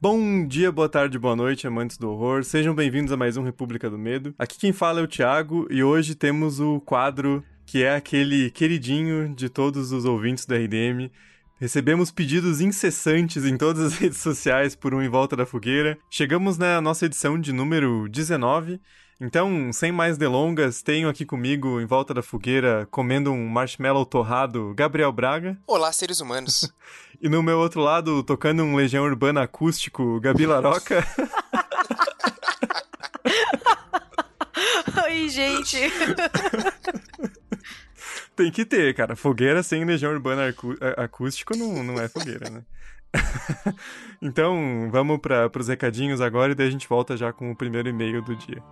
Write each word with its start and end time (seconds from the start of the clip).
Bom 0.00 0.46
dia, 0.46 0.70
boa 0.70 0.88
tarde, 0.88 1.18
boa 1.18 1.34
noite, 1.34 1.66
amantes 1.66 1.98
do 1.98 2.08
horror. 2.08 2.44
Sejam 2.44 2.72
bem-vindos 2.72 3.10
a 3.10 3.16
mais 3.16 3.36
um 3.36 3.42
República 3.42 3.90
do 3.90 3.98
Medo. 3.98 4.32
Aqui 4.38 4.56
quem 4.56 4.72
fala 4.72 5.00
é 5.00 5.02
o 5.02 5.08
Thiago 5.08 5.66
e 5.68 5.82
hoje 5.82 6.14
temos 6.14 6.60
o 6.60 6.80
quadro 6.80 7.42
que 7.66 7.82
é 7.82 7.96
aquele 7.96 8.48
queridinho 8.52 9.34
de 9.34 9.48
todos 9.48 9.90
os 9.90 10.04
ouvintes 10.04 10.46
do 10.46 10.54
RDM. 10.54 11.10
Recebemos 11.58 12.12
pedidos 12.12 12.60
incessantes 12.60 13.44
em 13.44 13.56
todas 13.56 13.86
as 13.86 13.98
redes 13.98 14.18
sociais 14.18 14.76
por 14.76 14.94
um 14.94 15.02
Em 15.02 15.08
Volta 15.08 15.34
da 15.34 15.44
Fogueira. 15.44 15.98
Chegamos 16.08 16.56
na 16.56 16.80
nossa 16.80 17.06
edição 17.06 17.36
de 17.36 17.52
número 17.52 18.08
19 18.08 18.80
então, 19.20 19.72
sem 19.72 19.90
mais 19.90 20.16
delongas, 20.16 20.80
tenho 20.80 21.08
aqui 21.08 21.26
comigo, 21.26 21.80
em 21.80 21.86
volta 21.86 22.14
da 22.14 22.22
fogueira, 22.22 22.86
comendo 22.88 23.32
um 23.32 23.48
marshmallow 23.48 24.06
torrado, 24.06 24.72
Gabriel 24.76 25.10
Braga. 25.10 25.58
Olá, 25.66 25.90
seres 25.90 26.20
humanos. 26.20 26.72
e 27.20 27.28
no 27.28 27.42
meu 27.42 27.58
outro 27.58 27.80
lado, 27.80 28.22
tocando 28.22 28.62
um 28.62 28.76
Legião 28.76 29.04
Urbana 29.04 29.42
acústico, 29.42 30.20
Gabi 30.20 30.46
Laroca. 30.46 31.04
Oi, 35.04 35.28
gente. 35.28 35.78
Tem 38.36 38.52
que 38.52 38.64
ter, 38.64 38.94
cara. 38.94 39.16
Fogueira 39.16 39.64
sem 39.64 39.84
Legião 39.84 40.12
Urbana 40.12 40.54
acústico 40.96 41.56
não, 41.56 41.82
não 41.82 42.00
é 42.00 42.08
fogueira, 42.08 42.48
né? 42.50 42.62
então, 44.22 44.88
vamos 44.92 45.18
para 45.18 45.50
os 45.58 45.66
recadinhos 45.66 46.20
agora 46.20 46.52
e 46.52 46.54
daí 46.54 46.68
a 46.68 46.70
gente 46.70 46.88
volta 46.88 47.16
já 47.16 47.32
com 47.32 47.50
o 47.50 47.56
primeiro 47.56 47.88
e-mail 47.88 48.22
do 48.22 48.36
dia. 48.36 48.62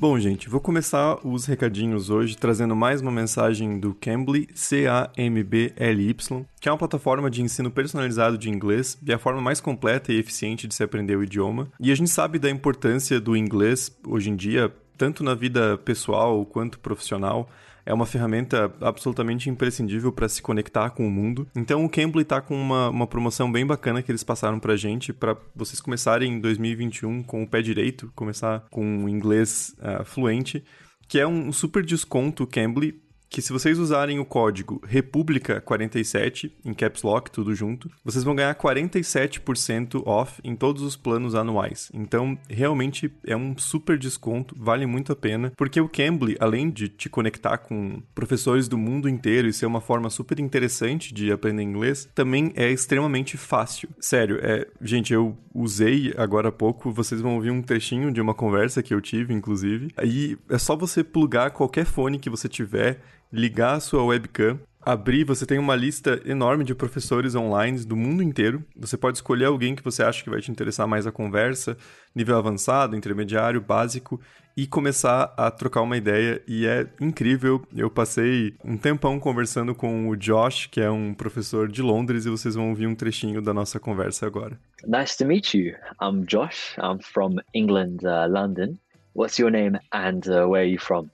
Bom, 0.00 0.18
gente, 0.18 0.48
vou 0.48 0.62
começar 0.62 1.18
os 1.26 1.44
recadinhos 1.44 2.08
hoje 2.08 2.34
trazendo 2.34 2.74
mais 2.74 3.02
uma 3.02 3.10
mensagem 3.10 3.78
do 3.78 3.92
Cambly, 3.92 4.48
C-A-M-B-L-Y, 4.54 6.46
que 6.58 6.70
é 6.70 6.72
uma 6.72 6.78
plataforma 6.78 7.30
de 7.30 7.42
ensino 7.42 7.70
personalizado 7.70 8.38
de 8.38 8.48
inglês 8.48 8.96
e 9.06 9.12
é 9.12 9.16
a 9.16 9.18
forma 9.18 9.42
mais 9.42 9.60
completa 9.60 10.10
e 10.10 10.18
eficiente 10.18 10.66
de 10.66 10.74
se 10.74 10.82
aprender 10.82 11.16
o 11.16 11.22
idioma. 11.22 11.70
E 11.78 11.92
a 11.92 11.94
gente 11.94 12.08
sabe 12.08 12.38
da 12.38 12.48
importância 12.48 13.20
do 13.20 13.36
inglês 13.36 13.94
hoje 14.06 14.30
em 14.30 14.36
dia, 14.36 14.72
tanto 14.96 15.22
na 15.22 15.34
vida 15.34 15.76
pessoal 15.76 16.46
quanto 16.46 16.78
profissional 16.78 17.50
é 17.84 17.92
uma 17.92 18.06
ferramenta 18.06 18.72
absolutamente 18.80 19.48
imprescindível 19.48 20.12
para 20.12 20.28
se 20.28 20.42
conectar 20.42 20.90
com 20.90 21.06
o 21.06 21.10
mundo. 21.10 21.46
Então 21.54 21.84
o 21.84 21.88
Cambly 21.88 22.22
está 22.22 22.40
com 22.40 22.54
uma, 22.54 22.90
uma 22.90 23.06
promoção 23.06 23.50
bem 23.50 23.66
bacana 23.66 24.02
que 24.02 24.10
eles 24.10 24.24
passaram 24.24 24.58
para 24.58 24.76
gente 24.76 25.12
para 25.12 25.36
vocês 25.54 25.80
começarem 25.80 26.34
em 26.34 26.40
2021 26.40 27.22
com 27.22 27.42
o 27.42 27.48
pé 27.48 27.62
direito, 27.62 28.10
começar 28.14 28.66
com 28.70 29.08
inglês 29.08 29.74
uh, 29.78 30.04
fluente, 30.04 30.64
que 31.08 31.18
é 31.18 31.26
um 31.26 31.52
super 31.52 31.84
desconto 31.84 32.46
Cambly 32.46 33.00
que 33.30 33.40
se 33.40 33.52
vocês 33.52 33.78
usarem 33.78 34.18
o 34.18 34.24
código 34.24 34.82
República47, 34.86 36.50
em 36.64 36.74
caps 36.74 37.02
lock, 37.02 37.30
tudo 37.30 37.54
junto, 37.54 37.88
vocês 38.04 38.24
vão 38.24 38.34
ganhar 38.34 38.54
47% 38.56 40.02
off 40.04 40.40
em 40.42 40.56
todos 40.56 40.82
os 40.82 40.96
planos 40.96 41.36
anuais. 41.36 41.90
Então, 41.94 42.36
realmente 42.48 43.10
é 43.24 43.36
um 43.36 43.56
super 43.56 43.96
desconto, 43.96 44.56
vale 44.58 44.84
muito 44.84 45.12
a 45.12 45.16
pena, 45.16 45.52
porque 45.56 45.80
o 45.80 45.88
Cambly, 45.88 46.36
além 46.40 46.68
de 46.68 46.88
te 46.88 47.08
conectar 47.08 47.58
com 47.58 48.02
professores 48.14 48.66
do 48.66 48.76
mundo 48.76 49.08
inteiro 49.08 49.46
e 49.46 49.52
ser 49.52 49.66
uma 49.66 49.80
forma 49.80 50.10
super 50.10 50.40
interessante 50.40 51.14
de 51.14 51.30
aprender 51.30 51.62
inglês, 51.62 52.08
também 52.12 52.52
é 52.56 52.68
extremamente 52.68 53.36
fácil. 53.36 53.88
Sério, 54.00 54.40
é, 54.42 54.66
gente, 54.82 55.12
eu 55.12 55.38
usei 55.54 56.12
agora 56.16 56.48
há 56.48 56.52
pouco, 56.52 56.90
vocês 56.90 57.20
vão 57.20 57.36
ouvir 57.36 57.52
um 57.52 57.62
trechinho 57.62 58.10
de 58.10 58.20
uma 58.20 58.34
conversa 58.34 58.82
que 58.82 58.92
eu 58.92 59.00
tive, 59.00 59.32
inclusive. 59.32 59.92
Aí 59.96 60.36
é 60.48 60.58
só 60.58 60.74
você 60.74 61.04
plugar 61.04 61.52
qualquer 61.52 61.84
fone 61.84 62.18
que 62.18 62.30
você 62.30 62.48
tiver 62.48 63.00
ligar 63.32 63.74
a 63.74 63.80
sua 63.80 64.04
webcam, 64.04 64.58
abrir, 64.80 65.24
você 65.24 65.44
tem 65.44 65.58
uma 65.58 65.76
lista 65.76 66.20
enorme 66.24 66.64
de 66.64 66.74
professores 66.74 67.34
online 67.34 67.84
do 67.84 67.96
mundo 67.96 68.22
inteiro. 68.22 68.64
Você 68.76 68.96
pode 68.96 69.18
escolher 69.18 69.44
alguém 69.46 69.74
que 69.74 69.84
você 69.84 70.02
acha 70.02 70.22
que 70.22 70.30
vai 70.30 70.40
te 70.40 70.50
interessar 70.50 70.86
mais 70.86 71.06
a 71.06 71.12
conversa, 71.12 71.76
nível 72.14 72.36
avançado, 72.36 72.96
intermediário, 72.96 73.60
básico, 73.60 74.20
e 74.56 74.66
começar 74.66 75.32
a 75.36 75.50
trocar 75.50 75.82
uma 75.82 75.96
ideia. 75.96 76.42
E 76.46 76.66
é 76.66 76.86
incrível. 77.00 77.62
Eu 77.74 77.90
passei 77.90 78.54
um 78.64 78.76
tempão 78.76 79.18
conversando 79.20 79.74
com 79.74 80.08
o 80.08 80.16
Josh, 80.16 80.66
que 80.66 80.80
é 80.80 80.90
um 80.90 81.14
professor 81.14 81.68
de 81.68 81.82
Londres, 81.82 82.26
e 82.26 82.30
vocês 82.30 82.54
vão 82.54 82.70
ouvir 82.70 82.86
um 82.86 82.94
trechinho 82.94 83.40
da 83.40 83.54
nossa 83.54 83.78
conversa 83.78 84.26
agora. 84.26 84.58
Nice 84.86 85.16
to 85.18 85.26
meet 85.26 85.54
you. 85.54 85.74
I'm 86.02 86.24
Josh. 86.26 86.76
I'm 86.78 86.98
from 87.00 87.36
England, 87.54 87.98
uh, 88.02 88.26
London. 88.28 88.78
What's 89.14 89.38
your 89.38 89.50
name 89.50 89.78
and 89.92 90.20
uh, 90.26 90.48
where 90.48 90.62
are 90.62 90.70
you 90.70 90.78
from? 90.78 91.10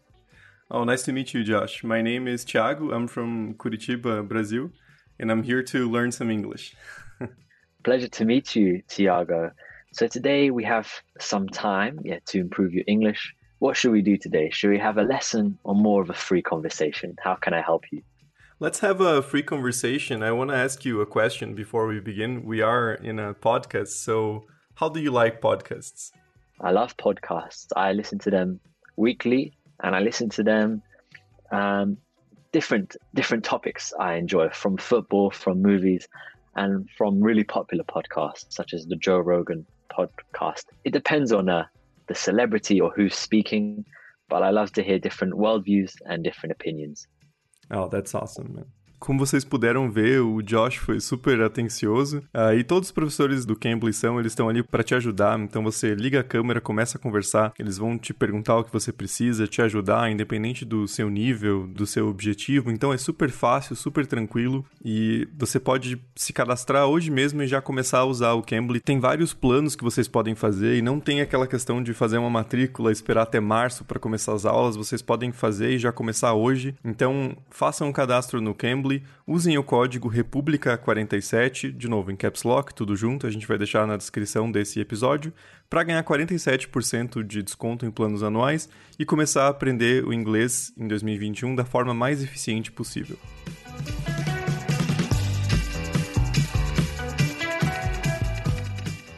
Oh, 0.69 0.83
nice 0.83 1.05
to 1.05 1.13
meet 1.13 1.33
you, 1.33 1.45
Josh. 1.45 1.85
My 1.85 2.03
name 2.03 2.27
is 2.27 2.45
Thiago. 2.45 2.93
I'm 2.93 3.07
from 3.07 3.55
Curitiba, 3.55 4.27
Brazil, 4.27 4.71
and 5.21 5.31
I'm 5.31 5.45
here 5.45 5.63
to 5.63 5.89
learn 5.89 6.11
some 6.11 6.29
English. 6.29 6.75
Pleasure 7.85 8.09
to 8.09 8.25
meet 8.25 8.57
you, 8.57 8.83
Thiago. 8.89 9.53
So 9.93 10.09
today 10.09 10.51
we 10.51 10.65
have 10.65 10.91
some 11.21 11.49
time 11.49 12.01
yeah, 12.05 12.19
to 12.27 12.41
improve 12.41 12.75
your 12.75 12.83
English. 12.89 13.33
What 13.61 13.77
should 13.77 13.93
we 13.93 14.03
do 14.03 14.17
today? 14.17 14.51
Should 14.51 14.71
we 14.71 14.79
have 14.81 14.99
a 14.99 15.05
lesson 15.05 15.57
or 15.63 15.77
more 15.77 16.03
of 16.03 16.11
a 16.11 16.15
free 16.15 16.43
conversation? 16.43 17.15
How 17.23 17.37
can 17.37 17.55
I 17.55 17.61
help 17.61 17.85
you? 17.93 18.03
Let's 18.59 18.81
have 18.81 19.01
a 19.01 19.23
free 19.23 19.45
conversation. 19.45 20.25
I 20.25 20.33
want 20.33 20.51
to 20.51 20.57
ask 20.57 20.85
you 20.85 21.01
a 21.01 21.07
question 21.07 21.55
before 21.55 21.87
we 21.87 22.01
begin. 22.01 22.45
We 22.45 22.61
are 22.61 22.95
in 22.95 23.21
a 23.21 23.35
podcast, 23.35 24.03
so 24.05 24.47
how 24.75 24.89
do 24.89 24.99
you 24.99 25.13
like 25.13 25.41
podcasts? 25.41 26.11
I 26.61 26.73
love 26.73 26.97
podcasts. 26.97 27.69
I 27.77 27.93
listen 27.93 28.19
to 28.19 28.31
them 28.31 28.59
weekly 28.97 29.57
and 29.83 29.95
I 29.95 30.01
listen 30.01 30.29
to 30.31 30.43
them. 30.43 30.83
Um, 31.51 31.99
different 32.53 32.97
different 33.15 33.45
topics 33.45 33.93
I 33.99 34.15
enjoy 34.15 34.49
from 34.51 34.77
football, 34.77 35.31
from 35.31 35.61
movies, 35.61 36.09
and 36.55 36.89
from 36.97 37.21
really 37.21 37.45
popular 37.45 37.85
podcasts 37.85 38.47
such 38.49 38.73
as 38.73 38.87
the 38.87 38.97
Joe 38.97 39.19
Rogan 39.19 39.67
podcast. 39.91 40.65
It 40.85 40.93
depends 40.93 41.33
on 41.33 41.49
uh, 41.49 41.67
the 42.09 42.15
celebrity 42.15 42.81
or 42.81 42.91
who's 42.91 43.15
speaking, 43.15 43.85
but 44.29 44.43
I 44.43 44.51
love 44.51 44.73
to 44.73 44.83
hear 44.83 44.99
different 44.99 45.35
worldviews 45.35 45.95
and 46.07 46.25
different 46.25 46.53
opinions. 46.53 47.07
Oh, 47.71 47.89
that's 47.89 48.15
awesome, 48.15 48.55
man. 48.55 48.67
Como 48.99 49.19
vocês 49.19 49.45
puderam 49.45 49.91
ver, 49.91 50.21
o 50.21 50.43
Josh 50.43 50.77
foi 50.77 51.01
super 51.01 51.41
atencioso. 51.41 52.19
Uh, 52.35 52.59
e 52.59 52.65
todos 52.65 52.89
os 52.89 52.93
professores 52.93 53.45
do 53.45 53.55
Cambly 53.55 53.93
são, 53.93 54.19
eles 54.19 54.33
estão 54.33 54.49
ali 54.49 54.63
para 54.63 54.83
te 54.83 54.95
ajudar. 54.95 55.39
Então 55.39 55.63
você 55.63 55.95
liga 55.95 56.21
a 56.21 56.25
câmera, 56.25 56.61
começa 56.61 56.99
a 56.99 57.01
conversar, 57.01 57.53
eles 57.59 57.79
vão 57.79 57.99
te 57.99 58.15
perguntar 58.15 58.57
o 58.57 58.65
que 58.65 58.73
você 58.73 58.93
precisa, 58.93 59.47
te 59.47 59.61
ajudar, 59.63 60.11
independente 60.11 60.65
do 60.65 60.89
seu 60.89 61.11
nível, 61.11 61.67
do 61.67 61.87
seu 61.87 62.09
objetivo. 62.09 62.71
Então 62.71 62.93
é 62.93 62.97
super 62.97 63.31
fácil, 63.31 63.77
super 63.77 64.07
tranquilo. 64.07 64.65
E 64.85 65.29
você 65.37 65.61
pode 65.61 66.01
se 66.15 66.33
cadastrar 66.33 66.87
hoje 66.87 67.11
mesmo 67.11 67.43
e 67.43 67.47
já 67.47 67.61
começar 67.61 67.99
a 67.99 68.05
usar 68.05 68.33
o 68.33 68.43
Cambly. 68.43 68.81
Tem 68.81 68.99
vários 68.99 69.33
planos 69.35 69.77
que 69.77 69.85
vocês 69.85 70.09
podem 70.09 70.35
fazer 70.35 70.77
e 70.77 70.83
não 70.83 70.99
tem 70.99 71.21
aquela 71.21 71.47
questão 71.47 71.83
de 71.83 71.93
fazer 71.93 72.19
uma 72.19 72.31
matrícula, 72.31 72.91
esperar 72.91 73.23
até 73.23 73.41
março 73.41 73.85
para 73.85 74.01
começar 74.01 74.33
as 74.33 74.47
aulas. 74.47 74.77
Vocês 74.77 75.03
podem 75.03 75.33
fazer 75.33 75.71
e 75.71 75.79
já 75.79 75.93
começar 75.93 76.33
hoje. 76.35 76.75
Então 76.85 77.37
façam 77.51 77.89
um 77.89 77.93
cadastro 77.93 78.41
no 78.41 78.55
Cambly 78.55 78.86
usem 79.27 79.59
o 79.59 79.63
código 79.63 80.11
República47, 80.11 81.71
de 81.71 81.89
novo 81.89 82.11
em 82.11 82.17
Caps 82.17 82.43
Lock, 82.43 82.75
tudo 82.75 82.97
junto, 82.97 83.27
a 83.27 83.31
gente 83.31 83.47
vai 83.47 83.59
deixar 83.59 83.87
na 83.87 83.97
descrição 83.97 84.51
desse 84.51 84.81
episódio, 84.81 85.33
para 85.69 85.83
ganhar 85.83 86.03
47% 86.05 87.23
de 87.23 87.43
desconto 87.43 87.85
em 87.85 87.91
planos 87.91 88.23
anuais 88.23 88.69
e 88.99 89.05
começar 89.05 89.45
a 89.45 89.49
aprender 89.49 90.05
o 90.05 90.13
inglês 90.13 90.73
em 90.77 90.87
2021 90.87 91.55
da 91.55 91.65
forma 91.65 91.93
mais 91.93 92.23
eficiente 92.23 92.71
possível. 92.71 93.19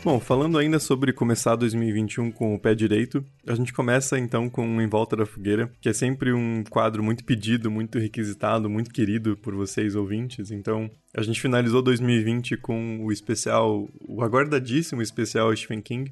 Bom, 0.09 0.19
falando 0.19 0.57
ainda 0.57 0.79
sobre 0.79 1.13
começar 1.13 1.55
2021 1.55 2.33
com 2.33 2.55
o 2.55 2.59
pé 2.59 2.75
direito, 2.75 3.23
a 3.47 3.55
gente 3.55 3.75
começa 3.75 4.19
então 4.19 4.49
com 4.49 4.81
Em 4.81 4.89
Volta 4.89 5.15
da 5.15 5.27
Fogueira, 5.27 5.71
que 5.83 5.89
é 5.91 5.93
sempre 5.93 6.33
um 6.33 6.65
quadro 6.65 7.03
muito 7.03 7.23
pedido, 7.23 7.71
muito 7.71 7.99
requisitado, 7.99 8.71
muito 8.71 8.91
querido 8.91 9.37
por 9.37 9.55
vocês 9.55 9.95
ouvintes. 9.95 10.51
Então, 10.51 10.91
a 11.15 11.21
gente 11.21 11.39
finalizou 11.39 11.83
2020 11.83 12.57
com 12.57 13.05
o 13.05 13.13
especial, 13.13 13.87
o 14.01 14.23
aguardadíssimo 14.23 15.03
especial 15.03 15.55
Stephen 15.55 15.83
King. 15.83 16.11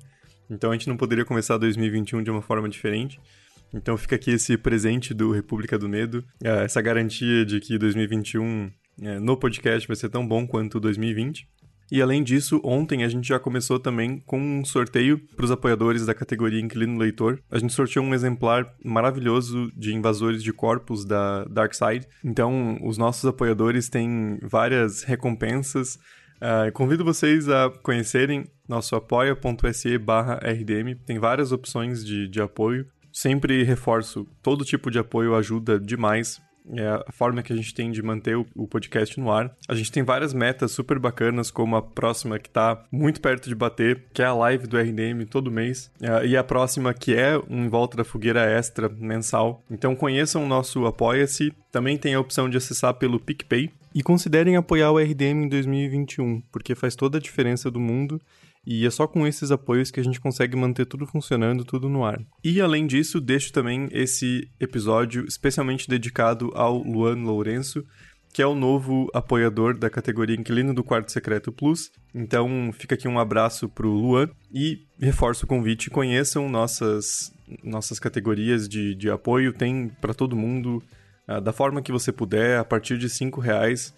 Então, 0.51 0.73
a 0.73 0.75
gente 0.75 0.91
não 0.91 0.97
poderia 0.99 1.25
começar 1.25 1.57
2021 1.57 2.23
de 2.23 2.31
uma 2.31 2.43
forma 2.43 2.69
diferente. 2.69 3.19
Então, 3.73 3.97
fica 3.97 4.17
aqui 4.17 4.33
esse 4.33 4.59
presente 4.59 5.15
do 5.15 5.33
República 5.33 5.79
do 5.79 5.89
Medo, 5.89 6.23
é, 6.45 6.65
essa 6.65 6.83
garantia 6.83 7.47
de 7.47 7.61
que 7.61 7.79
2021 7.79 8.71
é, 9.01 9.19
no 9.19 9.37
podcast 9.37 9.87
vai 9.89 9.97
ser 9.97 10.11
tão 10.11 10.27
bom 10.27 10.47
quanto 10.47 10.79
2020. 10.79 11.49
E 11.91 12.03
além 12.03 12.23
disso, 12.23 12.61
ontem 12.65 13.05
a 13.05 13.09
gente 13.09 13.29
já 13.29 13.39
começou 13.39 13.79
também 13.79 14.21
com 14.27 14.39
um 14.39 14.65
sorteio 14.65 15.19
para 15.37 15.45
os 15.45 15.51
apoiadores 15.51 16.05
da 16.05 16.15
categoria 16.15 16.61
Inquilino 16.61 16.99
Leitor. 16.99 17.39
A 17.51 17.59
gente 17.59 17.73
sorteou 17.73 18.05
um 18.05 18.15
exemplar 18.15 18.75
maravilhoso 18.85 19.71
de 19.77 19.95
Invasores 19.95 20.43
de 20.43 20.53
Corpos 20.53 21.05
da 21.05 21.45
Dark 21.45 21.75
Side. 21.75 22.07
Então, 22.25 22.79
os 22.83 22.99
nossos 22.99 23.25
apoiadores 23.25 23.89
têm 23.89 24.39
várias 24.43 25.03
recompensas 25.03 25.99
Uh, 26.37 26.71
convido 26.73 27.03
vocês 27.03 27.49
a 27.49 27.71
conhecerem 27.83 28.45
nosso 28.69 28.95
apoia.se 28.95 29.97
barra 29.97 30.35
RDM. 30.35 30.95
Tem 31.07 31.19
várias 31.19 31.51
opções 31.51 32.05
de, 32.05 32.29
de 32.29 32.41
apoio. 32.43 32.87
Sempre 33.11 33.63
reforço, 33.63 34.27
todo 34.43 34.65
tipo 34.65 34.91
de 34.91 34.99
apoio 34.99 35.35
ajuda 35.35 35.81
demais 35.81 36.39
é 36.75 36.87
a 37.07 37.13
forma 37.13 37.43
que 37.43 37.53
a 37.53 37.57
gente 37.57 37.75
tem 37.75 37.91
de 37.91 38.03
manter 38.03 38.37
o, 38.37 38.67
podcast 38.67 39.19
no 39.19 39.31
ar. 39.31 39.55
A 39.69 39.75
gente 39.75 39.93
tem 39.93 40.03
várias 40.03 40.35
metas 40.35 40.73
super 40.73 40.99
bacanas, 40.99 41.51
como 41.51 41.77
a 41.77 41.83
próxima 41.83 42.39
que 42.39 42.49
está 42.49 42.85
muito 42.91 43.21
perto 43.21 43.49
de 43.49 43.55
bater, 43.55 44.05
que 44.13 44.23
é 44.23 44.25
a 44.25 44.35
live 44.35 44.67
do 44.67 44.79
RDM 44.79 45.25
todo 45.29 45.51
mês, 45.51 45.91
é, 46.01 46.27
e 46.27 46.37
a 46.37 46.45
próxima 46.45 46.93
que 46.93 47.15
é 47.15 47.39
um 47.49 47.69
Volta 47.69 47.97
da 47.97 48.05
Fogueira 48.05 48.45
Extra 48.45 48.89
mensal. 48.89 49.63
Então 49.71 49.95
conheçam 49.95 50.45
o 50.45 50.49
nosso 50.49 50.87
Apoia-se, 50.87 51.53
também 51.71 51.97
tem 51.97 52.15
a 52.15 52.21
opção 52.21 52.49
de 52.49 52.57
acessar 52.57 52.95
pelo 52.95 53.21
PicPay. 53.21 53.71
E 53.95 54.03
considerem 54.03 54.57
apoiar 54.57 54.91
o 54.91 54.99
RDM 54.99 55.45
em 55.45 55.49
2021, 55.49 56.43
porque 56.53 56.75
faz 56.75 56.95
toda 56.95 57.17
a 57.17 57.21
diferença 57.21 57.71
do 57.71 57.81
mundo 57.81 58.21
e 58.67 58.85
é 58.85 58.91
só 58.91 59.07
com 59.07 59.27
esses 59.27 59.53
apoios 59.53 59.91
que 59.93 60.01
a 60.01 60.03
gente 60.03 60.21
consegue 60.21 60.57
manter 60.57 60.87
tudo 60.87 61.07
funcionando, 61.07 61.65
tudo 61.65 61.89
no 61.89 62.05
ar. 62.05 62.21
E 62.43 62.61
além 62.61 62.87
disso, 62.87 63.21
deixo 63.21 63.53
também 63.53 63.89
esse 63.93 64.51
episódio 64.59 65.25
especialmente 65.27 65.89
dedicado 65.89 66.51
ao 66.55 66.83
Luan 66.83 67.23
Lourenço, 67.23 67.85
que 68.33 68.43
é 68.43 68.47
o 68.47 68.55
novo 68.55 69.09
apoiador 69.15 69.79
da 69.79 69.89
categoria 69.89 70.37
Inquilino 70.37 70.75
do 70.75 70.85
Quarto 70.85 71.13
Secreto 71.13 71.53
Plus. 71.53 71.91
Então 72.13 72.71
fica 72.73 72.97
aqui 72.97 73.07
um 73.07 73.19
abraço 73.19 73.69
pro 73.69 73.89
Luan 73.89 74.29
e 74.53 74.85
reforço 75.01 75.47
o 75.47 75.49
convite, 75.49 75.89
conheçam 75.89 76.49
nossas, 76.49 77.33
nossas 77.63 78.01
categorias 78.01 78.69
de, 78.69 78.95
de 78.95 79.09
apoio, 79.09 79.53
tem 79.53 79.89
para 80.01 80.13
todo 80.13 80.37
mundo, 80.37 80.83
uh, 81.29 81.41
da 81.41 81.53
forma 81.53 81.81
que 81.81 81.93
você 81.93 82.11
puder, 82.13 82.59
a 82.59 82.65
partir 82.65 82.99
de 82.99 83.09
cinco 83.09 83.41
reais. 83.41 83.95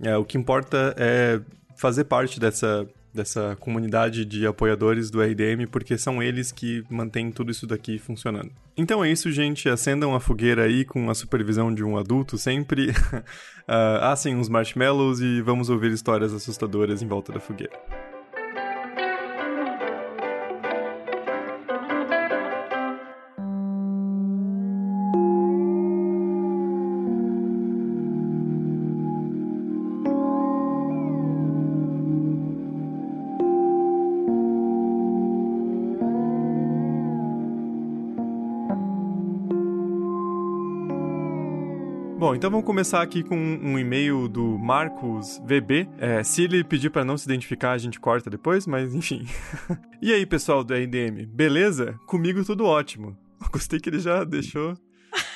Uh, 0.00 0.18
o 0.18 0.24
que 0.24 0.38
importa 0.38 0.94
é 0.96 1.40
fazer 1.76 2.04
parte 2.04 2.38
dessa 2.38 2.88
dessa 3.12 3.56
comunidade 3.60 4.24
de 4.24 4.46
apoiadores 4.46 5.10
do 5.10 5.20
RDM, 5.20 5.66
porque 5.70 5.98
são 5.98 6.22
eles 6.22 6.50
que 6.50 6.84
mantêm 6.88 7.30
tudo 7.30 7.50
isso 7.50 7.66
daqui 7.66 7.98
funcionando. 7.98 8.50
Então 8.76 9.04
é 9.04 9.10
isso, 9.10 9.30
gente. 9.30 9.68
Acendam 9.68 10.14
a 10.14 10.20
fogueira 10.20 10.64
aí 10.64 10.84
com 10.84 11.10
a 11.10 11.14
supervisão 11.14 11.74
de 11.74 11.84
um 11.84 11.96
adulto 11.96 12.38
sempre. 12.38 12.90
uh, 12.90 12.94
assem 14.02 14.34
uns 14.34 14.48
marshmallows 14.48 15.20
e 15.20 15.42
vamos 15.42 15.68
ouvir 15.68 15.92
histórias 15.92 16.32
assustadoras 16.32 17.02
em 17.02 17.06
volta 17.06 17.32
da 17.32 17.40
fogueira. 17.40 17.78
Bom, 42.32 42.36
então 42.36 42.50
vamos 42.50 42.64
começar 42.64 43.02
aqui 43.02 43.22
com 43.22 43.36
um 43.36 43.78
e-mail 43.78 44.26
do 44.26 44.58
Marcos 44.58 45.38
VB. 45.44 45.86
É, 45.98 46.22
se 46.22 46.44
ele 46.44 46.64
pedir 46.64 46.88
para 46.88 47.04
não 47.04 47.18
se 47.18 47.26
identificar, 47.26 47.72
a 47.72 47.78
gente 47.78 48.00
corta 48.00 48.30
depois, 48.30 48.66
mas 48.66 48.94
enfim. 48.94 49.26
e 50.00 50.10
aí, 50.10 50.24
pessoal 50.24 50.64
do 50.64 50.72
RDM, 50.72 51.26
beleza? 51.28 52.00
Comigo 52.06 52.42
tudo 52.42 52.64
ótimo. 52.64 53.14
Gostei 53.52 53.78
que 53.78 53.90
ele 53.90 53.98
já 53.98 54.24
deixou 54.24 54.74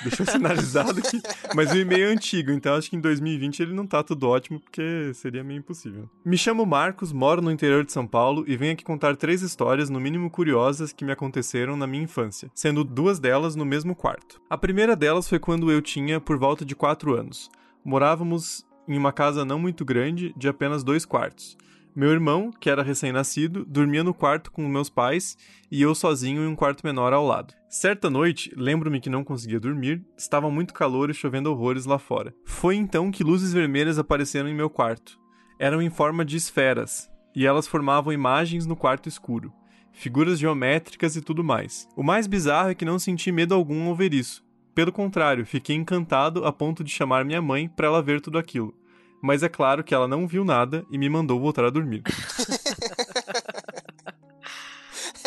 Deixou 0.03 0.27
sinalizado 0.27 1.01
que. 1.01 1.21
Mas 1.55 1.73
o 1.73 1.77
e-mail 1.77 2.09
é 2.09 2.13
antigo, 2.13 2.51
então 2.51 2.75
acho 2.75 2.91
que 2.91 2.97
em 2.97 3.01
2020 3.01 3.61
ele 3.61 3.73
não 3.73 3.87
tá 3.87 4.03
tudo 4.03 4.29
ótimo, 4.29 4.61
porque 4.61 5.13
seria 5.15 5.43
meio 5.43 5.59
impossível. 5.59 6.09
Me 6.25 6.37
chamo 6.37 6.67
Marcos, 6.67 7.13
moro 7.13 7.41
no 7.41 7.51
interior 7.51 7.85
de 7.85 7.93
São 7.93 8.07
Paulo 8.07 8.45
e 8.47 8.57
venho 8.57 8.73
aqui 8.73 8.85
contar 8.85 9.17
três 9.17 9.43
histórias, 9.43 9.91
no 9.91 10.01
mínimo 10.01 10.31
curiosas, 10.31 10.93
que 10.93 11.05
me 11.05 11.13
aconteceram 11.13 11.77
na 11.77 11.87
minha 11.87 12.05
infância, 12.05 12.51
sendo 12.55 12.85
duas 12.85 13.19
delas 13.19 13.57
no 13.57 13.65
mesmo 13.65 13.95
quarto. 13.95 14.41
A 14.49 14.59
primeira 14.59 14.95
delas 14.95 15.29
foi 15.29 15.39
quando 15.39 15.71
eu 15.71 15.81
tinha 15.81 16.21
por 16.21 16.39
volta 16.39 16.65
de 16.65 16.75
4 16.75 17.15
anos. 17.15 17.51
Morávamos 17.85 18.67
em 18.89 18.97
uma 18.97 19.13
casa 19.13 19.45
não 19.45 19.59
muito 19.59 19.85
grande, 19.85 20.33
de 20.37 20.49
apenas 20.49 20.85
dois 20.85 21.05
quartos. 21.05 21.57
Meu 21.97 22.11
irmão, 22.11 22.51
que 22.51 22.69
era 22.69 22.83
recém-nascido, 22.83 23.65
dormia 23.65 24.05
no 24.05 24.13
quarto 24.13 24.53
com 24.53 24.69
meus 24.69 24.91
pais 24.91 25.35
e 25.71 25.81
eu 25.81 25.95
sozinho 25.95 26.43
em 26.43 26.47
um 26.47 26.55
quarto 26.55 26.85
menor 26.85 27.15
ao 27.15 27.27
lado. 27.27 27.55
Certa 27.71 28.11
noite, 28.11 28.53
lembro-me 28.55 29.01
que 29.01 29.09
não 29.09 29.25
conseguia 29.25 29.59
dormir, 29.59 30.05
estava 30.15 30.51
muito 30.51 30.75
calor 30.75 31.09
e 31.09 31.15
chovendo 31.15 31.51
horrores 31.51 31.87
lá 31.87 31.99
fora. 31.99 32.35
Foi 32.45 32.77
então 32.77 33.11
que 33.11 33.25
luzes 33.25 33.51
vermelhas 33.51 33.99
apareceram 33.99 34.47
em 34.47 34.55
meu 34.55 34.69
quarto. 34.69 35.19
Eram 35.59 35.81
em 35.81 35.89
forma 35.89 36.23
de 36.23 36.37
esferas, 36.37 37.09
e 37.35 37.47
elas 37.47 37.67
formavam 37.67 38.13
imagens 38.13 38.67
no 38.67 38.77
quarto 38.77 39.09
escuro, 39.09 39.51
figuras 39.91 40.39
geométricas 40.39 41.17
e 41.17 41.23
tudo 41.23 41.43
mais. 41.43 41.89
O 41.97 42.03
mais 42.03 42.27
bizarro 42.27 42.69
é 42.69 42.75
que 42.75 42.85
não 42.85 42.99
senti 42.99 43.33
medo 43.33 43.55
algum 43.55 43.89
ao 43.89 43.97
ver 43.97 44.13
isso. 44.13 44.45
Pelo 44.75 44.93
contrário, 44.93 45.47
fiquei 45.47 45.75
encantado 45.75 46.45
a 46.45 46.53
ponto 46.53 46.85
de 46.85 46.93
chamar 46.93 47.25
minha 47.25 47.41
mãe 47.41 47.71
para 47.71 47.87
ela 47.87 48.03
ver 48.03 48.21
tudo 48.21 48.37
aquilo 48.37 48.75
mas 49.23 49.43
é 49.43 49.49
claro 49.49 49.83
que 49.83 49.95
ela 49.95 50.09
não 50.09 50.27
viu 50.27 50.45
nada 50.45 50.85
e 50.91 50.99
me 50.99 51.09
mandou 51.09 51.41
voltar 51.41 51.65
a 51.65 51.71
dormir. 51.71 52.03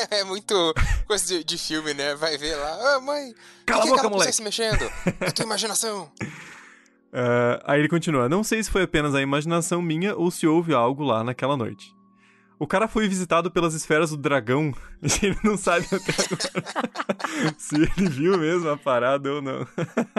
é 0.10 0.24
muito 0.24 0.74
coisa 1.08 1.26
de, 1.26 1.44
de, 1.44 1.58
filme, 1.58 1.94
né? 1.94 2.16
Vai 2.16 2.38
ver 2.38 2.56
lá, 2.56 2.96
ah, 2.96 3.02
mãe, 3.02 3.34
cala 3.66 3.84
a 3.84 3.88
boca, 3.88 4.10
moleque. 4.10 4.34
se 4.34 4.42
mexendo? 4.42 4.90
É 5.20 5.32
tua 5.32 5.46
imaginação. 5.46 6.12
Uh, 7.12 7.60
aí 7.66 7.80
ele 7.80 7.90
continua: 7.90 8.30
Não 8.30 8.44
sei 8.44 8.64
se 8.64 8.72
foi 8.72 8.84
apenas 8.84 9.16
a 9.16 9.22
imaginação 9.22 9.82
minha 9.82 10.16
ou 10.16 10.32
se 10.32 10.48
houve 10.48 10.74
algo 10.74 11.04
lá 11.04 11.24
naquela 11.24 11.58
noite. 11.58 11.94
O 12.60 12.68
cara 12.68 12.90
foi 12.90 13.08
visitado 13.08 13.50
pelas 13.50 13.74
esferas 13.74 14.10
do 14.10 14.18
dragão 14.18 14.74
e 15.02 15.26
ele 15.28 15.38
não 15.46 15.56
sabe 15.56 15.86
até 15.86 16.12
agora 16.12 17.56
se 17.58 17.76
ele 17.76 18.10
viu 18.10 18.38
mesmo 18.38 18.68
a 18.68 18.76
parada 18.76 19.32
ou 19.32 19.42
não. 19.42 19.66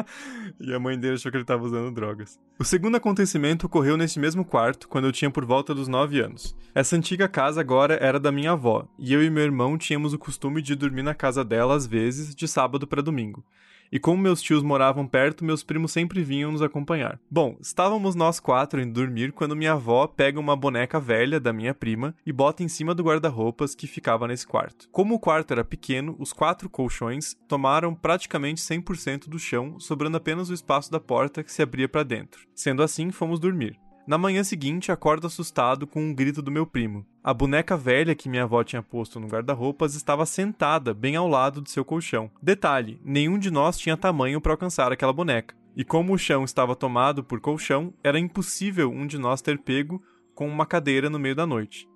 e 0.58 0.72
a 0.72 0.80
mãe 0.80 0.98
dele 0.98 1.16
achou 1.16 1.30
que 1.30 1.36
ele 1.36 1.44
estava 1.44 1.62
usando 1.62 1.94
drogas. 1.94 2.40
O 2.58 2.64
segundo 2.64 2.96
acontecimento 2.96 3.66
ocorreu 3.66 3.98
nesse 3.98 4.18
mesmo 4.18 4.42
quarto, 4.42 4.88
quando 4.88 5.04
eu 5.04 5.12
tinha 5.12 5.30
por 5.30 5.44
volta 5.44 5.74
dos 5.74 5.86
9 5.86 6.18
anos. 6.18 6.56
Essa 6.74 6.96
antiga 6.96 7.28
casa 7.28 7.60
agora 7.60 7.98
era 8.00 8.18
da 8.18 8.32
minha 8.32 8.52
avó, 8.52 8.88
e 8.98 9.12
eu 9.12 9.22
e 9.22 9.28
meu 9.28 9.44
irmão 9.44 9.76
tínhamos 9.76 10.14
o 10.14 10.18
costume 10.18 10.62
de 10.62 10.74
dormir 10.74 11.02
na 11.02 11.14
casa 11.14 11.44
dela 11.44 11.74
às 11.74 11.86
vezes, 11.86 12.34
de 12.34 12.48
sábado 12.48 12.86
para 12.86 13.02
domingo 13.02 13.44
e 13.90 13.98
como 13.98 14.22
meus 14.22 14.40
tios 14.40 14.62
moravam 14.62 15.06
perto, 15.06 15.44
meus 15.44 15.62
primos 15.62 15.92
sempre 15.92 16.22
vinham 16.22 16.52
nos 16.52 16.62
acompanhar. 16.62 17.20
Bom, 17.30 17.56
estávamos 17.60 18.14
nós 18.14 18.38
quatro 18.38 18.80
indo 18.80 18.92
dormir 18.92 19.32
quando 19.32 19.56
minha 19.56 19.72
avó 19.72 20.06
pega 20.06 20.38
uma 20.38 20.56
boneca 20.56 21.00
velha 21.00 21.40
da 21.40 21.52
minha 21.52 21.74
prima 21.74 22.14
e 22.24 22.32
bota 22.32 22.62
em 22.62 22.68
cima 22.68 22.94
do 22.94 23.02
guarda-roupas 23.02 23.74
que 23.74 23.86
ficava 23.86 24.28
nesse 24.28 24.46
quarto. 24.46 24.88
Como 24.90 25.14
o 25.14 25.20
quarto 25.20 25.52
era 25.52 25.64
pequeno, 25.64 26.16
os 26.18 26.32
quatro 26.32 26.68
colchões 26.68 27.34
tomaram 27.48 27.94
praticamente 27.94 28.60
100% 28.60 29.28
do 29.28 29.38
chão, 29.38 29.78
sobrando 29.80 30.16
apenas 30.16 30.50
o 30.50 30.54
espaço 30.54 30.90
da 30.90 31.00
porta 31.00 31.42
que 31.42 31.52
se 31.52 31.62
abria 31.62 31.88
para 31.88 32.02
dentro. 32.02 32.46
Sendo 32.54 32.82
assim, 32.82 33.10
fomos 33.10 33.40
dormir. 33.40 33.78
Na 34.10 34.18
manhã 34.18 34.42
seguinte, 34.42 34.90
acordo 34.90 35.28
assustado 35.28 35.86
com 35.86 36.02
um 36.02 36.12
grito 36.12 36.42
do 36.42 36.50
meu 36.50 36.66
primo. 36.66 37.06
A 37.22 37.32
boneca 37.32 37.76
velha 37.76 38.12
que 38.12 38.28
minha 38.28 38.42
avó 38.42 38.64
tinha 38.64 38.82
posto 38.82 39.20
no 39.20 39.28
guarda-roupas 39.28 39.94
estava 39.94 40.26
sentada 40.26 40.92
bem 40.92 41.14
ao 41.14 41.28
lado 41.28 41.62
de 41.62 41.70
seu 41.70 41.84
colchão. 41.84 42.28
Detalhe: 42.42 43.00
nenhum 43.04 43.38
de 43.38 43.52
nós 43.52 43.78
tinha 43.78 43.96
tamanho 43.96 44.40
para 44.40 44.52
alcançar 44.52 44.90
aquela 44.90 45.12
boneca. 45.12 45.54
E 45.76 45.84
como 45.84 46.12
o 46.12 46.18
chão 46.18 46.42
estava 46.42 46.74
tomado 46.74 47.22
por 47.22 47.38
colchão, 47.38 47.94
era 48.02 48.18
impossível 48.18 48.90
um 48.90 49.06
de 49.06 49.16
nós 49.16 49.40
ter 49.40 49.60
pego 49.60 50.02
com 50.34 50.48
uma 50.48 50.66
cadeira 50.66 51.08
no 51.08 51.16
meio 51.16 51.36
da 51.36 51.46
noite. 51.46 51.88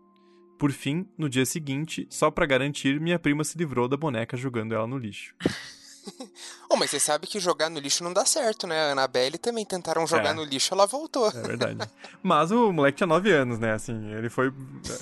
Por 0.57 0.71
fim, 0.71 1.09
no 1.19 1.29
dia 1.29 1.45
seguinte, 1.45 2.07
só 2.09 2.31
para 2.31 2.47
garantir, 2.47 3.01
minha 3.01 3.19
prima 3.19 3.43
se 3.43 3.59
livrou 3.59 3.89
da 3.89 3.97
boneca 3.97 4.37
jogando 4.37 4.73
ela 4.73 4.87
no 4.87 4.99
lixo. 4.99 5.35
oh, 6.69 6.77
mas 6.77 6.91
você 6.91 7.01
sabe 7.01 7.27
que 7.27 7.39
jogar 7.39 7.71
no 7.71 7.79
lixo 7.79 8.05
não 8.05 8.13
dá 8.13 8.25
certo, 8.25 8.67
né? 8.67 8.89
A 8.89 8.93
Annabelle 8.93 9.39
também 9.39 9.65
tentaram 9.65 10.07
jogar 10.07 10.31
é. 10.31 10.33
no 10.33 10.45
lixo, 10.45 10.75
ela 10.75 10.87
voltou. 10.87 11.29
É 11.29 11.43
verdade. 11.43 11.79
mas 12.23 12.51
o 12.51 12.73
moleque 12.73 12.99
tinha 12.99 13.07
9 13.07 13.31
anos, 13.33 13.59
né? 13.59 13.73
Assim, 13.73 14.13
ele 14.13 14.29
foi. 14.29 14.53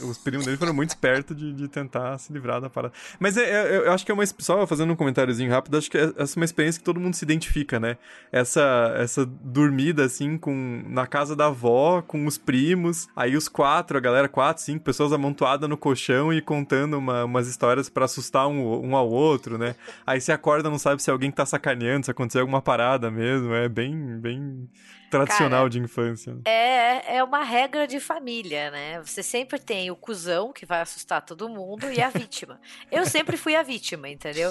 Os 0.03 0.19
primos 0.19 0.45
dele 0.45 0.57
foram 0.57 0.75
muito 0.75 0.91
espertos 0.91 1.37
de, 1.37 1.53
de 1.53 1.69
tentar 1.69 2.19
se 2.19 2.33
livrar 2.33 2.61
da 2.61 2.69
parada. 2.69 2.95
Mas 3.19 3.37
é, 3.37 3.43
é, 3.43 3.77
eu 3.79 3.93
acho 3.93 4.05
que 4.05 4.11
é 4.11 4.15
uma. 4.15 4.25
Só 4.39 4.67
fazendo 4.67 4.93
um 4.93 4.97
comentáriozinho 4.97 5.51
rápido, 5.51 5.77
acho 5.77 5.91
que 5.91 5.99
é, 5.99 6.13
essa 6.17 6.39
é 6.39 6.41
uma 6.41 6.45
experiência 6.45 6.79
que 6.79 6.85
todo 6.85 7.01
mundo 7.01 7.15
se 7.15 7.25
identifica, 7.25 7.79
né? 7.79 7.97
Essa, 8.31 8.95
essa 8.97 9.27
dormida, 9.27 10.05
assim, 10.05 10.39
com 10.39 10.85
na 10.89 11.07
casa 11.07 11.35
da 11.35 11.47
avó, 11.47 12.03
com 12.03 12.27
os 12.27 12.39
primos, 12.39 13.09
aí 13.15 13.37
os 13.37 13.49
quatro, 13.49 13.97
a 13.97 14.01
galera, 14.01 14.29
quatro, 14.29 14.63
cinco 14.63 14.85
pessoas 14.85 15.13
amontoadas 15.13 15.69
no 15.69 15.77
colchão 15.77 16.33
e 16.33 16.41
contando 16.41 16.99
uma, 16.99 17.25
umas 17.25 17.49
histórias 17.49 17.89
para 17.89 18.05
assustar 18.05 18.47
um, 18.49 18.89
um 18.89 18.97
ao 18.97 19.09
outro, 19.09 19.59
né? 19.59 19.75
Aí 20.07 20.21
você 20.21 20.33
acorda, 20.33 20.69
não 20.69 20.79
sabe 20.79 20.92
sabe 20.93 21.03
se 21.03 21.11
alguém 21.11 21.31
tá 21.31 21.47
sacaneando, 21.47 22.05
se 22.07 22.11
aconteceu 22.11 22.43
alguma 22.43 22.63
parada 22.63 23.11
mesmo. 23.11 23.53
É 23.55 23.69
bem, 23.69 24.21
bem 24.21 24.69
tradicional 25.13 25.61
Cara, 25.61 25.69
de 25.69 25.79
infância. 25.79 26.39
É, 26.47 27.17
é 27.17 27.23
uma 27.23 27.45
regra 27.45 27.87
de 27.87 28.01
família, 28.01 28.71
né? 28.71 29.03
Você 29.03 29.23
sempre 29.23 29.59
tem 29.59 29.91
o 29.91 29.97
cuzão 29.97 30.55
que 30.55 30.65
vai 30.65 30.81
assustar 30.81 31.21
todo 31.21 31.51
mundo 31.51 31.93
e 31.93 32.01
a 32.01 32.09
vítima. 32.09 32.59
Eu 32.91 33.05
sempre 33.05 33.37
fui 33.37 33.55
a 33.55 33.63
vítima, 33.63 34.09
entendeu? 34.09 34.51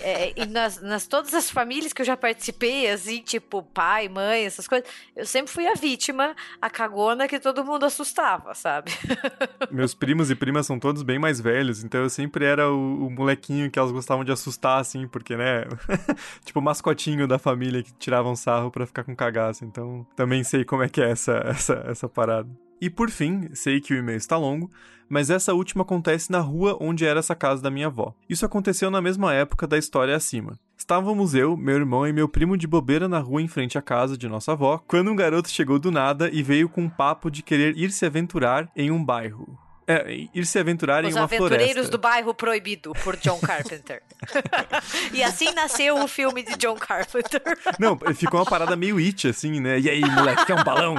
É, 0.00 0.34
e 0.36 0.44
nas, 0.44 0.82
nas 0.82 1.06
todas 1.06 1.32
as 1.32 1.50
famílias 1.50 1.94
que 1.94 2.02
eu 2.02 2.06
já 2.06 2.18
participei, 2.18 2.90
assim, 2.90 3.22
tipo 3.22 3.62
pai, 3.62 4.08
mãe, 4.10 4.44
essas 4.44 4.68
coisas, 4.68 4.86
eu 5.16 5.24
sempre 5.24 5.50
fui 5.50 5.66
a 5.66 5.74
vítima, 5.74 6.36
a 6.60 6.68
cagona 6.68 7.26
que 7.26 7.40
todo 7.40 7.64
mundo 7.64 7.86
assustava, 7.86 8.54
sabe? 8.54 8.92
Meus 9.72 9.94
primos 9.94 10.30
e 10.30 10.34
primas 10.34 10.66
são 10.66 10.78
todos 10.78 11.02
bem 11.02 11.18
mais 11.18 11.40
velhos, 11.40 11.82
então 11.82 12.02
eu 12.02 12.10
sempre 12.10 12.44
era 12.44 12.70
o, 12.70 13.06
o 13.06 13.10
molequinho 13.10 13.70
que 13.70 13.78
elas 13.78 13.90
gostavam 13.90 14.22
de 14.22 14.32
assustar, 14.32 14.80
assim, 14.80 15.08
porque, 15.08 15.34
né? 15.34 15.64
tipo, 16.44 16.58
o 16.58 16.62
mascotinho 16.62 17.26
da 17.26 17.38
família 17.38 17.82
que 17.82 17.92
tiravam 17.94 18.36
sarro 18.36 18.70
pra 18.70 18.86
ficar 18.86 19.04
com 19.04 19.14
cagaço. 19.16 19.64
Então, 19.64 19.93
também 20.16 20.42
sei 20.42 20.64
como 20.64 20.82
é 20.82 20.88
que 20.88 21.00
é 21.00 21.10
essa, 21.10 21.32
essa, 21.46 21.84
essa 21.86 22.08
parada. 22.08 22.48
E 22.80 22.90
por 22.90 23.10
fim, 23.10 23.48
sei 23.54 23.80
que 23.80 23.94
o 23.94 23.96
e-mail 23.96 24.18
está 24.18 24.36
longo, 24.36 24.70
mas 25.08 25.30
essa 25.30 25.54
última 25.54 25.82
acontece 25.82 26.30
na 26.30 26.40
rua 26.40 26.76
onde 26.80 27.04
era 27.04 27.20
essa 27.20 27.34
casa 27.34 27.62
da 27.62 27.70
minha 27.70 27.86
avó. 27.86 28.14
Isso 28.28 28.44
aconteceu 28.44 28.90
na 28.90 29.00
mesma 29.00 29.32
época 29.32 29.66
da 29.66 29.78
história 29.78 30.14
acima. 30.14 30.58
Estávamos 30.76 31.34
eu, 31.34 31.56
meu 31.56 31.76
irmão 31.76 32.06
e 32.06 32.12
meu 32.12 32.28
primo 32.28 32.56
de 32.56 32.66
bobeira 32.66 33.08
na 33.08 33.20
rua 33.20 33.40
em 33.40 33.48
frente 33.48 33.78
à 33.78 33.82
casa 33.82 34.18
de 34.18 34.28
nossa 34.28 34.52
avó, 34.52 34.82
quando 34.86 35.10
um 35.10 35.16
garoto 35.16 35.48
chegou 35.48 35.78
do 35.78 35.90
nada 35.90 36.28
e 36.30 36.42
veio 36.42 36.68
com 36.68 36.82
um 36.82 36.90
papo 36.90 37.30
de 37.30 37.42
querer 37.42 37.76
ir 37.76 37.90
se 37.90 38.04
aventurar 38.04 38.70
em 38.76 38.90
um 38.90 39.02
bairro. 39.02 39.63
É, 39.86 40.26
ir 40.34 40.46
se 40.46 40.58
aventurar 40.58 41.04
Os 41.04 41.10
em 41.10 41.12
uma 41.12 41.24
Aventureiros 41.24 41.72
floresta. 41.72 41.90
do 41.90 41.98
Bairro 41.98 42.34
Proibido, 42.34 42.92
por 43.04 43.16
John 43.16 43.38
Carpenter. 43.38 44.02
e 45.12 45.22
assim 45.22 45.52
nasceu 45.52 45.98
o 46.02 46.08
filme 46.08 46.42
de 46.42 46.56
John 46.56 46.76
Carpenter. 46.76 47.42
Não, 47.78 47.98
ficou 48.14 48.40
uma 48.40 48.46
parada 48.46 48.76
meio 48.76 48.96
it, 48.96 49.28
assim, 49.28 49.60
né? 49.60 49.78
E 49.78 49.90
aí, 49.90 50.00
moleque, 50.00 50.46
quer 50.46 50.54
um 50.54 50.64
balão? 50.64 50.94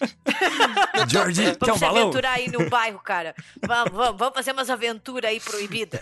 George, 1.08 1.42
quer 1.42 1.50
um 1.50 1.56
Vamos 1.58 1.78
se 1.78 1.84
balão? 1.84 2.02
aventurar 2.04 2.32
aí 2.32 2.48
no 2.48 2.70
bairro, 2.70 2.98
cara. 3.00 3.34
Vamos, 3.66 3.92
vamos, 3.92 4.18
vamos 4.18 4.34
fazer 4.34 4.52
umas 4.52 4.70
aventuras 4.70 5.30
aí 5.30 5.40
proibidas. 5.40 6.00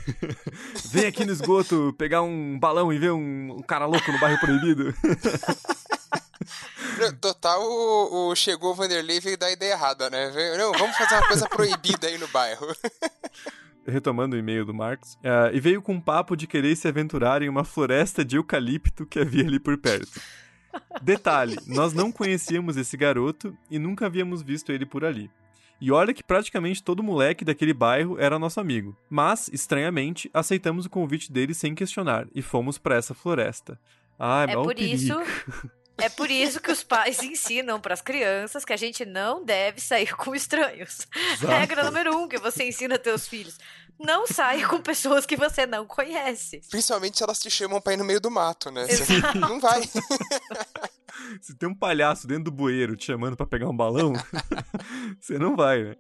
Vem 0.92 1.06
aqui 1.06 1.24
no 1.24 1.32
esgoto 1.32 1.94
pegar 1.98 2.22
um 2.22 2.58
balão 2.58 2.92
e 2.92 2.98
ver 2.98 3.10
um, 3.10 3.56
um 3.58 3.62
cara 3.62 3.86
louco 3.86 4.12
no 4.12 4.20
bairro 4.20 4.38
proibido. 4.38 4.94
Total, 7.20 7.60
o, 7.62 8.28
o 8.30 8.36
chegou 8.36 8.72
o 8.72 8.74
Vanderlei 8.74 9.16
e 9.16 9.20
veio 9.20 9.38
dar 9.38 9.46
a 9.46 9.52
ideia 9.52 9.72
errada, 9.72 10.08
né? 10.10 10.32
Não, 10.56 10.72
vamos 10.72 10.96
fazer 10.96 11.14
uma 11.16 11.28
coisa 11.28 11.48
proibida 11.48 12.06
aí 12.06 12.18
no 12.18 12.28
bairro. 12.28 12.66
Retomando 13.86 14.36
o 14.36 14.38
e-mail 14.38 14.66
do 14.66 14.74
Marcos. 14.74 15.16
ah, 15.24 15.50
e 15.52 15.58
veio 15.60 15.80
com 15.80 15.94
um 15.94 16.00
papo 16.00 16.36
de 16.36 16.46
querer 16.46 16.76
se 16.76 16.86
aventurar 16.86 17.40
em 17.42 17.48
uma 17.48 17.64
floresta 17.64 18.22
de 18.24 18.36
eucalipto 18.36 19.06
que 19.06 19.18
havia 19.18 19.44
ali 19.44 19.58
por 19.58 19.78
perto. 19.78 20.20
Detalhe, 21.00 21.56
nós 21.66 21.94
não 21.94 22.12
conhecíamos 22.12 22.76
esse 22.76 22.96
garoto 22.96 23.56
e 23.70 23.78
nunca 23.78 24.04
havíamos 24.06 24.42
visto 24.42 24.70
ele 24.72 24.84
por 24.84 25.04
ali. 25.04 25.30
E 25.80 25.90
olha 25.90 26.12
que 26.12 26.22
praticamente 26.24 26.82
todo 26.82 27.02
moleque 27.02 27.44
daquele 27.44 27.72
bairro 27.72 28.18
era 28.18 28.38
nosso 28.38 28.60
amigo. 28.60 28.96
Mas, 29.08 29.48
estranhamente, 29.52 30.28
aceitamos 30.34 30.84
o 30.86 30.90
convite 30.90 31.32
dele 31.32 31.54
sem 31.54 31.74
questionar 31.74 32.26
e 32.34 32.42
fomos 32.42 32.76
para 32.78 32.96
essa 32.96 33.14
floresta. 33.14 33.78
Ai, 34.18 34.50
É 34.50 34.54
mal 34.54 34.64
por 34.64 34.74
perigo. 34.74 34.94
isso, 34.96 35.14
é 35.98 36.08
por 36.08 36.30
isso 36.30 36.60
que 36.60 36.70
os 36.70 36.82
pais 36.82 37.22
ensinam 37.22 37.80
para 37.80 37.94
as 37.94 38.00
crianças 38.00 38.64
que 38.64 38.72
a 38.72 38.76
gente 38.76 39.04
não 39.04 39.44
deve 39.44 39.80
sair 39.80 40.14
com 40.14 40.34
estranhos. 40.34 41.06
Exato. 41.32 41.46
Regra 41.46 41.84
número 41.84 42.16
um 42.16 42.28
que 42.28 42.38
você 42.38 42.64
ensina 42.64 42.98
teus 42.98 43.26
filhos: 43.26 43.58
não 43.98 44.26
saia 44.26 44.66
com 44.68 44.80
pessoas 44.80 45.26
que 45.26 45.36
você 45.36 45.66
não 45.66 45.86
conhece. 45.86 46.60
Principalmente 46.70 47.18
se 47.18 47.24
elas 47.24 47.38
te 47.38 47.50
chamam 47.50 47.80
pra 47.80 47.94
ir 47.94 47.96
no 47.96 48.04
meio 48.04 48.20
do 48.20 48.30
mato, 48.30 48.70
né? 48.70 48.86
Você 48.86 49.14
Exato. 49.14 49.38
não 49.38 49.60
vai. 49.60 49.82
Se 51.42 51.52
tem 51.56 51.68
um 51.68 51.74
palhaço 51.74 52.28
dentro 52.28 52.44
do 52.44 52.52
bueiro 52.52 52.94
te 52.94 53.06
chamando 53.06 53.36
pra 53.36 53.44
pegar 53.44 53.68
um 53.68 53.76
balão, 53.76 54.12
você 55.20 55.36
não 55.36 55.56
vai, 55.56 55.82
né? 55.82 55.96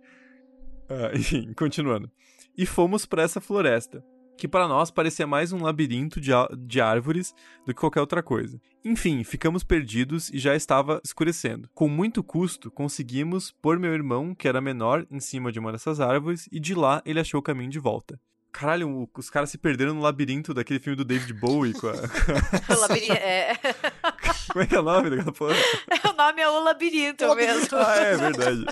Ah, 0.88 1.10
enfim, 1.12 1.52
continuando. 1.54 2.08
E 2.56 2.64
fomos 2.64 3.04
pra 3.04 3.22
essa 3.22 3.40
floresta, 3.40 4.02
que 4.36 4.46
para 4.46 4.68
nós 4.68 4.90
parecia 4.90 5.26
mais 5.26 5.52
um 5.52 5.62
labirinto 5.62 6.20
de, 6.20 6.30
de 6.66 6.80
árvores 6.80 7.34
do 7.66 7.74
que 7.74 7.80
qualquer 7.80 8.00
outra 8.00 8.22
coisa. 8.22 8.60
Enfim, 8.88 9.22
ficamos 9.22 9.62
perdidos 9.62 10.30
e 10.30 10.38
já 10.38 10.56
estava 10.56 10.98
escurecendo. 11.04 11.68
Com 11.74 11.90
muito 11.90 12.22
custo, 12.22 12.70
conseguimos 12.70 13.50
pôr 13.50 13.78
meu 13.78 13.92
irmão, 13.92 14.34
que 14.34 14.48
era 14.48 14.62
menor, 14.62 15.06
em 15.10 15.20
cima 15.20 15.52
de 15.52 15.58
uma 15.58 15.70
dessas 15.70 16.00
árvores 16.00 16.48
e 16.50 16.58
de 16.58 16.74
lá 16.74 17.02
ele 17.04 17.20
achou 17.20 17.38
o 17.38 17.42
caminho 17.42 17.68
de 17.68 17.78
volta. 17.78 18.18
Caralho, 18.50 19.06
os 19.14 19.28
caras 19.28 19.50
se 19.50 19.58
perderam 19.58 19.92
no 19.92 20.00
labirinto 20.00 20.54
daquele 20.54 20.80
filme 20.80 20.96
do 20.96 21.04
David 21.04 21.34
Bowie. 21.34 21.74
Com 21.74 21.88
a... 21.88 21.92
O 22.74 22.80
labirinto, 22.80 23.12
é, 23.12 23.52
Como 24.50 24.64
é 24.64 24.66
que 24.66 24.74
é 24.74 24.80
o 24.80 24.82
nome 24.82 25.10
daquela 25.10 25.32
porra? 25.32 25.54
o 26.08 26.12
nome 26.16 26.40
é 26.40 26.48
o 26.48 26.60
labirinto, 26.60 27.26
O 27.26 27.28
labirinto. 27.28 27.58
mesmo. 27.58 27.76
Ah, 27.76 27.94
é 27.94 28.16
verdade. 28.16 28.64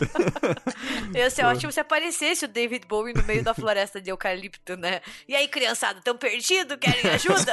Ia 1.14 1.28
ser 1.28 1.44
ótimo 1.44 1.70
se 1.70 1.78
aparecesse 1.78 2.46
o 2.46 2.49
David 2.49 2.87
Bowie 2.87 3.12
no 3.12 3.23
meio 3.25 3.44
da 3.44 3.52
floresta 3.52 4.00
de 4.00 4.08
eucalipto, 4.08 4.78
né? 4.78 5.02
E 5.28 5.37
aí, 5.37 5.46
criançada, 5.46 6.00
tão 6.02 6.16
perdido? 6.16 6.78
Querem 6.78 7.11
ajuda? 7.11 7.52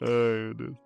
Ai, 0.00 0.44
meu 0.44 0.54
Deus. 0.54 0.76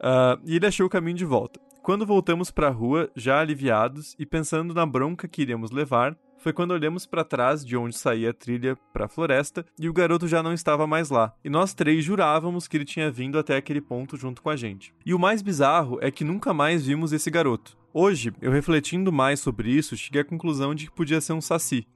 Ah, 0.00 0.38
e 0.44 0.56
ele 0.56 0.66
achou 0.66 0.86
o 0.86 0.90
caminho 0.90 1.16
de 1.16 1.24
volta. 1.24 1.60
Quando 1.82 2.06
voltamos 2.06 2.50
pra 2.50 2.68
rua, 2.68 3.10
já 3.16 3.40
aliviados 3.40 4.14
e 4.18 4.24
pensando 4.24 4.72
na 4.72 4.86
bronca 4.86 5.26
que 5.26 5.42
iríamos 5.42 5.72
levar, 5.72 6.16
foi 6.38 6.52
quando 6.52 6.72
olhamos 6.72 7.06
pra 7.06 7.24
trás 7.24 7.64
de 7.64 7.76
onde 7.76 7.96
saía 7.96 8.30
a 8.30 8.34
trilha 8.34 8.76
pra 8.92 9.08
floresta 9.08 9.64
e 9.78 9.88
o 9.88 9.92
garoto 9.92 10.26
já 10.26 10.42
não 10.42 10.52
estava 10.52 10.86
mais 10.86 11.08
lá. 11.08 11.32
E 11.44 11.50
nós 11.50 11.72
três 11.72 12.04
jurávamos 12.04 12.66
que 12.66 12.76
ele 12.76 12.84
tinha 12.84 13.10
vindo 13.10 13.38
até 13.38 13.56
aquele 13.56 13.80
ponto 13.80 14.16
junto 14.16 14.42
com 14.42 14.50
a 14.50 14.56
gente. 14.56 14.92
E 15.06 15.14
o 15.14 15.18
mais 15.18 15.40
bizarro 15.40 15.98
é 16.00 16.10
que 16.10 16.24
nunca 16.24 16.52
mais 16.52 16.84
vimos 16.84 17.12
esse 17.12 17.30
garoto. 17.30 17.76
Hoje, 17.94 18.32
eu 18.40 18.50
refletindo 18.50 19.12
mais 19.12 19.38
sobre 19.38 19.70
isso, 19.70 19.96
cheguei 19.96 20.22
à 20.22 20.24
conclusão 20.24 20.74
de 20.74 20.86
que 20.86 20.96
podia 20.96 21.20
ser 21.20 21.32
um 21.32 21.40
saci. 21.40 21.86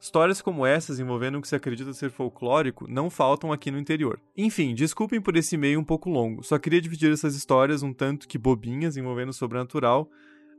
Histórias 0.00 0.40
como 0.40 0.64
essas 0.64 0.98
envolvendo 0.98 1.36
o 1.36 1.42
que 1.42 1.48
se 1.48 1.54
acredita 1.54 1.92
ser 1.92 2.10
folclórico 2.10 2.86
não 2.88 3.10
faltam 3.10 3.52
aqui 3.52 3.70
no 3.70 3.78
interior. 3.78 4.18
Enfim, 4.34 4.74
desculpem 4.74 5.20
por 5.20 5.36
esse 5.36 5.56
e-mail 5.56 5.78
um 5.78 5.84
pouco 5.84 6.08
longo, 6.08 6.42
só 6.42 6.58
queria 6.58 6.80
dividir 6.80 7.12
essas 7.12 7.36
histórias 7.36 7.82
um 7.82 7.92
tanto 7.92 8.26
que 8.26 8.38
bobinhas 8.38 8.96
envolvendo 8.96 9.28
o 9.28 9.34
sobrenatural 9.34 10.10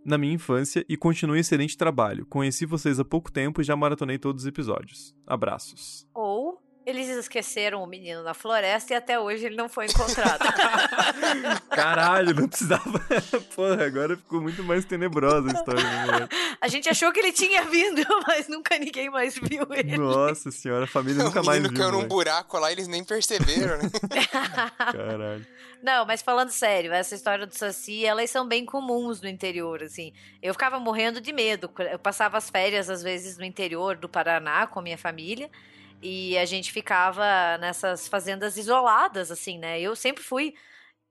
na 0.06 0.16
minha 0.16 0.34
infância 0.34 0.86
e 0.88 0.96
continue 0.96 1.40
excelente 1.40 1.76
trabalho. 1.76 2.26
Conheci 2.28 2.68
vocês 2.68 3.00
há 3.00 3.06
pouco 3.06 3.32
tempo 3.32 3.62
e 3.62 3.64
já 3.64 3.76
maratonei 3.76 4.20
todos 4.20 4.44
os 4.44 4.48
episódios. 4.48 5.16
Abraços. 5.26 6.08
Ou 6.14 6.61
eles 6.86 7.08
esqueceram 7.10 7.84
o 7.84 7.88
menino 7.88 8.24
na 8.24 8.34
floresta 8.34 8.94
e 8.94 8.96
até 8.96 9.20
hoje 9.20 9.46
ele 9.46 9.56
não 9.56 9.70
foi 9.70 9.86
encontrado. 9.86 10.42
Caralho, 11.70 12.34
não 12.34 12.48
precisava. 12.48 13.00
Porra, 13.56 13.86
agora 13.86 14.18
ficou 14.18 14.42
muito 14.42 14.64
mais 14.64 14.84
tenebrosa 14.86 15.50
a 15.50 15.54
história. 15.54 15.82
do 15.82 16.12
moleque. 16.12 16.36
A 16.60 16.68
gente 16.68 16.90
achou 16.90 17.12
que 17.12 17.20
ele 17.20 17.32
tinha 17.32 17.64
vindo, 17.66 18.02
mas 18.28 18.48
nunca 18.48 18.78
ninguém 18.80 19.10
mais 19.10 19.36
viu 19.38 19.68
ele. 19.72 19.98
Nossa 19.98 20.50
senhora, 20.50 20.86
a 20.86 20.88
família 20.88 21.24
nunca 21.24 21.42
o 21.42 21.46
mais 21.46 21.62
menino 21.62 21.78
viu. 21.78 21.90
caiu 21.90 22.02
num 22.02 22.08
buraco 22.08 22.58
lá, 22.58 22.72
eles 22.72 22.88
nem 22.88 23.04
perceberam, 23.04 23.78
né? 23.78 23.90
Caralho. 24.78 25.46
Não, 25.84 26.06
mas 26.06 26.22
falando 26.22 26.52
sério, 26.52 26.94
essa 26.94 27.16
história 27.16 27.46
do 27.46 27.56
Saci, 27.56 28.06
elas 28.06 28.30
são 28.30 28.48
bem 28.48 28.66
comuns 28.66 29.20
no 29.20 29.28
interior, 29.28 29.82
assim. 29.82 30.14
Eu 30.42 30.54
ficava 30.54 30.80
morrendo 30.80 31.20
de 31.20 31.34
medo. 31.34 31.72
Eu 31.92 31.98
passava 31.98 32.38
as 32.38 32.50
férias, 32.50 32.90
às 32.90 33.02
vezes, 33.02 33.38
no 33.38 33.44
interior 33.44 33.98
do 33.98 34.08
Paraná 34.08 34.68
com 34.68 34.80
a 34.80 34.84
minha 34.84 34.98
família. 34.98 35.50
E 36.02 36.38
a 36.38 36.46
gente 36.46 36.72
ficava 36.72 37.58
nessas 37.60 38.08
fazendas 38.08 38.58
isoladas, 38.58 39.30
assim, 39.32 39.58
né? 39.60 39.80
Eu 39.80 39.96
sempre 39.96 40.24
fui. 40.24 40.54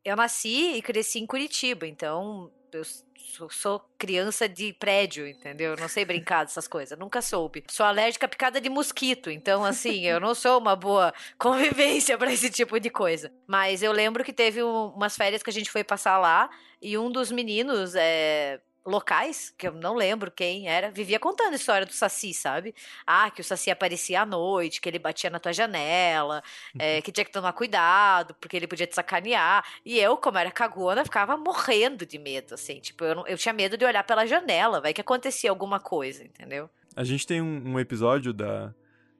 Eu 0.04 0.16
nasci 0.16 0.74
e 0.76 0.82
cresci 0.82 1.18
em 1.18 1.26
Curitiba, 1.26 1.86
então 1.86 2.50
eu 2.72 2.82
sou, 3.16 3.50
sou 3.50 3.80
criança 3.98 4.48
de 4.48 4.72
prédio, 4.72 5.28
entendeu? 5.28 5.72
Eu 5.72 5.76
não 5.76 5.88
sei 5.88 6.04
brincar 6.04 6.44
dessas 6.44 6.66
coisas, 6.66 6.98
nunca 6.98 7.20
soube. 7.20 7.62
Sou 7.68 7.84
alérgica 7.84 8.26
à 8.26 8.28
picada 8.28 8.60
de 8.60 8.68
mosquito, 8.70 9.30
então, 9.30 9.64
assim, 9.64 10.06
eu 10.06 10.18
não 10.18 10.34
sou 10.34 10.58
uma 10.58 10.74
boa 10.74 11.12
convivência 11.38 12.16
pra 12.16 12.32
esse 12.32 12.48
tipo 12.50 12.80
de 12.80 12.88
coisa. 12.90 13.30
Mas 13.46 13.82
eu 13.82 13.92
lembro 13.92 14.24
que 14.24 14.32
teve 14.32 14.62
um- 14.62 14.88
umas 14.88 15.16
férias 15.16 15.42
que 15.42 15.50
a 15.50 15.52
gente 15.52 15.70
foi 15.70 15.84
passar 15.84 16.18
lá 16.18 16.48
e 16.80 16.96
um 16.96 17.10
dos 17.12 17.30
meninos 17.30 17.94
é, 17.94 18.58
locais, 18.90 19.54
que 19.56 19.66
eu 19.68 19.72
não 19.72 19.94
lembro 19.94 20.30
quem 20.30 20.68
era, 20.68 20.90
vivia 20.90 21.18
contando 21.18 21.52
a 21.52 21.56
história 21.56 21.86
do 21.86 21.92
Saci, 21.92 22.34
sabe? 22.34 22.74
Ah, 23.06 23.30
que 23.30 23.40
o 23.40 23.44
Saci 23.44 23.70
aparecia 23.70 24.22
à 24.22 24.26
noite, 24.26 24.80
que 24.80 24.88
ele 24.88 24.98
batia 24.98 25.30
na 25.30 25.38
tua 25.38 25.52
janela, 25.52 26.42
é, 26.78 27.00
que 27.00 27.10
tinha 27.12 27.24
que 27.24 27.32
tomar 27.32 27.52
cuidado, 27.52 28.34
porque 28.40 28.56
ele 28.56 28.66
podia 28.66 28.86
te 28.86 28.94
sacanear. 28.94 29.64
E 29.84 29.98
eu, 29.98 30.16
como 30.16 30.36
era 30.38 30.50
cagona, 30.50 31.04
ficava 31.04 31.36
morrendo 31.36 32.04
de 32.04 32.18
medo, 32.18 32.54
assim. 32.54 32.80
Tipo, 32.80 33.04
eu, 33.04 33.14
não- 33.14 33.26
eu 33.26 33.38
tinha 33.38 33.52
medo 33.52 33.76
de 33.76 33.84
olhar 33.84 34.02
pela 34.04 34.26
janela, 34.26 34.80
vai 34.80 34.92
que 34.92 35.00
acontecia 35.00 35.48
alguma 35.50 35.78
coisa, 35.80 36.24
entendeu? 36.24 36.68
A 36.96 37.04
gente 37.04 37.26
tem 37.26 37.40
um, 37.40 37.74
um 37.74 37.78
episódio 37.80 38.32
da, 38.32 38.74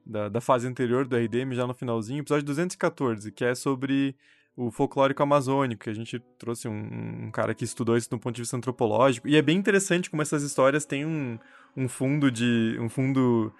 da, 0.04 0.28
da 0.28 0.40
fase 0.40 0.66
anterior 0.66 1.06
do 1.06 1.16
RDM, 1.16 1.54
já 1.54 1.66
no 1.66 1.72
finalzinho, 1.74 2.20
episódio 2.20 2.44
214, 2.44 3.30
que 3.30 3.44
é 3.44 3.54
sobre 3.54 4.16
o 4.57 4.71
folclórico 4.71 5.23
amazônico, 5.23 5.85
que 5.85 5.90
a 5.90 5.95
gente 5.95 6.19
trouxe 6.38 6.69
um, 6.69 7.26
um 7.26 7.30
cara 7.30 7.54
que 7.54 7.64
estudou 7.64 7.97
isso 7.97 8.11
do 8.11 8.19
ponto 8.19 8.35
de 8.35 8.42
vista 8.42 8.57
antropológico. 8.57 9.28
E 9.28 9.37
é 9.37 9.42
bem 9.42 9.57
interessante 9.57 10.11
como 10.11 10.23
essas 10.23 10.42
histórias 10.42 10.85
têm 10.85 11.07
um, 11.07 11.38
um 11.76 11.88
fundo 11.88 12.30
de. 12.30 12.76
um 12.80 12.88
fundo 12.88 13.52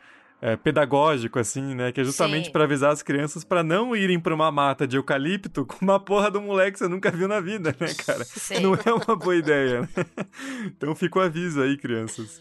é, 0.43 0.57
pedagógico, 0.57 1.39
assim, 1.39 1.75
né? 1.75 1.93
Que 1.93 2.01
é 2.01 2.05
justamente 2.05 2.51
para 2.51 2.65
avisar 2.65 2.93
as 2.93 3.03
crianças 3.03 3.45
para 3.45 3.63
não 3.63 3.95
irem 3.95 4.19
para 4.19 4.35
uma 4.35 4.51
mata 4.51 4.87
de 4.87 4.97
eucalipto 4.97 5.67
com 5.67 5.77
uma 5.85 6.01
porra 6.01 6.31
do 6.31 6.41
moleque 6.41 6.73
que 6.73 6.79
você 6.79 6.89
nunca 6.89 7.11
viu 7.11 7.29
na 7.29 7.41
vida, 7.41 7.75
né, 7.79 7.95
cara? 7.95 8.25
Sim. 8.25 8.61
Não 8.61 8.75
é 8.75 8.93
uma 8.93 9.17
boa 9.17 9.37
ideia. 9.37 9.83
Né? 9.83 9.89
Então 10.65 10.95
fica 10.95 11.19
o 11.19 11.23
aviso 11.23 11.61
aí, 11.61 11.77
crianças. 11.77 12.41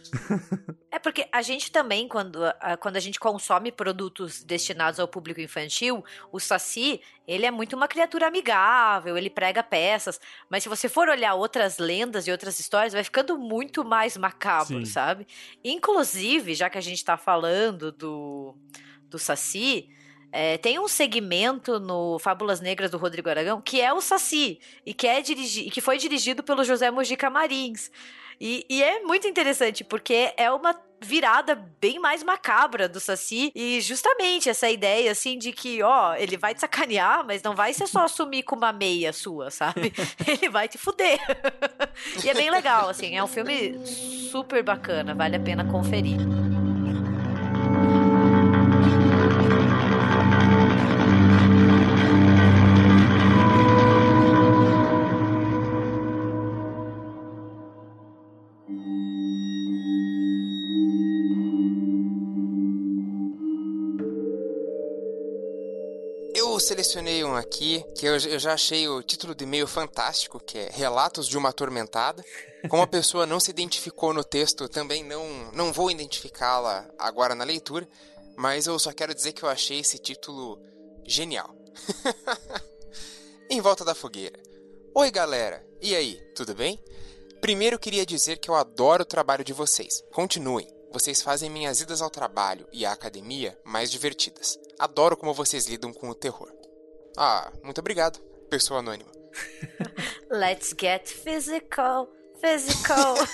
É 0.92 0.98
porque 0.98 1.28
a 1.32 1.42
gente 1.42 1.72
também, 1.72 2.08
quando, 2.08 2.40
quando 2.80 2.96
a 2.96 3.00
gente 3.00 3.20
consome 3.20 3.72
produtos 3.72 4.44
destinados 4.44 5.00
ao 5.00 5.08
público 5.08 5.42
infantil, 5.42 6.04
o 6.32 6.40
Saci, 6.40 7.02
ele 7.28 7.46
é 7.46 7.52
muito 7.52 7.76
uma 7.76 7.88
criatura 7.88 8.28
amigável, 8.28 9.18
ele 9.18 9.30
prega 9.30 9.62
peças. 9.62 10.20
Mas 10.50 10.64
se 10.64 10.70
você 10.70 10.90
for 10.90 11.08
olhar 11.10 11.36
outras 11.36 11.78
lendas 11.78 12.28
e 12.28 12.32
outras 12.32 12.60
histórias, 12.60 12.94
vai 12.94 13.04
ficando 13.04 13.38
muito 13.38 13.84
mais 13.84 14.18
macabro, 14.18 14.80
Sim. 14.80 14.86
sabe? 14.86 15.28
Inclusive, 15.64 16.56
já 16.56 16.70
que 16.70 16.78
a 16.78 16.82
gente 16.82 17.04
tá 17.04 17.18
falando 17.18 17.89
do, 17.92 18.56
do 19.10 19.20
Saci, 19.20 19.90
é, 20.32 20.58
tem 20.58 20.80
um 20.80 20.88
segmento 20.88 21.80
no 21.80 22.20
Fábulas 22.20 22.62
Negras 22.62 22.92
do 22.92 22.98
Rodrigo 22.98 23.30
Aragão 23.30 23.62
que 23.62 23.82
é 23.82 23.92
o 23.92 24.00
Saci 24.00 24.60
e 24.86 24.94
que, 24.94 25.08
é 25.08 25.22
dirigi 25.22 25.70
que 25.72 25.82
foi 25.82 25.98
dirigido 25.98 26.44
pelo 26.44 26.64
José 26.64 26.92
Mojica 26.92 27.30
Marins. 27.30 27.90
E, 28.42 28.66
e, 28.70 28.82
é 28.82 29.02
muito 29.02 29.28
interessante, 29.28 29.84
porque 29.84 30.34
é 30.38 30.50
uma 30.50 30.74
virada 31.02 31.56
bem 31.56 32.00
mais 32.00 32.24
macabra 32.24 32.88
do 32.88 33.00
Saci. 33.00 33.52
E 33.54 33.82
justamente 33.82 34.50
essa 34.50 34.70
ideia, 34.70 35.12
assim, 35.12 35.38
de 35.38 35.52
que, 35.52 35.84
ó, 35.84 36.16
ele 36.16 36.38
vai 36.38 36.56
te 36.56 36.62
sacanear, 36.62 37.26
mas 37.26 37.44
não 37.44 37.54
vai 37.54 37.74
ser 37.74 37.88
só 37.88 38.06
assumir 38.06 38.44
com 38.44 38.56
uma 38.56 38.72
meia 38.72 39.12
sua, 39.12 39.52
sabe? 39.52 39.92
ele 40.26 40.50
vai 40.50 40.70
te 40.70 40.78
fuder. 40.78 41.20
e 42.24 42.30
é 42.30 42.34
bem 42.34 42.50
legal, 42.50 42.88
assim, 42.88 43.18
é 43.18 43.24
um 43.24 43.28
filme 43.28 43.86
super 43.86 44.64
bacana, 44.64 45.14
vale 45.14 45.36
a 45.36 45.40
pena 45.40 45.66
conferir. 45.66 46.18
Selecionei 66.80 67.26
um 67.26 67.36
aqui 67.36 67.84
que 67.94 68.06
eu, 68.06 68.16
eu 68.16 68.40
já 68.40 68.54
achei 68.54 68.88
o 68.88 69.04
título 69.04 69.36
de 69.36 69.44
e-mail 69.44 69.68
fantástico, 69.68 70.40
que 70.40 70.58
é 70.58 70.70
Relatos 70.72 71.28
de 71.28 71.38
uma 71.38 71.50
Atormentada. 71.50 72.24
Como 72.70 72.82
a 72.82 72.88
pessoa 72.88 73.26
não 73.26 73.38
se 73.38 73.52
identificou 73.52 74.14
no 74.14 74.24
texto, 74.24 74.70
também 74.70 75.04
não, 75.04 75.52
não 75.52 75.74
vou 75.74 75.92
identificá-la 75.92 76.90
agora 76.98 77.36
na 77.36 77.44
leitura, 77.44 77.88
mas 78.38 78.66
eu 78.66 78.80
só 78.80 78.94
quero 78.94 79.14
dizer 79.14 79.34
que 79.34 79.44
eu 79.44 79.50
achei 79.50 79.80
esse 79.80 79.98
título 79.98 80.58
genial. 81.06 81.54
em 83.52 83.60
volta 83.60 83.84
da 83.84 83.94
fogueira. 83.94 84.40
Oi, 84.96 85.12
galera! 85.12 85.66
E 85.82 85.94
aí, 85.94 86.16
tudo 86.34 86.56
bem? 86.56 86.80
Primeiro 87.42 87.78
queria 87.78 88.06
dizer 88.06 88.38
que 88.38 88.50
eu 88.50 88.56
adoro 88.56 89.04
o 89.04 89.06
trabalho 89.06 89.44
de 89.44 89.52
vocês. 89.52 90.02
Continuem. 90.14 90.68
Vocês 90.94 91.22
fazem 91.22 91.50
minhas 91.50 91.82
idas 91.82 92.02
ao 92.02 92.10
trabalho 92.10 92.68
e 92.72 92.86
à 92.86 92.94
academia 92.94 93.60
mais 93.66 93.92
divertidas. 93.92 94.58
Adoro 94.80 95.18
como 95.18 95.34
vocês 95.34 95.68
lidam 95.68 95.94
com 95.94 96.10
o 96.10 96.16
terror. 96.16 96.59
Ah, 97.18 97.52
muito 97.64 97.80
obrigado, 97.80 98.20
pessoa 98.50 98.80
anônima. 98.80 99.10
Let's 100.30 100.74
get 100.80 101.08
physical, 101.08 102.10
physical. 102.40 103.16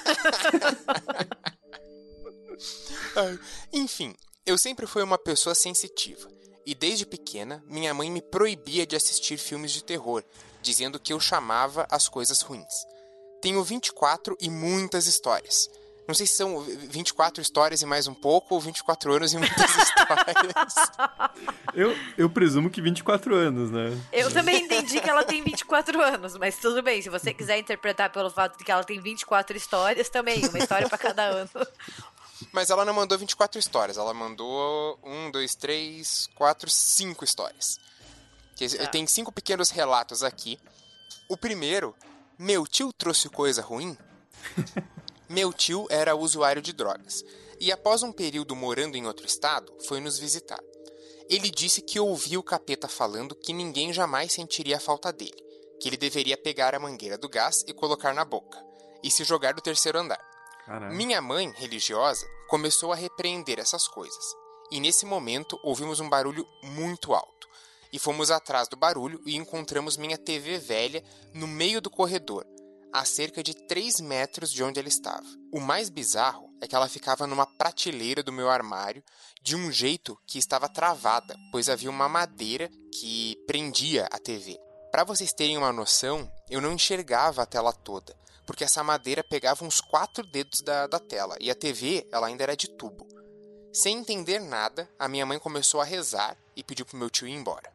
Enfim, 3.72 4.16
eu 4.46 4.58
sempre 4.58 4.88
fui 4.88 5.04
uma 5.04 5.18
pessoa 5.18 5.56
sensitiva. 5.56 6.30
E 6.66 6.74
desde 6.74 7.06
pequena, 7.06 7.64
minha 7.68 7.94
mãe 7.94 8.10
me 8.10 8.22
proibia 8.22 8.88
de 8.88 8.96
assistir 8.96 9.38
filmes 9.38 9.72
de 9.72 9.84
terror, 9.84 10.24
dizendo 10.62 11.00
que 11.00 11.14
eu 11.14 11.20
chamava 11.20 11.86
as 11.92 12.10
coisas 12.10 12.42
ruins. 12.42 12.74
Tenho 13.42 13.64
24 13.64 14.36
e 14.40 14.50
muitas 14.50 15.06
histórias. 15.06 15.70
Não 16.08 16.14
sei 16.14 16.28
se 16.28 16.36
são 16.36 16.62
24 16.62 17.42
histórias 17.42 17.82
e 17.82 17.86
mais 17.86 18.08
um 18.08 18.14
pouco, 18.14 18.54
ou 18.54 18.62
24 18.62 19.14
anos 19.14 19.34
e 19.34 19.38
muitas 19.38 19.58
histórias. 19.76 20.76
Eu, 21.74 21.96
eu 22.18 22.30
presumo 22.30 22.70
que 22.70 22.80
24 22.80 23.36
anos, 23.36 23.72
né? 23.72 23.98
Eu 24.14 24.32
também 24.32 24.64
entendi 24.64 25.02
que 25.02 25.10
ela 25.10 25.24
tem 25.24 25.44
24 25.44 26.00
anos, 26.02 26.38
mas 26.38 26.58
tudo 26.58 26.84
bem. 26.84 27.02
Se 27.02 27.10
você 27.10 27.34
quiser 27.34 27.58
interpretar 27.58 28.12
pelo 28.12 28.30
fato 28.30 28.58
de 28.58 28.64
que 28.64 28.72
ela 28.72 28.84
tem 28.84 29.00
24 29.00 29.58
histórias, 29.58 30.08
também, 30.08 30.48
uma 30.48 30.60
história 30.60 30.88
para 30.88 30.98
cada 30.98 31.24
ano. 31.24 31.50
Mas 32.52 32.70
ela 32.70 32.86
não 32.86 32.94
mandou 32.94 33.18
24 33.18 33.58
histórias, 33.60 33.98
ela 33.98 34.14
mandou 34.14 35.00
1, 35.04 35.32
2, 35.32 35.56
3, 35.56 36.30
4, 36.36 36.70
5 36.70 37.24
histórias. 37.24 37.80
Ah. 38.80 38.88
Tem 38.88 39.06
cinco 39.06 39.32
pequenos 39.32 39.70
relatos 39.70 40.24
aqui. 40.24 40.60
O 41.28 41.36
primeiro, 41.36 41.96
meu 42.38 42.66
tio 42.66 42.94
trouxe 42.94 43.28
coisa 43.28 43.62
ruim? 43.62 43.98
Meu 45.28 45.52
tio 45.52 45.88
era 45.90 46.16
usuário 46.16 46.62
de 46.62 46.72
drogas 46.72 47.24
e, 47.60 47.72
após 47.72 48.04
um 48.04 48.12
período 48.12 48.56
morando 48.56 48.96
em 48.96 49.08
outro 49.08 49.26
estado, 49.26 49.74
foi 49.88 50.00
nos 50.00 50.20
visitar. 50.20 50.60
Ele 51.28 51.50
disse 51.50 51.82
que 51.82 52.00
ouviu 52.00 52.42
o 52.42 52.44
capeta 52.44 52.88
falando 52.88 53.36
que 53.36 53.54
ninguém 53.54 53.92
jamais 53.92 54.32
sentiria 54.32 54.78
a 54.78 54.80
falta 54.80 55.12
dele, 55.12 55.44
que 55.80 55.90
ele 55.90 55.98
deveria 55.98 56.38
pegar 56.38 56.76
a 56.76 56.80
mangueira 56.80 57.18
do 57.18 57.28
gás 57.28 57.64
e 57.68 57.74
colocar 57.74 58.14
na 58.14 58.24
boca, 58.24 58.64
e 59.04 59.10
se 59.10 59.24
jogar 59.24 59.54
do 59.54 59.62
terceiro 59.62 59.98
andar. 59.98 60.22
Caramba. 60.66 60.94
Minha 60.94 61.22
mãe, 61.22 61.52
religiosa, 61.56 62.28
começou 62.48 62.92
a 62.92 62.96
repreender 62.96 63.60
essas 63.60 63.88
coisas, 63.88 64.26
e 64.72 64.80
nesse 64.80 65.06
momento 65.06 65.60
ouvimos 65.64 66.00
um 66.00 66.10
barulho 66.10 66.46
muito 66.62 67.14
alto. 67.14 67.48
E 67.92 67.98
fomos 67.98 68.30
atrás 68.30 68.68
do 68.68 68.76
barulho 68.76 69.22
e 69.26 69.36
encontramos 69.36 69.96
minha 69.96 70.18
TV 70.18 70.58
velha 70.58 71.04
no 71.34 71.48
meio 71.48 71.80
do 71.80 71.90
corredor, 71.90 72.46
a 72.94 73.04
cerca 73.06 73.44
de 73.44 73.54
3 73.54 74.00
metros 74.02 74.52
de 74.52 74.64
onde 74.64 74.80
ela 74.80 74.88
estava. 74.90 75.26
O 75.52 75.60
mais 75.60 75.90
bizarro 75.90 76.50
é 76.62 76.68
que 76.68 76.76
ela 76.76 76.88
ficava 76.88 77.28
numa 77.28 77.46
prateleira 77.46 78.24
do 78.24 78.32
meu 78.32 78.50
armário 78.50 79.04
de 79.42 79.56
um 79.56 79.72
jeito 79.72 80.18
que 80.26 80.40
estava 80.40 80.70
travada, 80.70 81.36
pois 81.52 81.70
havia 81.70 81.90
uma 81.90 82.10
madeira 82.10 82.70
que 82.92 83.38
prendia 83.46 84.08
a 84.12 84.18
TV. 84.18 84.60
Para 84.92 85.04
vocês 85.04 85.34
terem 85.34 85.58
uma 85.58 85.74
noção, 85.74 86.32
eu 86.50 86.62
não 86.62 86.74
enxergava 86.74 87.44
a 87.44 87.46
tela 87.46 87.74
toda, 87.74 88.18
porque 88.46 88.64
essa 88.64 88.84
madeira 88.84 89.24
pegava 89.24 89.66
uns 89.66 89.82
quatro 89.82 90.26
dedos 90.26 90.62
da, 90.62 90.88
da 90.88 91.00
tela 91.00 91.36
e 91.40 91.52
a 91.52 91.56
TV 91.56 92.08
ela 92.12 92.28
ainda 92.28 92.44
era 92.44 92.56
de 92.56 92.70
tubo. 92.70 93.08
Sem 93.74 93.98
entender 93.98 94.40
nada, 94.40 94.90
a 94.98 95.08
minha 95.10 95.26
mãe 95.26 95.38
começou 95.38 95.82
a 95.82 95.84
rezar 95.84 96.38
e 96.56 96.64
pediu 96.64 96.86
para 96.86 96.98
meu 96.98 97.10
tio 97.10 97.28
ir 97.28 97.34
embora. 97.34 97.74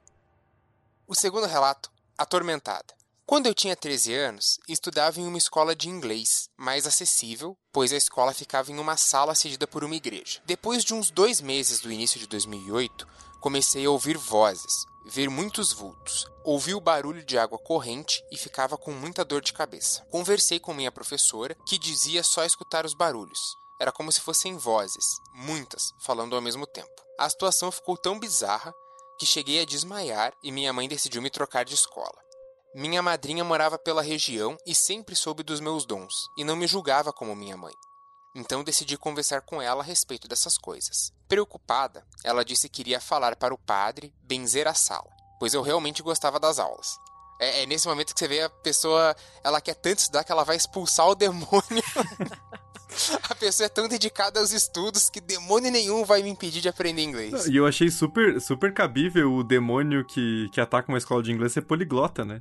O 1.07 1.15
segundo 1.15 1.47
relato, 1.47 1.93
atormentada. 2.17 2.95
Quando 3.31 3.47
eu 3.47 3.55
tinha 3.55 3.77
13 3.77 4.13
anos, 4.13 4.59
estudava 4.69 5.21
em 5.21 5.25
uma 5.25 5.39
escola 5.39 5.73
de 5.73 5.89
inglês, 5.89 6.49
mais 6.59 6.85
acessível, 6.85 7.57
pois 7.73 7.93
a 7.93 7.97
escola 7.97 8.35
ficava 8.35 8.73
em 8.73 8.79
uma 8.81 8.97
sala 8.97 9.37
cedida 9.37 9.69
por 9.69 9.85
uma 9.85 9.95
igreja. 9.95 10.43
Depois 10.45 10.83
de 10.83 10.93
uns 10.93 11.13
dois 11.13 11.41
meses 11.41 11.79
do 11.79 11.93
início 11.93 12.19
de 12.19 12.27
2008, 12.27 13.07
comecei 13.41 13.87
a 13.87 13.91
ouvir 13.91 14.19
vozes, 14.19 14.85
ver 15.07 15.31
muitos 15.31 15.73
vultos, 15.73 16.27
ouvi 16.43 16.75
o 16.75 16.81
barulho 16.81 17.25
de 17.25 17.39
água 17.39 17.57
corrente 17.57 18.21
e 18.33 18.37
ficava 18.37 18.77
com 18.77 18.91
muita 18.91 19.25
dor 19.25 19.43
de 19.43 19.53
cabeça. 19.53 20.05
Conversei 20.11 20.59
com 20.59 20.75
minha 20.75 20.91
professora, 20.91 21.57
que 21.65 21.79
dizia 21.79 22.25
só 22.25 22.45
escutar 22.45 22.85
os 22.85 22.95
barulhos. 22.95 23.55
Era 23.81 23.93
como 23.93 24.11
se 24.11 24.21
fossem 24.21 24.57
vozes, 24.57 25.07
muitas, 25.33 25.95
falando 26.01 26.35
ao 26.35 26.43
mesmo 26.43 26.67
tempo. 26.67 27.01
A 27.17 27.31
situação 27.31 27.71
ficou 27.71 27.97
tão 27.97 28.19
bizarra 28.19 28.75
que 29.21 29.25
cheguei 29.25 29.63
a 29.63 29.65
desmaiar 29.65 30.33
e 30.43 30.51
minha 30.51 30.73
mãe 30.73 30.89
decidiu 30.89 31.23
me 31.23 31.31
trocar 31.31 31.65
de 31.65 31.75
escola. 31.75 32.29
Minha 32.73 33.03
madrinha 33.03 33.43
morava 33.43 33.77
pela 33.77 34.01
região 34.01 34.57
e 34.65 34.77
sempre 34.77 35.17
soube 35.17 35.43
dos 35.43 35.59
meus 35.59 35.85
dons, 35.85 36.15
e 36.37 36.45
não 36.45 36.55
me 36.55 36.69
julgava 36.69 37.13
como 37.13 37.35
minha 37.35 37.57
mãe. 37.57 37.75
Então 38.33 38.63
decidi 38.63 38.97
conversar 38.97 39.41
com 39.41 39.61
ela 39.61 39.83
a 39.83 39.85
respeito 39.85 40.29
dessas 40.29 40.57
coisas. 40.57 41.13
Preocupada, 41.29 42.07
ela 42.23 42.45
disse 42.45 42.69
que 42.69 42.83
iria 42.83 43.01
falar 43.01 43.35
para 43.35 43.53
o 43.53 43.59
padre 43.59 44.15
benzer 44.23 44.69
a 44.69 44.75
sala, 44.75 45.11
pois 45.41 45.53
eu 45.53 45.63
realmente 45.63 46.01
gostava 46.01 46.39
das 46.39 46.61
aulas. 46.61 46.97
É, 47.41 47.63
é 47.63 47.67
nesse 47.67 47.89
momento 47.89 48.15
que 48.15 48.21
você 48.21 48.29
vê 48.29 48.43
a 48.43 48.49
pessoa, 48.49 49.17
ela 49.43 49.61
quer 49.61 49.75
tanto 49.75 49.99
estudar 49.99 50.23
que 50.23 50.31
ela 50.31 50.45
vai 50.45 50.55
expulsar 50.55 51.09
o 51.09 51.17
demônio 51.17 51.83
a 53.29 53.35
pessoa 53.35 53.67
é 53.67 53.69
tão 53.69 53.89
dedicada 53.89 54.41
aos 54.41 54.53
estudos 54.53 55.09
que 55.11 55.21
demônio 55.21 55.71
nenhum 55.71 56.05
vai 56.05 56.23
me 56.23 56.31
impedir 56.31 56.61
de 56.61 56.69
aprender 56.69 57.03
inglês. 57.03 57.47
E 57.47 57.57
eu 57.57 57.67
achei 57.67 57.91
super, 57.91 58.41
super 58.41 58.73
cabível 58.73 59.33
o 59.33 59.45
demônio 59.45 60.05
que, 60.05 60.49
que 60.53 60.61
ataca 60.61 60.91
uma 60.91 60.99
escola 60.99 61.23
de 61.23 61.33
inglês 61.33 61.53
ser 61.53 61.63
poliglota, 61.63 62.25
né? 62.25 62.39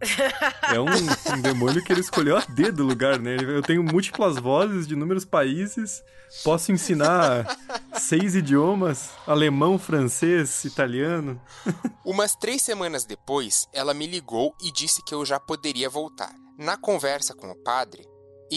É 0.73 0.79
um, 0.79 0.85
um 1.37 1.41
demônio 1.41 1.83
que 1.83 1.91
ele 1.91 2.01
escolheu 2.01 2.37
a 2.37 2.41
dedo 2.41 2.83
o 2.83 2.87
lugar, 2.87 3.19
né? 3.19 3.37
Eu 3.39 3.61
tenho 3.61 3.83
múltiplas 3.83 4.37
vozes 4.37 4.87
de 4.87 4.93
inúmeros 4.93 5.25
países, 5.25 6.03
posso 6.43 6.71
ensinar 6.71 7.45
seis 7.99 8.35
idiomas: 8.35 9.11
alemão, 9.25 9.77
francês, 9.77 10.65
italiano. 10.65 11.39
Umas 12.05 12.35
três 12.35 12.61
semanas 12.61 13.05
depois, 13.05 13.67
ela 13.73 13.93
me 13.93 14.07
ligou 14.07 14.55
e 14.61 14.71
disse 14.71 15.03
que 15.03 15.13
eu 15.13 15.25
já 15.25 15.39
poderia 15.39 15.89
voltar. 15.89 16.33
Na 16.57 16.75
conversa 16.75 17.33
com 17.33 17.49
o 17.49 17.55
padre, 17.55 18.05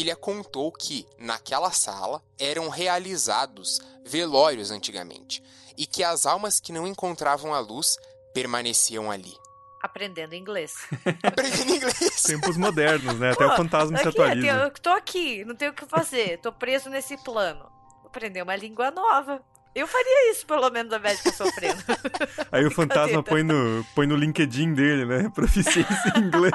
ele 0.01 0.15
contou 0.17 0.71
que, 0.73 1.07
naquela 1.19 1.71
sala, 1.71 2.23
eram 2.39 2.69
realizados 2.69 3.81
velórios 4.05 4.71
antigamente, 4.71 5.43
e 5.77 5.87
que 5.87 6.03
as 6.03 6.27
almas 6.27 6.61
que 6.61 6.73
não 6.73 6.87
encontravam 6.87 7.55
a 7.55 7.61
luz 7.61 7.97
permaneciam 8.33 9.11
ali. 9.11 9.35
Aprendendo 9.83 10.35
inglês. 10.35 10.75
Aprendendo 11.23 11.75
inglês. 11.75 12.23
Tempos 12.23 12.57
modernos, 12.57 13.19
né? 13.19 13.33
Até 13.33 13.47
Pô, 13.47 13.53
o 13.53 13.57
fantasma 13.57 13.99
se 13.99 14.09
aqui, 14.09 14.21
é, 14.21 14.23
atualiza. 14.23 14.47
Eu 14.49 14.71
tô 14.71 14.91
aqui, 14.91 15.45
não 15.45 15.57
tenho 15.57 15.73
o 15.73 15.75
que 15.75 15.85
fazer, 15.87 16.39
tô 16.39 16.53
preso 16.53 16.89
nesse 16.89 17.17
plano. 17.25 17.69
Vou 18.01 18.07
aprender 18.07 18.43
uma 18.43 18.55
língua 18.55 18.91
nova. 18.91 19.43
Eu 19.75 19.87
faria 19.87 20.31
isso, 20.31 20.45
pelo 20.47 20.69
menos, 20.71 20.93
de 20.93 21.17
ficar 21.17 21.33
sofrendo. 21.33 21.83
Aí 22.53 22.65
o 22.67 22.71
fantasma 22.71 23.23
põe 23.23 23.43
no, 23.43 23.85
põe 23.95 24.07
no 24.07 24.15
LinkedIn 24.17 24.75
dele, 24.75 25.07
né? 25.07 25.31
Proficiência 25.35 26.13
em 26.17 26.21
inglês. 26.21 26.53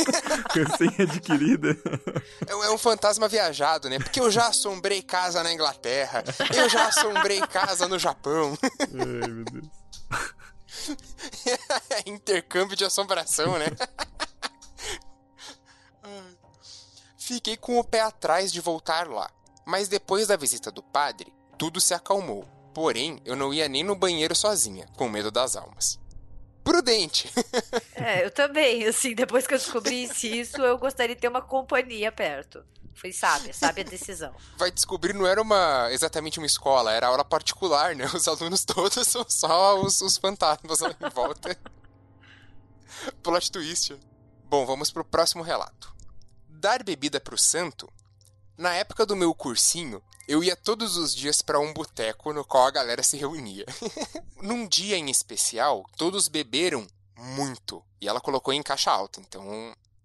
Recém-adquirida. 0.54 1.76
É, 2.46 2.52
é 2.52 2.70
um 2.70 2.78
fantasma 2.78 3.28
viajado, 3.28 3.90
né? 3.90 3.98
Porque 3.98 4.20
eu 4.20 4.30
já 4.30 4.48
assombrei 4.48 5.02
casa 5.02 5.42
na 5.42 5.52
Inglaterra, 5.52 6.24
eu 6.54 6.68
já 6.68 6.88
assombrei 6.88 7.40
casa 7.42 7.86
no 7.86 7.98
Japão. 7.98 8.56
Ai, 8.62 9.28
meu 9.28 9.44
Deus. 9.44 9.70
Intercâmbio 12.06 12.76
de 12.76 12.84
assombração, 12.84 13.58
né? 13.58 13.66
Fiquei 17.18 17.56
com 17.56 17.78
o 17.78 17.84
pé 17.84 18.00
atrás 18.00 18.52
de 18.52 18.60
voltar 18.60 19.08
lá. 19.08 19.28
Mas 19.66 19.88
depois 19.88 20.28
da 20.28 20.36
visita 20.36 20.70
do 20.70 20.80
padre, 20.80 21.35
tudo 21.58 21.80
se 21.80 21.94
acalmou. 21.94 22.44
Porém, 22.74 23.20
eu 23.24 23.34
não 23.34 23.54
ia 23.54 23.68
nem 23.68 23.82
no 23.82 23.96
banheiro 23.96 24.34
sozinha, 24.34 24.86
com 24.96 25.08
medo 25.08 25.30
das 25.30 25.56
almas. 25.56 25.98
Prudente! 26.62 27.32
É, 27.98 28.24
eu 28.24 28.30
também, 28.30 28.84
assim, 28.86 29.14
depois 29.14 29.46
que 29.46 29.54
eu 29.54 29.58
descobri 29.58 30.02
isso, 30.04 30.58
eu 30.58 30.78
gostaria 30.78 31.14
de 31.14 31.20
ter 31.20 31.28
uma 31.28 31.40
companhia 31.40 32.12
perto. 32.12 32.62
Foi 32.94 33.10
sábia, 33.10 33.52
sábia 33.52 33.82
decisão. 33.82 34.34
Vai 34.56 34.70
descobrir, 34.70 35.12
não 35.12 35.26
era 35.26 35.40
uma 35.40 35.88
exatamente 35.90 36.38
uma 36.38 36.46
escola, 36.46 36.92
era 36.92 37.08
aula 37.08 37.24
particular, 37.24 37.96
né? 37.96 38.06
Os 38.14 38.28
alunos 38.28 38.64
todos 38.64 39.06
são 39.08 39.24
só 39.28 39.80
os, 39.80 40.00
os 40.00 40.16
fantasmas 40.18 40.80
lá 40.80 40.94
em 41.00 41.10
volta. 41.10 41.58
Plot 43.22 43.50
twist. 43.50 43.98
Bom, 44.44 44.64
vamos 44.64 44.90
pro 44.90 45.04
próximo 45.04 45.42
relato. 45.42 45.94
Dar 46.48 46.82
bebida 46.82 47.18
pro 47.18 47.36
santo? 47.36 47.92
Na 48.56 48.74
época 48.74 49.04
do 49.04 49.16
meu 49.16 49.34
cursinho, 49.34 50.02
eu 50.28 50.42
ia 50.42 50.56
todos 50.56 50.96
os 50.96 51.14
dias 51.14 51.40
para 51.40 51.60
um 51.60 51.72
boteco 51.72 52.32
no 52.32 52.44
qual 52.44 52.66
a 52.66 52.70
galera 52.70 53.02
se 53.02 53.16
reunia. 53.16 53.64
Num 54.42 54.66
dia 54.66 54.96
em 54.96 55.10
especial, 55.10 55.84
todos 55.96 56.28
beberam 56.28 56.86
muito. 57.16 57.82
E 58.00 58.08
ela 58.08 58.20
colocou 58.20 58.52
em 58.52 58.62
caixa 58.62 58.90
alta, 58.90 59.20
então 59.20 59.44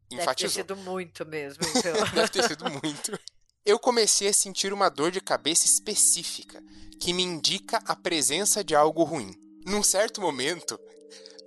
Deve 0.09 0.21
enfatizou. 0.21 0.63
ter 0.63 0.73
sido 0.73 0.75
muito 0.77 1.25
mesmo, 1.25 1.63
então. 1.75 1.93
Deve 2.13 2.29
ter 2.29 2.47
sido 2.47 2.65
muito. 2.69 3.19
Eu 3.65 3.79
comecei 3.79 4.27
a 4.27 4.33
sentir 4.33 4.73
uma 4.73 4.89
dor 4.89 5.11
de 5.11 5.21
cabeça 5.21 5.65
específica, 5.65 6.63
que 6.99 7.13
me 7.13 7.23
indica 7.23 7.81
a 7.85 7.95
presença 7.95 8.63
de 8.63 8.75
algo 8.75 9.03
ruim. 9.03 9.33
Num 9.65 9.83
certo 9.83 10.19
momento, 10.21 10.79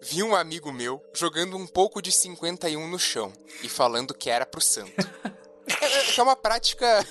vi 0.02 0.22
um 0.22 0.34
amigo 0.34 0.72
meu 0.72 1.02
jogando 1.14 1.56
um 1.56 1.66
pouco 1.66 2.00
de 2.00 2.12
51 2.12 2.88
no 2.88 2.98
chão 2.98 3.32
e 3.62 3.68
falando 3.68 4.14
que 4.14 4.30
era 4.30 4.46
pro 4.46 4.60
santo. 4.60 4.92
É, 6.14 6.16
que 6.16 6.20
é 6.20 6.22
uma 6.22 6.36
prática. 6.36 7.06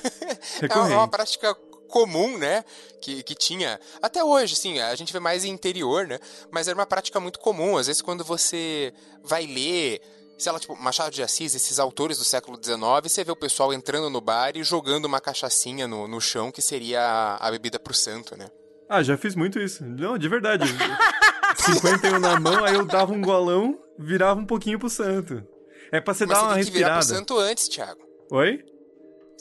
É 0.61 0.95
uma, 0.95 1.07
prática 1.07 1.53
comum, 1.87 2.37
né? 2.37 2.63
Que, 3.01 3.21
que 3.21 3.35
tinha. 3.35 3.79
Até 4.01 4.23
hoje, 4.23 4.55
sim, 4.55 4.79
a 4.79 4.95
gente 4.95 5.13
vê 5.13 5.19
mais 5.19 5.45
em 5.45 5.49
interior, 5.49 6.07
né? 6.07 6.19
Mas 6.51 6.67
era 6.67 6.77
uma 6.77 6.85
prática 6.85 7.19
muito 7.19 7.39
comum. 7.39 7.77
Às 7.77 7.87
vezes, 7.87 8.01
quando 8.01 8.23
você 8.23 8.93
vai 9.23 9.45
ler. 9.45 10.01
Sei 10.35 10.51
lá, 10.51 10.59
tipo, 10.59 10.75
Machado 10.75 11.11
de 11.11 11.21
Assis, 11.21 11.53
esses 11.53 11.77
autores 11.79 12.17
do 12.17 12.23
século 12.23 12.59
XIX, 12.61 12.79
você 13.03 13.23
vê 13.23 13.31
o 13.31 13.35
pessoal 13.35 13.71
entrando 13.71 14.09
no 14.09 14.19
bar 14.19 14.57
e 14.57 14.63
jogando 14.63 15.05
uma 15.05 15.21
cachaçinha 15.21 15.87
no, 15.87 16.07
no 16.07 16.19
chão, 16.19 16.51
que 16.51 16.61
seria 16.61 17.01
a, 17.01 17.47
a 17.47 17.51
bebida 17.51 17.79
pro 17.79 17.93
santo, 17.93 18.35
né? 18.35 18.47
Ah, 18.89 19.03
já 19.03 19.15
fiz 19.15 19.35
muito 19.35 19.59
isso. 19.59 19.85
Não, 19.85 20.17
de 20.17 20.27
verdade. 20.27 20.65
51 21.55 22.19
na 22.19 22.39
mão, 22.39 22.65
aí 22.65 22.73
eu 22.73 22.85
dava 22.85 23.13
um 23.13 23.21
golão, 23.21 23.79
virava 23.97 24.39
um 24.39 24.45
pouquinho 24.45 24.79
pro 24.79 24.89
santo. 24.89 25.43
É 25.91 26.01
pra 26.01 26.13
você 26.13 26.25
Mas 26.25 26.35
dar 26.35 26.41
você 26.41 26.47
uma 26.47 26.55
tem 26.55 26.63
que 26.65 26.71
virar 26.71 26.87
pro 26.89 26.95
respirada. 26.97 27.19
santo 27.19 27.37
antes, 27.37 27.67
Thiago. 27.67 28.01
Oi? 28.31 28.65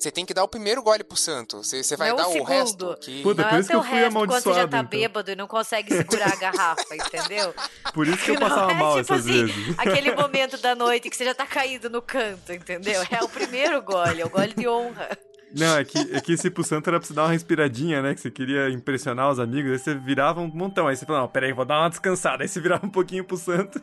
Você 0.02 0.10
tem 0.10 0.26
que 0.26 0.34
dar 0.34 0.42
o 0.42 0.48
primeiro 0.48 0.82
gole 0.82 1.04
pro 1.04 1.16
santo. 1.16 1.58
Você, 1.58 1.80
você 1.80 1.96
vai 1.96 2.08
Não 2.08 2.16
dar 2.16 2.26
o 2.26 2.40
o 2.40 2.42
resto. 2.42 2.98
Que... 3.00 3.22
Puta, 3.22 3.42
Não 3.42 3.48
por 3.48 3.56
é 3.56 3.60
isso 3.60 3.68
que 3.68 3.76
eu 3.76 3.82
fui 3.84 3.92
resto 3.92 4.12
quando 4.14 4.30
você 4.30 4.52
já 4.52 4.62
amaldiçoado, 4.62 4.70
tá 4.70 4.78
então. 4.78 4.90
bêbado 4.90 5.30
e 5.30 5.36
não 5.36 5.46
consegue 5.46 5.96
segurar 5.96 6.32
a 6.32 6.36
garrafa, 6.36 6.96
entendeu? 6.96 7.54
Por 7.94 8.08
isso 8.08 8.18
que 8.24 8.30
eu 8.32 8.34
Não 8.40 8.48
passava 8.48 8.72
é 8.72 8.74
mal 8.74 9.00
tipo 9.00 9.14
essas 9.14 9.20
assim, 9.20 9.46
vezes. 9.46 9.74
aquele 9.78 10.12
momento 10.16 10.58
da 10.58 10.74
noite 10.74 11.08
que 11.08 11.16
você 11.16 11.24
já 11.24 11.34
tá 11.34 11.46
caído 11.46 11.88
no 11.88 12.02
canto, 12.02 12.52
entendeu? 12.52 13.00
É 13.12 13.22
o 13.22 13.28
primeiro 13.28 13.80
gole, 13.80 14.22
é 14.22 14.26
o 14.26 14.28
gole 14.28 14.52
de 14.52 14.66
honra. 14.66 15.08
Não, 15.56 15.76
é 15.76 15.84
que, 15.84 15.98
é 15.98 16.20
que 16.20 16.32
esse 16.32 16.50
pro 16.50 16.64
santo 16.64 16.88
era 16.88 16.98
pra 16.98 17.06
você 17.06 17.14
dar 17.14 17.24
uma 17.24 17.30
respiradinha, 17.30 18.02
né? 18.02 18.14
Que 18.14 18.20
você 18.22 18.30
queria 18.30 18.70
impressionar 18.70 19.30
os 19.30 19.38
amigos, 19.38 19.70
aí 19.70 19.78
você 19.78 19.94
virava 19.94 20.40
um 20.40 20.48
montão. 20.48 20.88
Aí 20.88 20.96
você 20.96 21.06
falava, 21.06 21.26
não, 21.26 21.32
peraí, 21.32 21.52
vou 21.52 21.64
dar 21.64 21.78
uma 21.78 21.90
descansada. 21.90 22.42
Aí 22.42 22.48
você 22.48 22.60
virava 22.60 22.84
um 22.84 22.90
pouquinho 22.90 23.22
pro 23.22 23.36
santo 23.36 23.80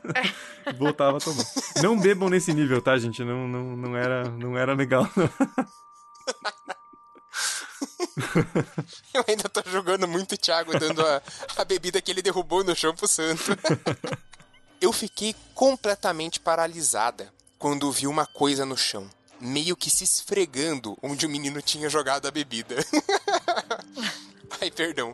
e 0.67 0.73
voltava 0.73 1.17
a 1.17 1.19
tomar. 1.19 1.45
Não 1.81 1.97
bebam 1.97 2.27
nesse 2.27 2.53
nível, 2.53 2.81
tá, 2.81 2.97
gente? 2.97 3.23
Não, 3.23 3.47
não, 3.47 3.77
não, 3.77 3.95
era, 3.95 4.23
não 4.31 4.57
era 4.57 4.73
legal, 4.73 5.07
não. 5.15 5.29
Eu 9.13 9.23
ainda 9.27 9.49
tô 9.49 9.61
jogando 9.69 10.07
muito 10.07 10.35
o 10.35 10.37
Thiago, 10.37 10.77
dando 10.77 11.05
a, 11.05 11.21
a 11.57 11.65
bebida 11.65 12.01
que 12.01 12.11
ele 12.11 12.21
derrubou 12.21 12.63
no 12.63 12.75
chão 12.75 12.93
pro 12.95 13.07
santo. 13.07 13.43
Eu 14.81 14.93
fiquei 14.93 15.35
completamente 15.53 16.39
paralisada 16.39 17.33
quando 17.57 17.91
vi 17.91 18.07
uma 18.07 18.25
coisa 18.25 18.65
no 18.65 18.77
chão, 18.77 19.09
meio 19.39 19.75
que 19.75 19.89
se 19.89 20.05
esfregando 20.05 20.97
onde 21.01 21.25
o 21.25 21.29
menino 21.29 21.61
tinha 21.61 21.89
jogado 21.89 22.27
a 22.27 22.31
bebida. 22.31 22.75
Ai, 24.61 24.71
perdão. 24.71 25.13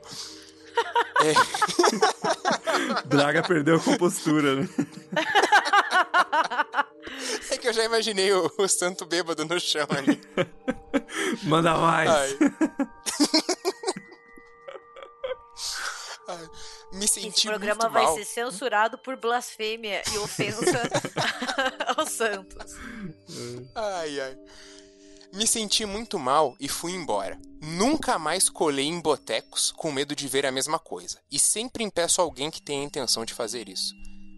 Draga 3.05 3.41
perdeu 3.41 3.77
a 3.77 3.79
compostura, 3.79 4.55
né? 4.55 4.69
É 7.51 7.57
que 7.57 7.67
eu 7.67 7.73
já 7.73 7.83
imaginei 7.83 8.33
o, 8.33 8.51
o 8.57 8.67
santo 8.67 9.05
bêbado 9.05 9.45
no 9.45 9.59
chão 9.59 9.87
ali. 9.91 10.19
Manda 11.43 11.77
mais. 11.77 12.09
Ai. 12.09 12.37
Ai, 16.27 16.49
Me 16.93 17.07
senti 17.07 17.27
Esse 17.27 17.47
programa 17.47 17.83
muito 17.83 17.93
vai 17.93 18.03
mal. 18.03 18.15
ser 18.15 18.25
censurado 18.25 18.97
por 18.97 19.15
blasfêmia 19.17 20.01
e 20.13 20.17
ofensa 20.17 20.81
aos 21.95 22.09
santos. 22.11 22.73
Ai, 23.75 24.19
ai. 24.19 24.37
Me 25.33 25.45
senti 25.45 25.85
muito 25.85 26.17
mal 26.17 26.55
e 26.59 26.67
fui 26.67 26.93
embora. 26.93 27.39
Nunca 27.61 28.17
mais 28.17 28.49
colei 28.49 28.85
em 28.85 28.99
botecos 28.99 29.71
com 29.71 29.91
medo 29.91 30.15
de 30.15 30.27
ver 30.27 30.45
a 30.45 30.51
mesma 30.51 30.79
coisa. 30.79 31.19
E 31.31 31.37
sempre 31.37 31.83
impeço 31.83 32.21
alguém 32.21 32.49
que 32.49 32.61
tenha 32.61 32.81
a 32.81 32.85
intenção 32.85 33.23
de 33.25 33.33
fazer 33.33 33.69
isso. 33.69 33.93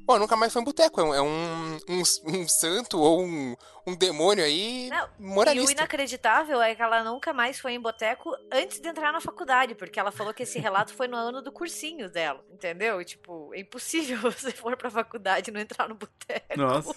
Bom, 0.07 0.17
nunca 0.17 0.37
mais 0.37 0.53
foi 0.53 0.61
em 0.61 0.65
boteco. 0.65 1.01
É 1.01 1.03
um, 1.03 1.13
é 1.13 1.21
um, 1.21 1.77
um, 1.89 2.01
um 2.39 2.47
santo 2.47 2.97
ou 2.97 3.25
um, 3.25 3.57
um 3.85 3.93
demônio 3.93 4.41
aí 4.41 4.87
Não, 4.89 5.05
E 5.19 5.23
o 5.23 5.27
moralista. 5.27 5.71
inacreditável 5.73 6.61
é 6.61 6.73
que 6.73 6.81
ela 6.81 7.03
nunca 7.03 7.33
mais 7.33 7.59
foi 7.59 7.73
em 7.73 7.79
boteco 7.81 8.31
antes 8.49 8.79
de 8.79 8.87
entrar 8.87 9.11
na 9.11 9.19
faculdade, 9.19 9.75
porque 9.75 9.99
ela 9.99 10.09
falou 10.09 10.33
que 10.33 10.43
esse 10.43 10.59
relato 10.59 10.93
foi 10.93 11.09
no 11.09 11.17
ano 11.17 11.41
do 11.41 11.51
cursinho 11.51 12.09
dela, 12.09 12.41
entendeu? 12.49 13.03
Tipo, 13.03 13.53
é 13.53 13.59
impossível 13.59 14.17
você 14.31 14.51
for 14.51 14.77
pra 14.77 14.89
faculdade 14.89 15.49
e 15.51 15.53
não 15.53 15.59
entrar 15.59 15.89
no 15.89 15.95
boteco. 15.95 16.55
Nossa. 16.57 16.95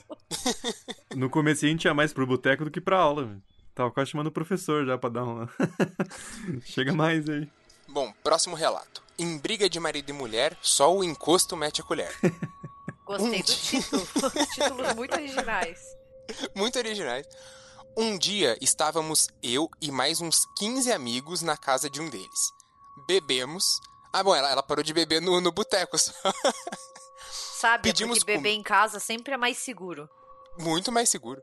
No 1.17 1.29
começo 1.29 1.65
a 1.65 1.69
gente 1.69 1.87
ia 1.87 1.93
mais 1.95 2.13
pro 2.13 2.25
boteco 2.25 2.65
do 2.65 2.71
que 2.71 2.81
pra 2.81 2.97
aula. 2.99 3.25
velho. 3.25 3.43
Tava 3.75 3.91
quase 3.91 4.13
chamando 4.13 4.29
o 4.29 4.33
professor 4.33 4.87
já 4.87 4.97
pra 4.97 5.11
dar 5.11 5.25
uma. 5.25 5.51
Chega 6.65 6.93
mais 6.93 7.29
aí. 7.29 7.49
Bom, 7.89 8.13
próximo 8.23 8.55
relato. 8.55 9.03
Em 9.19 9.37
briga 9.37 9.69
de 9.69 9.81
marido 9.81 10.11
e 10.11 10.13
mulher, 10.13 10.57
só 10.63 10.95
o 10.95 11.03
encosto 11.03 11.57
mete 11.57 11.81
a 11.81 11.85
colher. 11.85 12.13
Gostei 13.19 13.43
do 13.43 13.53
título. 13.55 14.07
Títulos 14.55 14.95
muito 14.95 15.15
originais. 15.15 15.79
Muito 16.55 16.79
originais. 16.79 17.27
Um 17.97 18.17
dia 18.17 18.57
estávamos 18.61 19.29
eu 19.43 19.69
e 19.81 19.91
mais 19.91 20.21
uns 20.21 20.45
15 20.59 20.93
amigos 20.93 21.43
na 21.43 21.57
casa 21.57 21.91
de 21.91 22.01
um 22.01 22.09
deles. 22.09 22.53
Bebemos. 23.07 23.65
Ah, 24.13 24.23
bom, 24.23 24.35
ela, 24.35 24.51
ela 24.51 24.63
parou 24.63 24.83
de 24.85 24.93
beber 24.93 25.21
no, 25.21 25.41
no 25.41 25.51
boteco. 25.53 25.97
Sabe, 27.31 27.83
Pedimos 27.83 28.19
porque 28.21 28.33
beber 28.37 28.51
com- 28.55 28.61
em 28.61 28.63
casa 28.63 28.99
sempre 29.01 29.35
é 29.35 29.37
mais 29.37 29.59
seguro. 29.59 30.09
Muito 30.59 30.91
mais 30.91 31.09
seguro. 31.09 31.43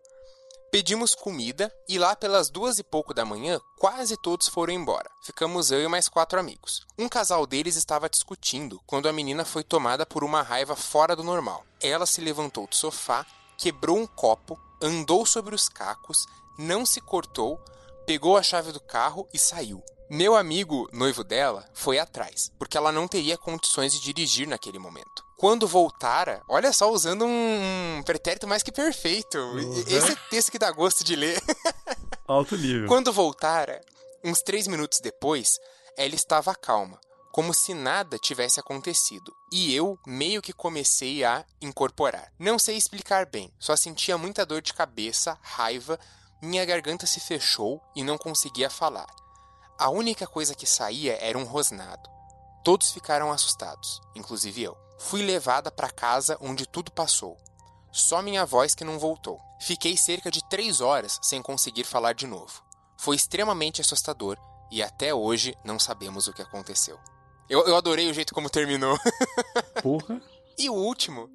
Pedimos 0.78 1.16
comida 1.16 1.74
e 1.90 1.98
lá 1.98 2.16
pelas 2.16 2.52
duas 2.52 2.78
e 2.78 2.84
pouco 2.84 3.12
da 3.12 3.26
manhã, 3.26 3.60
quase 3.80 4.16
todos 4.16 4.48
foram 4.48 4.72
embora. 4.72 5.10
Ficamos 5.24 5.72
eu 5.72 5.82
e 5.82 5.88
mais 5.88 6.08
quatro 6.08 6.40
amigos. 6.40 6.86
Um 7.00 7.10
casal 7.10 7.48
deles 7.48 7.76
estava 7.76 8.08
discutindo 8.08 8.80
quando 8.86 9.10
a 9.10 9.12
menina 9.12 9.44
foi 9.44 9.64
tomada 9.64 10.06
por 10.06 10.24
uma 10.24 10.44
raiva 10.44 10.76
fora 10.76 11.16
do 11.16 11.24
normal. 11.24 11.66
Ela 11.82 12.06
se 12.06 12.22
levantou 12.22 12.68
do 12.68 12.76
sofá, 12.76 13.26
quebrou 13.58 13.98
um 13.98 14.06
copo, 14.06 14.62
andou 14.80 15.26
sobre 15.26 15.56
os 15.56 15.68
cacos, 15.68 16.28
não 16.60 16.86
se 16.86 17.02
cortou, 17.02 17.60
pegou 18.06 18.38
a 18.38 18.44
chave 18.44 18.72
do 18.72 18.80
carro 18.80 19.28
e 19.34 19.40
saiu. 19.40 19.82
Meu 20.12 20.36
amigo, 20.36 20.88
noivo 20.94 21.24
dela, 21.24 21.68
foi 21.74 21.98
atrás, 21.98 22.52
porque 22.60 22.78
ela 22.78 22.92
não 22.92 23.08
teria 23.08 23.36
condições 23.36 23.94
de 23.94 24.00
dirigir 24.00 24.48
naquele 24.48 24.78
momento. 24.78 25.27
Quando 25.38 25.68
voltara, 25.68 26.42
olha 26.50 26.74
só, 26.74 26.92
usando 26.92 27.24
um, 27.24 28.02
pretérito 28.04 28.48
mais 28.48 28.64
que 28.64 28.72
perfeito. 28.72 29.38
Uhum. 29.38 29.84
Esse 29.88 30.12
é 30.12 30.16
texto 30.32 30.52
que 30.52 30.58
dá 30.58 30.72
gosto 30.72 31.04
de 31.04 31.16
ler. 31.16 31.40
Alto 32.28 32.58
nível. 32.58 32.88
Quando 32.88 33.14
voltara, 33.14 33.80
uns 34.24 34.42
três 34.42 34.66
minutos 34.66 35.00
depois, 35.00 35.60
ela 35.96 36.16
estava 36.16 36.56
calma, 36.56 37.00
como 37.32 37.54
se 37.54 37.76
nada 37.76 38.18
tivesse 38.18 38.60
acontecido, 38.60 39.32
e 39.54 39.76
eu 39.76 40.00
meio 40.08 40.42
que 40.42 40.52
comecei 40.52 41.24
a 41.24 41.46
incorporar. 41.62 42.34
Não 42.40 42.58
sei 42.58 42.76
explicar 42.76 43.28
bem, 43.28 43.54
só 43.60 43.76
sentia 43.76 44.18
muita 44.18 44.44
dor 44.44 44.64
de 44.64 44.74
cabeça, 44.74 45.38
raiva, 45.44 46.00
minha 46.42 46.66
garganta 46.66 47.06
se 47.06 47.20
fechou 47.20 47.80
e 47.96 48.04
não 48.04 48.18
conseguia 48.18 48.72
falar. 48.72 49.08
A 49.78 49.92
única 49.92 50.26
coisa 50.26 50.56
que 50.56 50.66
saía 50.66 51.16
era 51.22 51.38
um 51.38 51.44
rosnado. 51.44 52.10
Todos 52.64 52.92
ficaram 52.92 53.32
assustados, 53.32 54.02
inclusive 54.16 54.64
eu. 54.64 54.87
Fui 54.98 55.22
levada 55.22 55.72
para 55.72 55.90
casa 55.90 56.38
onde 56.42 56.66
tudo 56.68 56.92
passou. 56.92 57.38
Só 57.92 58.22
minha 58.22 58.46
voz 58.46 58.76
que 58.76 58.84
não 58.84 59.00
voltou. 59.00 59.40
Fiquei 59.62 59.96
cerca 59.98 60.30
de 60.30 60.48
três 60.50 60.82
horas 60.82 61.20
sem 61.22 61.42
conseguir 61.42 61.84
falar 61.84 62.14
de 62.14 62.28
novo. 62.28 62.64
Foi 62.98 63.16
extremamente 63.16 63.82
assustador 63.82 64.38
e 64.72 64.84
até 64.84 65.14
hoje 65.14 65.56
não 65.64 65.80
sabemos 65.80 66.28
o 66.28 66.34
que 66.34 66.42
aconteceu. 66.42 67.00
Eu, 67.50 67.66
eu 67.66 67.76
adorei 67.76 68.10
o 68.10 68.14
jeito 68.14 68.34
como 68.34 68.50
terminou. 68.50 68.98
Porra. 69.82 70.22
e 70.58 70.70
o 70.70 70.74
último. 70.74 71.30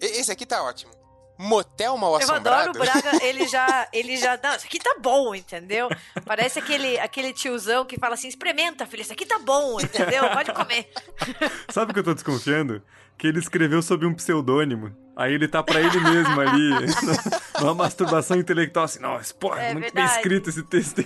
Esse 0.00 0.30
aqui 0.30 0.44
tá 0.44 0.62
ótimo. 0.62 0.92
Motel 1.38 1.96
mal 1.96 2.16
assombrado. 2.16 2.48
Eu 2.48 2.54
adoro 2.54 2.70
o 2.70 3.02
Braga, 3.02 3.18
ele 3.24 3.46
já, 3.46 3.88
ele 3.92 4.16
já, 4.16 4.36
não, 4.42 4.56
isso 4.56 4.66
aqui 4.66 4.80
tá 4.80 4.96
bom, 5.00 5.32
entendeu? 5.32 5.88
Parece 6.24 6.58
aquele, 6.58 6.98
aquele 6.98 7.32
tiozão 7.32 7.84
que 7.84 7.96
fala 7.96 8.14
assim, 8.14 8.26
experimenta, 8.26 8.84
filho, 8.84 9.02
isso 9.02 9.12
aqui 9.12 9.24
tá 9.24 9.38
bom, 9.38 9.80
entendeu? 9.80 10.28
Pode 10.30 10.52
comer. 10.52 10.90
Sabe 11.70 11.92
o 11.92 11.94
que 11.94 12.00
eu 12.00 12.04
tô 12.04 12.12
desconfiando? 12.12 12.82
Que 13.16 13.28
ele 13.28 13.38
escreveu 13.38 13.80
sob 13.82 14.04
um 14.04 14.14
pseudônimo. 14.14 14.94
Aí 15.16 15.32
ele 15.32 15.46
tá 15.46 15.62
pra 15.62 15.80
ele 15.80 16.00
mesmo 16.00 16.40
ali, 16.40 16.70
numa 17.60 17.74
masturbação 17.74 18.36
intelectual, 18.36 18.84
assim, 18.84 19.00
nossa, 19.00 19.32
porra, 19.34 19.62
é 19.62 19.72
muito 19.72 19.84
verdade. 19.84 20.08
bem 20.08 20.16
escrito 20.16 20.50
esse 20.50 20.62
texto. 20.64 21.04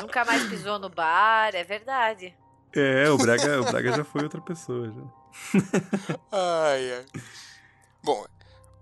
Nunca 0.00 0.24
mais 0.24 0.44
pisou 0.44 0.78
no 0.78 0.88
bar, 0.88 1.54
é 1.54 1.64
verdade. 1.64 2.34
É, 2.72 3.10
o 3.10 3.16
Braga, 3.16 3.60
o 3.60 3.64
Braga 3.64 3.96
já 3.96 4.04
foi 4.04 4.22
outra 4.22 4.40
pessoa, 4.40 4.92
já. 4.92 5.62
ai, 6.32 6.92
ai. 6.92 7.04
Bom, 8.08 8.24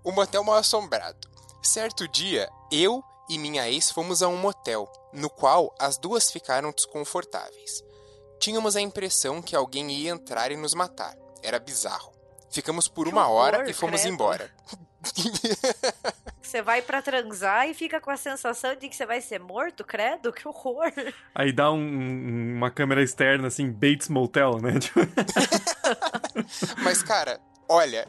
o 0.05 0.11
motel 0.13 0.41
mal 0.41 0.55
assombrado. 0.55 1.27
Certo 1.61 2.07
dia, 2.07 2.47
eu 2.71 3.03
e 3.29 3.37
minha 3.37 3.69
ex 3.69 3.91
fomos 3.91 4.23
a 4.23 4.29
um 4.29 4.37
motel, 4.37 4.89
no 5.11 5.29
qual 5.29 5.75
as 5.77 5.97
duas 5.97 6.31
ficaram 6.31 6.71
desconfortáveis. 6.71 7.83
Tínhamos 8.39 8.77
a 8.77 8.79
impressão 8.79 9.41
que 9.41 9.53
alguém 9.53 9.91
ia 9.91 10.11
entrar 10.11 10.49
e 10.49 10.55
nos 10.55 10.73
matar. 10.73 11.13
Era 11.43 11.59
bizarro. 11.59 12.13
Ficamos 12.49 12.87
por 12.87 13.05
uma 13.05 13.27
hora 13.27 13.69
e 13.69 13.73
fomos 13.73 13.99
credo. 13.99 14.13
embora. 14.13 14.49
Você 16.41 16.61
vai 16.61 16.81
para 16.81 17.01
transar 17.01 17.67
e 17.67 17.73
fica 17.73 17.99
com 17.99 18.09
a 18.09 18.15
sensação 18.15 18.77
de 18.77 18.87
que 18.87 18.95
você 18.95 19.05
vai 19.05 19.19
ser 19.19 19.41
morto, 19.41 19.83
credo? 19.83 20.31
Que 20.31 20.47
horror! 20.47 20.89
Aí 21.35 21.51
dá 21.51 21.69
um, 21.69 22.55
uma 22.55 22.71
câmera 22.71 23.03
externa, 23.03 23.49
assim, 23.49 23.69
Bates 23.69 24.07
Motel, 24.07 24.61
né? 24.61 24.75
Mas, 26.81 27.03
cara, 27.03 27.41
olha, 27.67 28.07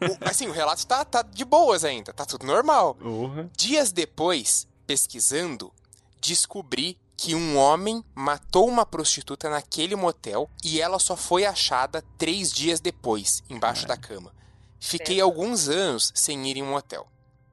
o, 0.00 0.28
assim, 0.28 0.46
o 0.46 0.52
relato 0.52 0.86
tá, 0.86 1.04
tá 1.04 1.22
de 1.22 1.44
boas 1.44 1.84
ainda, 1.84 2.12
tá 2.12 2.24
tudo 2.24 2.46
normal. 2.46 2.96
Uhum. 3.00 3.48
Dias 3.56 3.92
depois, 3.92 4.66
pesquisando, 4.86 5.72
descobri 6.20 6.98
que 7.16 7.34
um 7.34 7.58
homem 7.58 8.02
matou 8.14 8.66
uma 8.66 8.86
prostituta 8.86 9.50
naquele 9.50 9.94
motel 9.94 10.48
e 10.64 10.80
ela 10.80 10.98
só 10.98 11.14
foi 11.14 11.44
achada 11.44 12.02
três 12.16 12.50
dias 12.50 12.80
depois, 12.80 13.42
embaixo 13.50 13.86
da 13.86 13.96
cama. 13.96 14.32
Fiquei 14.78 15.20
alguns 15.20 15.68
anos 15.68 16.10
sem 16.14 16.48
ir 16.48 16.56
em 16.56 16.62
um 16.62 16.70
motel. 16.70 17.06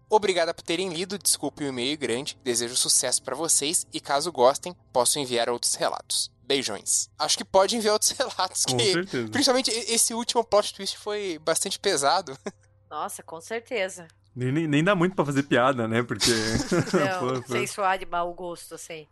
Obrigada 0.09 0.53
por 0.53 0.63
terem 0.63 0.87
lido, 0.87 1.17
desculpe 1.17 1.65
o 1.65 1.67
e-mail 1.67 1.97
grande, 1.97 2.37
desejo 2.41 2.77
sucesso 2.77 3.21
para 3.21 3.35
vocês 3.35 3.85
e 3.91 3.99
caso 3.99 4.31
gostem, 4.31 4.73
posso 4.93 5.19
enviar 5.19 5.49
outros 5.49 5.75
relatos. 5.75 6.31
Beijões. 6.47 7.09
Acho 7.19 7.37
que 7.37 7.43
pode 7.43 7.75
enviar 7.75 7.93
outros 7.93 8.11
relatos. 8.17 8.65
Com 8.65 8.77
que, 8.77 8.93
certeza. 8.93 9.29
Principalmente 9.29 9.69
esse 9.69 10.13
último 10.13 10.43
plot 10.43 10.73
twist 10.73 10.97
foi 10.97 11.37
bastante 11.39 11.77
pesado. 11.77 12.37
Nossa, 12.89 13.21
com 13.21 13.41
certeza. 13.41 14.07
Nem, 14.33 14.51
nem, 14.51 14.67
nem 14.67 14.83
dá 14.83 14.95
muito 14.95 15.15
para 15.15 15.25
fazer 15.25 15.43
piada, 15.43 15.87
né? 15.87 16.01
Porque. 16.03 16.31
Não, 16.95 17.41
pô, 17.41 17.47
sem 17.51 17.67
suar 17.67 17.97
de 17.97 18.05
mau 18.05 18.33
gosto, 18.33 18.75
assim. 18.75 19.05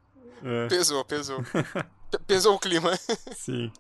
É. 0.43 0.67
Pesou, 0.67 1.03
pesou. 1.03 1.43
pesou 2.25 2.55
o 2.55 2.59
clima. 2.59 2.97
Sim. 3.35 3.71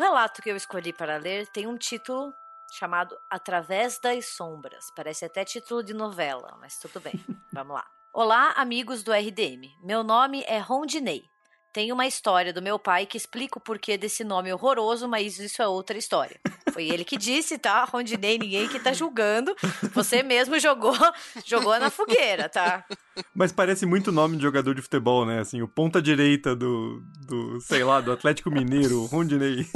Relato 0.00 0.40
que 0.40 0.50
eu 0.50 0.56
escolhi 0.56 0.92
para 0.92 1.18
ler 1.18 1.46
tem 1.48 1.66
um 1.66 1.76
título 1.76 2.32
chamado 2.72 3.16
Através 3.28 3.98
das 4.00 4.34
Sombras. 4.34 4.86
Parece 4.96 5.26
até 5.26 5.44
título 5.44 5.82
de 5.82 5.92
novela, 5.92 6.56
mas 6.60 6.78
tudo 6.78 7.00
bem. 7.00 7.12
Vamos 7.52 7.74
lá. 7.74 7.86
Olá, 8.12 8.52
amigos 8.52 9.02
do 9.02 9.12
RDM. 9.12 9.68
Meu 9.84 10.02
nome 10.02 10.42
é 10.46 10.58
Rondinei. 10.58 11.24
Tem 11.72 11.92
uma 11.92 12.06
história 12.06 12.52
do 12.52 12.60
meu 12.60 12.78
pai 12.78 13.06
que 13.06 13.16
explica 13.16 13.58
o 13.58 13.60
porquê 13.60 13.96
desse 13.96 14.24
nome 14.24 14.52
horroroso, 14.52 15.06
mas 15.08 15.38
isso 15.38 15.62
é 15.62 15.68
outra 15.68 15.96
história. 15.96 16.40
Foi 16.72 16.88
ele 16.88 17.04
que 17.04 17.16
disse, 17.16 17.58
tá? 17.58 17.84
Rondinei, 17.84 18.38
ninguém 18.38 18.68
que 18.68 18.80
tá 18.80 18.92
julgando. 18.92 19.54
Você 19.94 20.22
mesmo 20.22 20.58
jogou, 20.58 20.96
jogou 21.44 21.78
na 21.78 21.88
fogueira, 21.88 22.48
tá? 22.48 22.84
Mas 23.34 23.52
parece 23.52 23.86
muito 23.86 24.10
nome 24.10 24.36
de 24.36 24.42
jogador 24.42 24.74
de 24.74 24.82
futebol, 24.82 25.24
né? 25.24 25.40
Assim, 25.40 25.62
o 25.62 25.68
ponta 25.68 26.02
direita 26.02 26.56
do, 26.56 27.02
do 27.26 27.60
sei 27.60 27.84
lá, 27.84 28.00
do 28.00 28.10
Atlético 28.10 28.50
Mineiro, 28.50 29.04
Rondinei. 29.06 29.66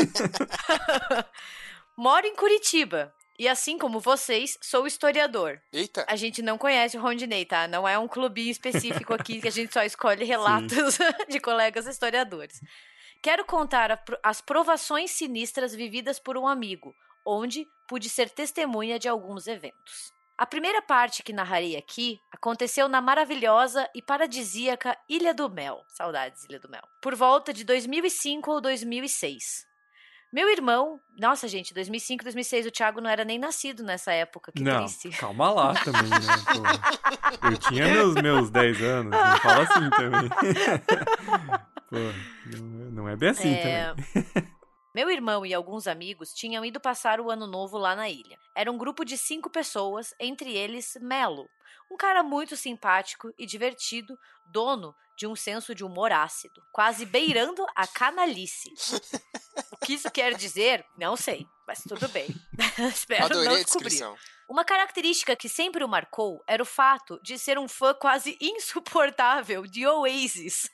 Moro 1.96 2.26
em 2.26 2.35
Curitiba. 2.35 3.12
E 3.38 3.49
assim 3.49 3.77
como 3.77 3.99
vocês, 3.99 4.57
sou 4.62 4.87
historiador. 4.87 5.61
Eita! 5.73 6.05
A 6.09 6.14
gente 6.14 6.40
não 6.40 6.57
conhece 6.57 6.97
o 6.97 7.01
Rondinei, 7.01 7.44
tá? 7.44 7.66
Não 7.66 7.87
é 7.87 7.99
um 7.99 8.07
clubinho 8.07 8.51
específico 8.51 9.12
aqui 9.12 9.40
que 9.40 9.49
a 9.49 9.51
gente 9.51 9.73
só 9.73 9.83
escolhe 9.83 10.23
relatos 10.25 10.99
de 11.29 11.40
colegas 11.40 11.87
historiadores. 11.87 12.61
Quero 13.20 13.44
contar 13.44 14.05
as 14.23 14.40
provações 14.40 15.11
sinistras 15.11 15.75
vividas 15.75 16.20
por 16.20 16.37
um 16.37 16.47
amigo, 16.47 16.94
onde 17.27 17.66
pude 17.88 18.09
ser 18.09 18.31
testemunha 18.31 18.99
de 18.99 19.09
alguns 19.09 19.47
eventos. 19.47 20.12
A 20.37 20.44
primeira 20.47 20.83
parte 20.83 21.23
que 21.23 21.33
narrarei 21.33 21.77
aqui 21.77 22.20
aconteceu 22.31 22.88
na 22.88 23.01
maravilhosa 23.01 23.88
e 23.94 24.03
paradisíaca 24.03 24.97
Ilha 25.09 25.33
do 25.33 25.49
Mel. 25.49 25.85
Saudades, 25.88 26.44
Ilha 26.44 26.59
do 26.59 26.68
Mel. 26.68 26.83
Por 27.01 27.14
volta 27.14 27.53
de 27.53 27.64
2005 27.64 28.51
ou 28.51 28.61
2006. 28.61 29.64
Meu 30.35 30.51
irmão, 30.51 30.99
nossa 31.16 31.47
gente, 31.47 31.73
2005, 31.73 32.25
2006, 32.25 32.66
o 32.66 32.70
Thiago 32.73 33.01
não 33.01 33.09
era 33.09 33.25
nem 33.25 33.38
nascido 33.38 33.85
nessa 33.85 34.12
época, 34.12 34.51
que 34.51 34.64
não, 34.64 34.85
triste. 34.85 35.11
calma 35.11 35.49
lá 35.53 35.75
também, 35.85 36.11
né? 36.11 36.18
Pô, 37.40 37.49
eu 37.51 37.57
tinha 37.57 37.87
meus, 37.87 38.14
meus 38.16 38.51
10 38.51 38.83
anos, 38.83 39.12
não 39.12 39.38
fala 39.38 39.62
assim 39.62 39.90
também. 39.90 40.29
Pô, 41.88 42.57
não 42.90 43.09
é 43.09 43.14
bem 43.14 43.29
assim 43.29 43.55
é... 43.55 43.94
também. 43.94 44.53
Meu 44.92 45.09
irmão 45.09 45.47
e 45.47 45.55
alguns 45.55 45.87
amigos 45.87 46.35
tinham 46.35 46.64
ido 46.64 46.81
passar 46.81 47.20
o 47.20 47.31
ano 47.31 47.47
novo 47.47 47.79
lá 47.79 47.94
na 47.94 48.09
ilha. 48.09 48.37
Era 48.57 48.73
um 48.73 48.77
grupo 48.77 49.05
de 49.05 49.16
cinco 49.16 49.49
pessoas, 49.49 50.12
entre 50.18 50.53
eles 50.53 50.99
Melo, 51.01 51.49
um 51.90 51.97
cara 51.97 52.23
muito 52.23 52.57
simpático 52.57 53.33
e 53.38 53.47
divertido, 53.47 54.18
dono 54.47 54.94
de 55.16 55.27
um 55.27 55.37
senso 55.37 55.75
de 55.75 55.85
humor 55.85 56.12
ácido, 56.12 56.62
quase 56.73 57.07
beirando 57.07 57.64
a 57.75 57.87
canalice. 57.87 58.73
O 59.70 59.77
que 59.85 59.94
isso 59.94 60.11
quer 60.11 60.35
dizer, 60.35 60.85
não 60.99 61.16
sei, 61.16 61.47
mas 61.66 61.83
tudo 61.83 62.09
bem. 62.09 62.27
Espero 62.92 63.27
Adorei 63.27 63.49
não 63.49 63.55
descobrir. 63.62 64.01
Uma 64.49 64.64
característica 64.64 65.35
que 65.35 65.49
sempre 65.49 65.83
o 65.83 65.88
marcou 65.88 66.42
era 66.47 66.62
o 66.62 66.66
fato 66.66 67.18
de 67.23 67.38
ser 67.38 67.59
um 67.59 67.66
fã 67.66 67.94
quase 67.94 68.37
insuportável 68.40 69.62
de 69.62 69.87
Oasis. 69.87 70.70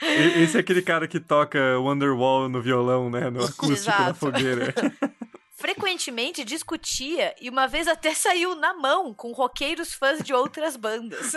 Esse 0.00 0.56
é 0.56 0.60
aquele 0.60 0.82
cara 0.82 1.08
que 1.08 1.18
toca 1.18 1.58
Wonderwall 1.80 2.48
no 2.48 2.62
violão, 2.62 3.10
né? 3.10 3.28
No 3.28 3.44
acústico, 3.44 3.72
Exato. 3.72 4.02
na 4.02 4.14
fogueira. 4.14 4.72
frequentemente 5.56 6.44
discutia 6.44 7.34
e 7.40 7.48
uma 7.48 7.66
vez 7.66 7.88
até 7.88 8.12
saiu 8.14 8.54
na 8.54 8.74
mão 8.74 9.12
com 9.12 9.32
roqueiros 9.32 9.92
fãs 9.94 10.22
de 10.22 10.32
outras 10.32 10.76
bandas. 10.76 11.34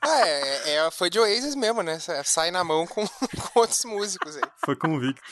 ah, 0.00 0.26
é, 0.26 0.74
é, 0.74 0.90
foi 0.90 1.10
de 1.10 1.20
Oasis 1.20 1.54
mesmo, 1.54 1.82
né? 1.82 1.98
Sai 2.24 2.50
na 2.50 2.64
mão 2.64 2.86
com, 2.86 3.06
com 3.06 3.60
outros 3.60 3.84
músicos 3.84 4.36
aí. 4.36 4.42
Foi 4.64 4.74
convicto. 4.74 5.22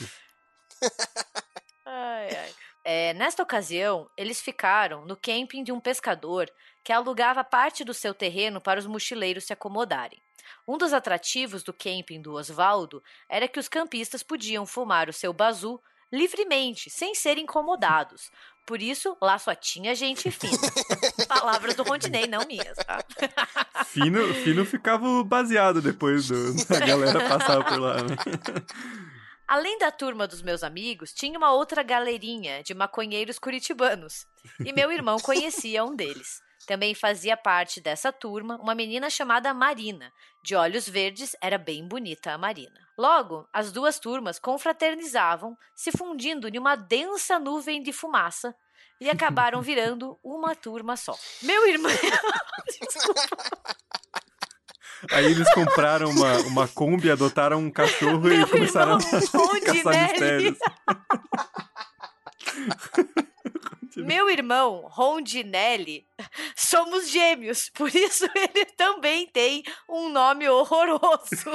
ai, 1.84 2.36
ai. 2.36 2.54
É, 2.84 3.14
nesta 3.14 3.42
ocasião, 3.42 4.08
eles 4.16 4.40
ficaram 4.40 5.04
no 5.06 5.16
camping 5.16 5.64
de 5.64 5.72
um 5.72 5.80
pescador 5.80 6.48
que 6.84 6.92
alugava 6.92 7.42
parte 7.42 7.82
do 7.82 7.92
seu 7.92 8.14
terreno 8.14 8.60
para 8.60 8.78
os 8.78 8.86
mochileiros 8.86 9.44
se 9.44 9.52
acomodarem. 9.52 10.22
Um 10.68 10.78
dos 10.78 10.92
atrativos 10.92 11.64
do 11.64 11.72
camping 11.72 12.22
do 12.22 12.34
Osvaldo 12.34 13.02
era 13.28 13.48
que 13.48 13.58
os 13.58 13.66
campistas 13.66 14.22
podiam 14.22 14.64
fumar 14.64 15.08
o 15.08 15.12
seu 15.12 15.32
bazu 15.32 15.82
livremente, 16.12 16.90
sem 16.90 17.14
serem 17.14 17.44
incomodados, 17.44 18.30
Por 18.64 18.82
isso, 18.82 19.16
lá 19.22 19.38
só 19.38 19.54
tinha 19.54 19.94
gente 19.94 20.28
fina. 20.28 20.58
Palavras 21.28 21.76
do 21.76 21.84
Rondinei, 21.84 22.26
não 22.26 22.44
minhas, 22.46 22.76
tá? 22.78 23.04
Fino, 23.84 24.34
fino 24.34 24.64
ficava 24.64 25.22
baseado 25.22 25.80
depois 25.80 26.26
do, 26.26 26.66
da 26.66 26.80
galera 26.80 27.28
passar 27.28 27.64
por 27.64 27.78
lá, 27.78 28.02
né? 28.02 28.16
Além 29.46 29.78
da 29.78 29.92
turma 29.92 30.26
dos 30.26 30.42
meus 30.42 30.64
amigos, 30.64 31.12
tinha 31.12 31.38
uma 31.38 31.52
outra 31.52 31.84
galerinha 31.84 32.64
de 32.64 32.74
maconheiros 32.74 33.38
curitibanos. 33.38 34.26
E 34.64 34.72
meu 34.72 34.90
irmão 34.90 35.18
conhecia 35.20 35.84
um 35.84 35.94
deles. 35.94 36.42
Também 36.66 36.94
fazia 36.94 37.36
parte 37.36 37.80
dessa 37.80 38.12
turma 38.12 38.56
uma 38.60 38.74
menina 38.74 39.08
chamada 39.08 39.54
Marina. 39.54 40.12
De 40.42 40.56
olhos 40.56 40.88
verdes, 40.88 41.36
era 41.40 41.56
bem 41.56 41.86
bonita 41.86 42.32
a 42.32 42.38
Marina. 42.38 42.80
Logo, 42.98 43.48
as 43.52 43.70
duas 43.70 43.98
turmas 44.00 44.38
confraternizavam, 44.38 45.56
se 45.74 45.92
fundindo 45.92 46.48
em 46.48 46.58
uma 46.58 46.74
densa 46.74 47.38
nuvem 47.38 47.82
de 47.82 47.92
fumaça 47.92 48.54
e 49.00 49.08
acabaram 49.08 49.60
virando 49.62 50.18
uma 50.24 50.56
turma 50.56 50.96
só. 50.96 51.16
Meu 51.42 51.68
irmão. 51.68 51.92
Desculpa. 52.80 53.20
Aí 55.12 55.26
eles 55.26 55.52
compraram 55.52 56.10
uma, 56.10 56.38
uma 56.38 56.66
Kombi, 56.66 57.10
adotaram 57.10 57.58
um 57.58 57.70
cachorro 57.70 58.20
Meu 58.22 58.42
e 58.42 58.46
começaram 58.50 58.98
irmão, 58.98 59.10
a 59.12 59.38
Rondinelli. 59.38 59.82
caçar 59.84 60.10
mistérios. 60.10 60.58
Meu 63.96 64.28
irmão, 64.28 64.86
Rondinelli, 64.90 66.06
somos 66.54 67.08
gêmeos, 67.08 67.70
por 67.74 67.94
isso 67.94 68.26
ele 68.34 68.66
também 68.76 69.26
tem 69.26 69.64
um 69.88 70.10
nome 70.10 70.46
horroroso. 70.48 71.50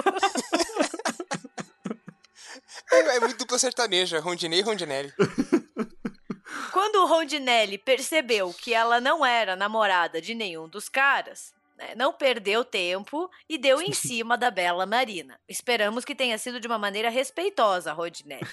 É, 2.92 3.00
é 3.16 3.20
muito 3.20 3.38
dupla 3.38 3.60
sertaneja, 3.60 4.20
Rondinei 4.20 4.60
e 4.60 4.64
Rondinelli. 4.64 5.14
Quando 6.74 6.96
o 6.96 7.06
Rondinelli 7.06 7.78
percebeu 7.78 8.54
que 8.54 8.74
ela 8.74 9.00
não 9.00 9.26
era 9.26 9.56
namorada 9.56 10.20
de 10.22 10.34
nenhum 10.34 10.68
dos 10.68 10.90
caras, 10.90 11.54
né, 11.78 11.94
não 11.96 12.12
perdeu 12.12 12.66
tempo 12.66 13.30
e 13.48 13.58
deu 13.58 13.82
em 13.82 13.94
cima 13.94 14.38
da 14.38 14.50
bela 14.50 14.86
Marina. 14.86 15.40
Esperamos 15.48 16.04
que 16.04 16.16
tenha 16.16 16.38
sido 16.38 16.60
de 16.60 16.68
uma 16.68 16.80
maneira 16.80 17.10
respeitosa, 17.10 17.94
Rondinelli. 17.94 18.48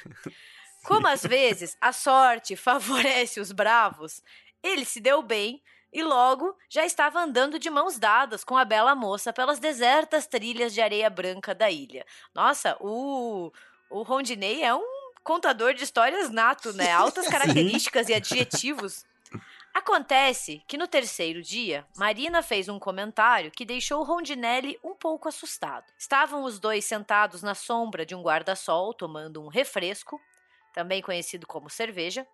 Como 0.89 1.07
às 1.07 1.23
vezes 1.23 1.77
a 1.83 1.93
sorte 1.93 2.57
favorece 2.57 3.41
os 3.41 3.53
bravos, 3.53 4.23
ele 4.63 4.87
se 4.87 5.03
deu 5.03 5.21
bem 5.21 5.63
e 5.93 6.03
logo 6.03 6.57
já 6.67 6.83
estava 6.83 7.21
andando 7.21 7.59
de 7.59 7.69
mãos 7.69 7.99
dadas 7.99 8.43
com 8.43 8.57
a 8.57 8.65
bela 8.65 8.95
moça 8.95 9.31
pelas 9.31 9.59
desertas 9.59 10.27
trilhas 10.27 10.73
de 10.73 10.81
areia 10.81 11.11
branca 11.11 11.55
da 11.55 11.71
ilha. 11.71 12.07
Nossa, 12.35 12.75
o, 12.81 13.53
o 13.91 14.01
Rondinei 14.01 14.63
é 14.63 14.75
um 14.75 15.13
contador 15.23 15.75
de 15.75 15.85
histórias 15.85 16.31
nato, 16.31 16.73
né? 16.73 16.91
Altas 16.91 17.29
características 17.29 18.09
e 18.09 18.15
adjetivos. 18.15 19.05
Acontece 19.75 20.63
que 20.67 20.79
no 20.79 20.89
terceiro 20.89 21.43
dia, 21.43 21.87
Marina 21.99 22.43
fez 22.43 22.67
um 22.67 22.79
comentário 22.79 23.51
que 23.51 23.67
deixou 23.67 24.03
Rondinelli 24.03 24.79
um 24.83 24.95
pouco 24.95 25.29
assustado. 25.29 25.85
Estavam 25.99 26.45
os 26.45 26.59
dois 26.59 26.87
sentados 26.87 27.43
na 27.43 27.55
sombra 27.55 28.07
de 28.07 28.15
um 28.15 28.23
guarda-sol 28.23 28.95
tomando 28.95 29.43
um 29.43 29.49
refresco, 29.49 30.19
também 30.73 31.03
conhecido 31.03 31.47
como 31.47 31.71
cerveja, 31.71 32.27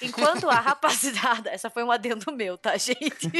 enquanto 0.00 0.48
a 0.48 0.54
rapaziada, 0.54 1.50
essa 1.52 1.70
foi 1.70 1.84
um 1.84 1.90
adendo 1.90 2.32
meu, 2.32 2.56
tá, 2.56 2.76
gente? 2.76 3.30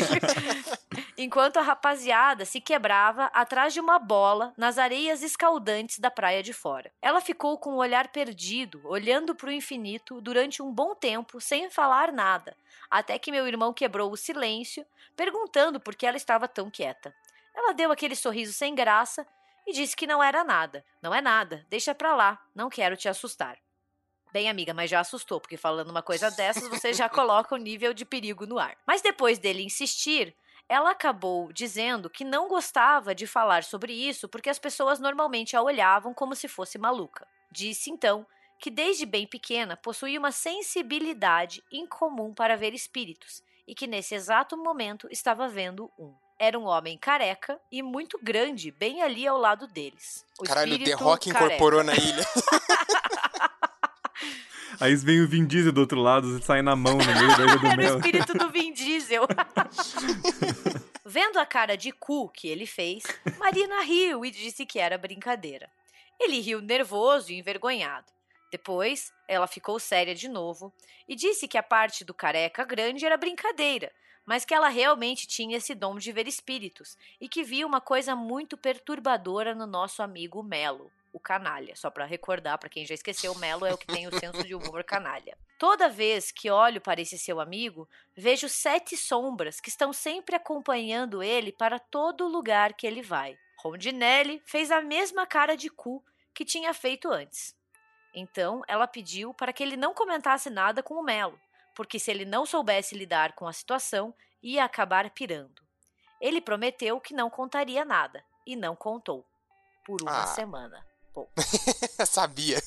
enquanto 1.17 1.59
a 1.59 1.63
rapaziada 1.63 2.45
se 2.45 2.61
quebrava 2.61 3.27
atrás 3.27 3.73
de 3.73 3.81
uma 3.81 3.99
bola 3.99 4.53
nas 4.57 4.79
areias 4.79 5.23
escaldantes 5.23 5.99
da 5.99 6.11
praia 6.11 6.43
de 6.43 6.53
fora. 6.53 6.91
Ela 7.01 7.21
ficou 7.21 7.59
com 7.59 7.71
o 7.75 7.79
olhar 7.79 8.09
perdido, 8.09 8.81
olhando 8.85 9.35
para 9.35 9.49
o 9.49 9.53
infinito 9.53 10.21
durante 10.21 10.63
um 10.63 10.73
bom 10.73 10.95
tempo, 10.95 11.41
sem 11.41 11.71
falar 11.71 12.13
nada, 12.13 12.57
até 12.91 13.19
que 13.19 13.31
meu 13.31 13.47
irmão 13.47 13.73
quebrou 13.73 14.11
o 14.11 14.17
silêncio, 14.17 14.85
perguntando 15.17 15.81
por 15.81 15.95
que 15.95 16.07
ela 16.07 16.17
estava 16.17 16.49
tão 16.49 16.71
quieta. 16.71 17.15
Ela 17.55 17.73
deu 17.73 17.93
aquele 17.93 18.17
sorriso 18.17 18.53
sem 18.53 18.75
graça 18.75 19.27
e 19.67 19.73
disse 19.73 19.97
que 19.97 20.07
não 20.07 20.23
era 20.23 20.43
nada. 20.43 20.85
Não 21.03 21.15
é 21.15 21.21
nada, 21.21 21.65
deixa 21.69 21.95
pra 21.95 22.15
lá, 22.15 22.39
não 22.55 22.69
quero 22.69 22.97
te 22.97 23.09
assustar. 23.09 23.59
Bem, 24.33 24.49
amiga, 24.49 24.73
mas 24.73 24.89
já 24.89 25.01
assustou, 25.01 25.41
porque 25.41 25.57
falando 25.57 25.91
uma 25.91 26.03
coisa 26.03 26.31
dessas, 26.33 26.69
você 26.69 26.93
já 26.93 27.09
coloca 27.09 27.55
o 27.55 27.59
nível 27.59 27.93
de 27.93 28.05
perigo 28.05 28.47
no 28.47 28.59
ar. 28.59 28.77
Mas 28.87 29.03
depois 29.03 29.39
dele 29.39 29.63
insistir, 29.63 30.35
ela 30.69 30.93
acabou 30.93 31.53
dizendo 31.53 32.09
que 32.09 32.25
não 32.25 32.49
gostava 32.49 33.13
de 33.13 33.27
falar 33.27 33.65
sobre 33.65 33.93
isso 33.93 34.29
porque 34.29 34.49
as 34.49 34.59
pessoas 34.59 35.01
normalmente 35.01 35.57
a 35.57 35.63
olhavam 35.63 36.15
como 36.15 36.37
se 36.37 36.47
fosse 36.47 36.79
maluca. 36.79 37.27
Disse 37.51 37.91
então 37.91 38.25
que 38.61 38.71
desde 38.71 39.05
bem 39.05 39.27
pequena 39.27 39.77
possuía 39.77 40.19
uma 40.19 40.31
sensibilidade 40.31 41.65
incomum 41.73 42.33
para 42.33 42.57
ver 42.57 42.73
espíritos 42.73 43.43
e 43.67 43.75
que 43.75 43.87
nesse 43.87 44.15
exato 44.15 44.57
momento 44.57 45.09
estava 45.11 45.49
vendo 45.49 45.91
um. 45.99 46.15
Era 46.39 46.59
um 46.59 46.67
homem 46.67 46.97
careca 46.97 47.61
e 47.71 47.83
muito 47.83 48.19
grande, 48.23 48.71
bem 48.71 49.03
ali 49.03 49.27
ao 49.27 49.37
lado 49.37 49.67
deles. 49.67 50.25
O 50.39 50.45
Caralho, 50.45 50.77
o 50.77 50.85
The 50.85 50.93
Rock 50.93 51.31
careca. 51.31 51.55
incorporou 51.55 51.83
na 51.85 51.95
ilha. 51.95 52.25
Aí 54.81 54.97
vem 54.97 55.21
o 55.21 55.29
Vin 55.29 55.45
Diesel 55.47 55.73
do 55.73 55.83
outro 55.83 56.01
lado 56.01 56.39
e 56.39 56.43
sai 56.43 56.63
na 56.63 56.75
mão 56.75 56.97
no 56.97 57.05
meio 57.05 57.37
da 57.37 57.45
ilha 57.45 57.57
do 57.59 57.67
Era 57.67 57.75
o 57.75 57.77
mel. 57.77 57.97
espírito 57.97 58.33
do 58.35 58.49
Vin 58.51 58.73
Diesel. 58.73 59.27
Vendo 61.05 61.39
a 61.39 61.47
cara 61.47 61.77
de 61.77 61.93
cu 61.93 62.29
que 62.31 62.49
ele 62.49 62.67
fez, 62.67 63.03
Marina 63.39 63.83
riu 63.83 64.25
e 64.25 64.31
disse 64.31 64.65
que 64.65 64.79
era 64.79 64.97
brincadeira. 64.97 65.69
Ele 66.19 66.41
riu 66.41 66.61
nervoso 66.61 67.33
e 67.33 67.39
envergonhado. 67.39 68.07
Depois, 68.51 69.13
ela 69.29 69.47
ficou 69.47 69.79
séria 69.79 70.15
de 70.15 70.29
novo 70.29 70.73
e 71.09 71.15
disse 71.15 71.47
que 71.47 71.59
a 71.59 71.63
parte 71.63 72.05
do 72.05 72.15
careca 72.15 72.65
grande 72.65 73.05
era 73.05 73.17
brincadeira, 73.17 73.93
mas 74.25 74.45
que 74.45 74.55
ela 74.55 74.69
realmente 74.69 75.27
tinha 75.27 75.57
esse 75.57 75.75
dom 75.75 75.97
de 75.97 76.11
ver 76.13 76.27
espíritos 76.27 76.97
e 77.21 77.29
que 77.29 77.43
via 77.45 77.67
uma 77.67 77.81
coisa 77.81 78.15
muito 78.17 78.57
perturbadora 78.57 79.55
no 79.55 79.67
nosso 79.67 80.03
amigo 80.03 80.43
Melo, 80.43 80.91
o 81.13 81.19
canalha. 81.21 81.75
Só 81.77 81.91
para 81.91 82.05
recordar, 82.05 82.59
para 82.59 82.69
quem 82.69 82.87
já 82.87 82.95
esqueceu, 82.95 83.33
o 83.33 83.39
Melo 83.39 83.67
é 83.67 83.73
o 83.73 83.79
que 83.79 83.87
tem 83.87 84.07
o 84.07 84.19
senso 84.19 84.45
de 84.45 84.55
humor 84.55 84.85
canalha. 84.85 85.37
Toda 85.59 85.89
vez 85.89 86.31
que 86.31 86.51
olho 86.51 86.81
para 86.81 87.01
esse 87.01 87.19
seu 87.19 87.41
amigo, 87.41 87.89
vejo 88.17 88.49
sete 88.49 88.97
sombras 88.97 89.61
que 89.61 89.69
estão 89.69 89.93
sempre 89.93 90.37
acompanhando 90.37 91.23
ele 91.23 91.53
para 91.53 91.79
todo 91.79 92.29
lugar 92.29 92.73
que 92.75 92.87
ele 92.87 93.03
vai. 93.03 93.37
Rondinelli 93.59 94.43
fez 94.47 94.71
a 94.71 94.81
mesma 94.81 95.27
cara 95.27 95.57
de 95.57 95.69
cu 95.69 96.03
que 96.35 96.45
tinha 96.45 96.73
feito 96.73 97.11
antes. 97.11 97.55
Então, 98.15 98.63
ela 98.67 98.87
pediu 98.87 99.35
para 99.35 99.53
que 99.53 99.63
ele 99.63 99.77
não 99.77 99.95
comentasse 99.95 100.49
nada 100.51 100.83
com 100.83 100.95
o 100.95 101.03
Melo, 101.03 101.39
porque 101.77 101.99
se 101.99 102.11
ele 102.11 102.25
não 102.25 102.47
soubesse 102.47 102.97
lidar 102.97 103.35
com 103.35 103.47
a 103.47 103.53
situação, 103.53 104.15
ia 104.43 104.65
acabar 104.65 105.09
pirando. 105.11 105.63
Ele 106.21 106.41
prometeu 106.41 107.01
que 107.01 107.15
não 107.15 107.31
contaria 107.31 107.85
nada, 107.85 108.25
e 108.47 108.57
não 108.57 108.75
contou. 108.75 109.25
Por 109.85 110.03
uma 110.03 110.23
Ah. 110.23 110.27
semana. 110.27 110.85
Sabia. 112.07 112.63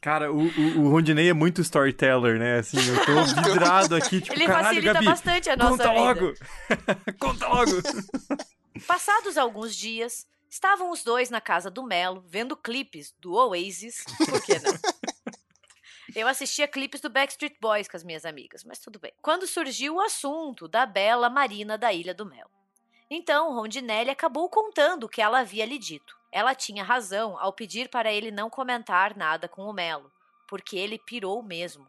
Cara, 0.00 0.32
o, 0.32 0.38
o, 0.46 0.80
o 0.80 0.90
Rondinei 0.90 1.28
é 1.28 1.34
muito 1.34 1.60
storyteller, 1.60 2.38
né? 2.38 2.58
Assim, 2.58 2.78
eu 2.78 3.04
tô 3.04 3.24
vidrado 3.42 3.94
aqui, 3.96 4.20
tipo, 4.20 4.34
Ele 4.34 4.46
caralho, 4.46 4.66
facilita 4.68 4.92
Gabi, 4.94 5.06
bastante 5.06 5.50
a 5.50 5.56
nossa 5.56 5.70
conta 5.70 5.88
vida. 5.88 6.00
logo! 6.00 6.34
conta 7.18 7.48
logo! 7.48 7.72
Passados 8.86 9.36
alguns 9.36 9.74
dias, 9.76 10.26
estavam 10.48 10.90
os 10.90 11.04
dois 11.04 11.30
na 11.30 11.40
casa 11.40 11.70
do 11.70 11.82
Melo, 11.82 12.24
vendo 12.26 12.56
clipes 12.56 13.14
do 13.20 13.34
Oasis. 13.34 14.04
Por 14.28 14.42
que 14.42 14.58
não? 14.58 14.72
Eu 16.14 16.26
assistia 16.26 16.66
clipes 16.66 17.00
do 17.00 17.08
Backstreet 17.10 17.56
Boys 17.60 17.86
com 17.86 17.96
as 17.96 18.02
minhas 18.02 18.24
amigas, 18.24 18.64
mas 18.64 18.78
tudo 18.78 18.98
bem. 18.98 19.12
Quando 19.22 19.46
surgiu 19.46 19.96
o 19.96 20.00
assunto 20.00 20.66
da 20.66 20.84
bela 20.84 21.30
Marina 21.30 21.78
da 21.78 21.92
Ilha 21.92 22.14
do 22.14 22.26
Mel. 22.26 22.50
Então, 23.12 23.52
Rondinelli 23.52 24.08
acabou 24.08 24.48
contando 24.48 25.04
o 25.04 25.08
que 25.08 25.20
ela 25.20 25.40
havia 25.40 25.66
lhe 25.66 25.78
dito. 25.78 26.16
Ela 26.30 26.54
tinha 26.54 26.84
razão 26.84 27.36
ao 27.36 27.52
pedir 27.52 27.88
para 27.88 28.12
ele 28.12 28.30
não 28.30 28.48
comentar 28.48 29.16
nada 29.16 29.48
com 29.48 29.62
o 29.62 29.72
Melo, 29.72 30.12
porque 30.46 30.78
ele 30.78 30.96
pirou 30.96 31.42
mesmo. 31.42 31.84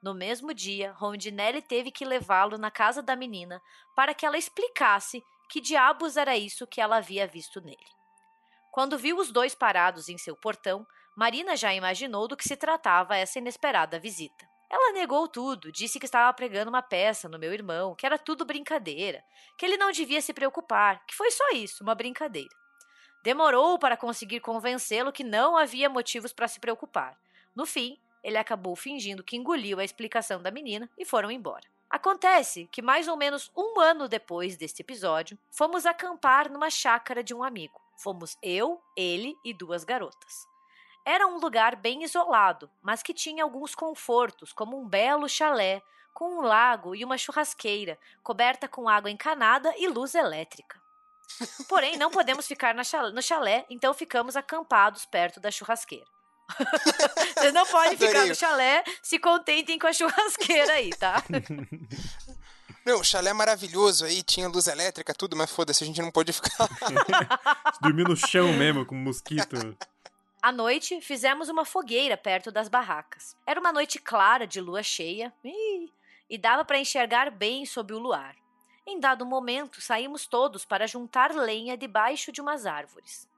No 0.00 0.14
mesmo 0.14 0.54
dia, 0.54 0.92
Rondinelli 0.92 1.60
teve 1.60 1.90
que 1.90 2.04
levá-lo 2.04 2.56
na 2.56 2.70
casa 2.70 3.02
da 3.02 3.16
menina 3.16 3.60
para 3.96 4.14
que 4.14 4.24
ela 4.24 4.38
explicasse 4.38 5.22
que 5.48 5.60
diabos 5.60 6.16
era 6.16 6.36
isso 6.36 6.66
que 6.66 6.80
ela 6.80 6.98
havia 6.98 7.26
visto 7.26 7.60
nele. 7.60 7.76
Quando 8.70 8.96
viu 8.96 9.18
os 9.18 9.32
dois 9.32 9.54
parados 9.56 10.08
em 10.08 10.16
seu 10.16 10.36
portão, 10.36 10.86
Marina 11.16 11.56
já 11.56 11.74
imaginou 11.74 12.28
do 12.28 12.36
que 12.36 12.46
se 12.48 12.56
tratava 12.56 13.16
essa 13.16 13.40
inesperada 13.40 13.98
visita. 13.98 14.49
Ela 14.70 14.92
negou 14.92 15.26
tudo, 15.26 15.72
disse 15.72 15.98
que 15.98 16.06
estava 16.06 16.32
pregando 16.32 16.68
uma 16.70 16.80
peça 16.80 17.28
no 17.28 17.40
meu 17.40 17.52
irmão, 17.52 17.96
que 17.96 18.06
era 18.06 18.16
tudo 18.16 18.44
brincadeira, 18.44 19.24
que 19.58 19.66
ele 19.66 19.76
não 19.76 19.90
devia 19.90 20.22
se 20.22 20.32
preocupar, 20.32 21.04
que 21.06 21.14
foi 21.14 21.30
só 21.32 21.50
isso, 21.50 21.82
uma 21.82 21.94
brincadeira. 21.94 22.54
Demorou 23.24 23.80
para 23.80 23.96
conseguir 23.96 24.38
convencê-lo 24.38 25.12
que 25.12 25.24
não 25.24 25.56
havia 25.56 25.90
motivos 25.90 26.32
para 26.32 26.46
se 26.46 26.60
preocupar. 26.60 27.18
No 27.54 27.66
fim, 27.66 27.98
ele 28.22 28.38
acabou 28.38 28.76
fingindo 28.76 29.24
que 29.24 29.36
engoliu 29.36 29.80
a 29.80 29.84
explicação 29.84 30.40
da 30.40 30.52
menina 30.52 30.88
e 30.96 31.04
foram 31.04 31.32
embora. 31.32 31.66
Acontece 31.90 32.68
que, 32.70 32.80
mais 32.80 33.08
ou 33.08 33.16
menos 33.16 33.50
um 33.56 33.80
ano 33.80 34.08
depois 34.08 34.56
deste 34.56 34.82
episódio, 34.82 35.36
fomos 35.50 35.84
acampar 35.84 36.48
numa 36.48 36.70
chácara 36.70 37.24
de 37.24 37.34
um 37.34 37.42
amigo. 37.42 37.80
Fomos 37.96 38.38
eu, 38.40 38.80
ele 38.96 39.34
e 39.44 39.52
duas 39.52 39.82
garotas. 39.82 40.48
Era 41.04 41.26
um 41.26 41.38
lugar 41.38 41.76
bem 41.76 42.04
isolado, 42.04 42.70
mas 42.82 43.02
que 43.02 43.14
tinha 43.14 43.42
alguns 43.42 43.74
confortos, 43.74 44.52
como 44.52 44.78
um 44.78 44.86
belo 44.86 45.28
chalé 45.28 45.82
com 46.12 46.38
um 46.38 46.40
lago 46.42 46.94
e 46.94 47.04
uma 47.04 47.16
churrasqueira, 47.16 47.98
coberta 48.22 48.68
com 48.68 48.88
água 48.88 49.10
encanada 49.10 49.72
e 49.76 49.88
luz 49.88 50.14
elétrica. 50.14 50.80
Porém, 51.68 51.96
não 51.96 52.10
podemos 52.10 52.46
ficar 52.46 52.74
no 52.74 53.22
chalé, 53.22 53.64
então 53.70 53.94
ficamos 53.94 54.36
acampados 54.36 55.06
perto 55.06 55.40
da 55.40 55.50
churrasqueira. 55.50 56.06
Vocês 57.38 57.54
não 57.54 57.64
podem 57.66 57.96
ficar 57.96 58.26
no 58.26 58.34
chalé, 58.34 58.82
se 59.02 59.18
contentem 59.18 59.78
com 59.78 59.86
a 59.86 59.92
churrasqueira 59.92 60.72
aí, 60.74 60.90
tá? 60.90 61.22
Não, 62.84 63.00
o 63.00 63.04
chalé 63.04 63.30
é 63.30 63.34
maravilhoso 63.34 64.06
aí, 64.06 64.22
tinha 64.22 64.48
luz 64.48 64.66
elétrica, 64.66 65.12
tudo, 65.12 65.36
mas 65.36 65.50
foda-se, 65.50 65.84
a 65.84 65.86
gente 65.86 66.00
não 66.00 66.10
pôde 66.10 66.32
ficar. 66.32 66.66
Dormir 67.82 68.08
no 68.08 68.16
chão 68.16 68.52
mesmo, 68.54 68.86
com 68.86 68.94
mosquito. 68.94 69.76
À 70.42 70.50
noite, 70.50 71.02
fizemos 71.02 71.50
uma 71.50 71.66
fogueira 71.66 72.16
perto 72.16 72.50
das 72.50 72.66
barracas. 72.66 73.36
Era 73.46 73.60
uma 73.60 73.70
noite 73.72 73.98
clara 73.98 74.46
de 74.46 74.58
lua 74.58 74.82
cheia 74.82 75.30
e 76.30 76.38
dava 76.38 76.64
para 76.64 76.78
enxergar 76.78 77.30
bem 77.30 77.66
sob 77.66 77.92
o 77.92 77.98
luar. 77.98 78.34
Em 78.86 78.98
dado 78.98 79.26
momento, 79.26 79.82
saímos 79.82 80.26
todos 80.26 80.64
para 80.64 80.86
juntar 80.86 81.34
lenha 81.34 81.76
debaixo 81.76 82.32
de 82.32 82.40
umas 82.40 82.64
árvores. 82.64 83.28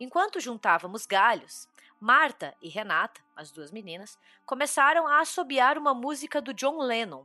Enquanto 0.00 0.40
juntávamos 0.40 1.06
galhos, 1.06 1.68
Marta 2.00 2.52
e 2.60 2.68
Renata, 2.68 3.20
as 3.36 3.52
duas 3.52 3.70
meninas, 3.70 4.18
começaram 4.44 5.06
a 5.06 5.20
assobiar 5.20 5.78
uma 5.78 5.94
música 5.94 6.42
do 6.42 6.52
John 6.52 6.78
Lennon, 6.78 7.24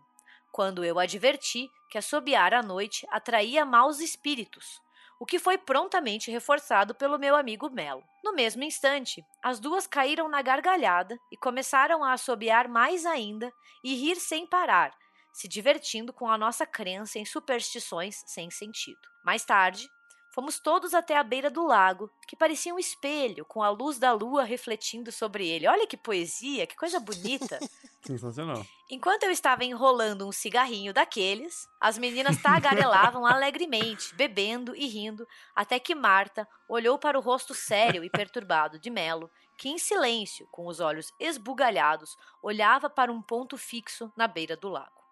quando 0.52 0.86
eu 0.86 1.00
adverti 1.00 1.72
que 1.90 1.98
assobiar 1.98 2.54
à 2.54 2.62
noite 2.62 3.08
atraía 3.10 3.66
maus 3.66 4.00
espíritos, 4.00 4.80
o 5.24 5.26
que 5.26 5.40
foi 5.40 5.58
prontamente 5.58 6.30
reforçado 6.30 6.94
pelo 6.94 7.18
meu 7.18 7.34
amigo 7.34 7.70
Melo. 7.70 8.04
No 8.22 8.34
mesmo 8.34 8.62
instante, 8.62 9.26
as 9.42 9.58
duas 9.58 9.88
caíram 9.88 10.28
na 10.28 10.42
gargalhada 10.42 11.18
e 11.32 11.38
começaram 11.38 12.04
a 12.04 12.12
assobiar 12.12 12.68
mais 12.68 13.06
ainda 13.06 13.50
e 13.82 13.96
rir 13.96 14.18
sem 14.18 14.46
parar, 14.46 14.94
se 15.32 15.48
divertindo 15.48 16.12
com 16.12 16.30
a 16.30 16.38
nossa 16.38 16.66
crença 16.66 17.20
em 17.20 17.24
superstições 17.24 18.18
sem 18.28 18.52
sentido. 18.52 19.00
Mais 19.24 19.46
tarde, 19.46 19.90
Fomos 20.34 20.58
todos 20.58 20.96
até 20.96 21.16
a 21.16 21.22
beira 21.22 21.52
do 21.52 21.64
lago, 21.64 22.10
que 22.28 22.36
parecia 22.36 22.74
um 22.74 22.80
espelho, 22.80 23.46
com 23.46 23.62
a 23.62 23.70
luz 23.70 24.00
da 24.00 24.12
lua 24.12 24.44
refletindo 24.44 25.12
sobre 25.12 25.48
ele. 25.48 25.68
Olha 25.68 25.86
que 25.86 25.96
poesia, 25.96 26.66
que 26.66 26.76
coisa 26.76 27.00
bonita. 27.00 27.60
Sensacional. 28.02 28.66
Enquanto 28.90 29.26
eu 29.26 29.30
estava 29.30 29.64
enrolando 29.64 30.28
um 30.28 30.32
cigarrinho 30.32 30.92
daqueles, 30.92 31.68
as 31.80 32.00
meninas 32.00 32.42
tagarelavam 32.42 33.24
alegremente, 33.28 34.16
bebendo 34.16 34.76
e 34.76 34.88
rindo, 34.88 35.28
até 35.56 35.78
que 35.78 35.94
Marta 35.94 36.48
olhou 36.68 36.98
para 36.98 37.18
o 37.18 37.22
rosto 37.22 37.54
sério 37.54 38.04
e 38.04 38.10
perturbado 38.10 38.80
de 38.80 38.90
Melo, 38.90 39.30
que 39.56 39.70
em 39.70 39.78
silêncio, 39.78 40.48
com 40.52 40.66
os 40.66 40.80
olhos 40.80 41.14
esbugalhados, 41.20 42.18
olhava 42.42 42.90
para 42.90 43.12
um 43.12 43.22
ponto 43.22 43.56
fixo 43.56 44.12
na 44.18 44.28
beira 44.28 44.58
do 44.58 44.70
lago. 44.70 45.04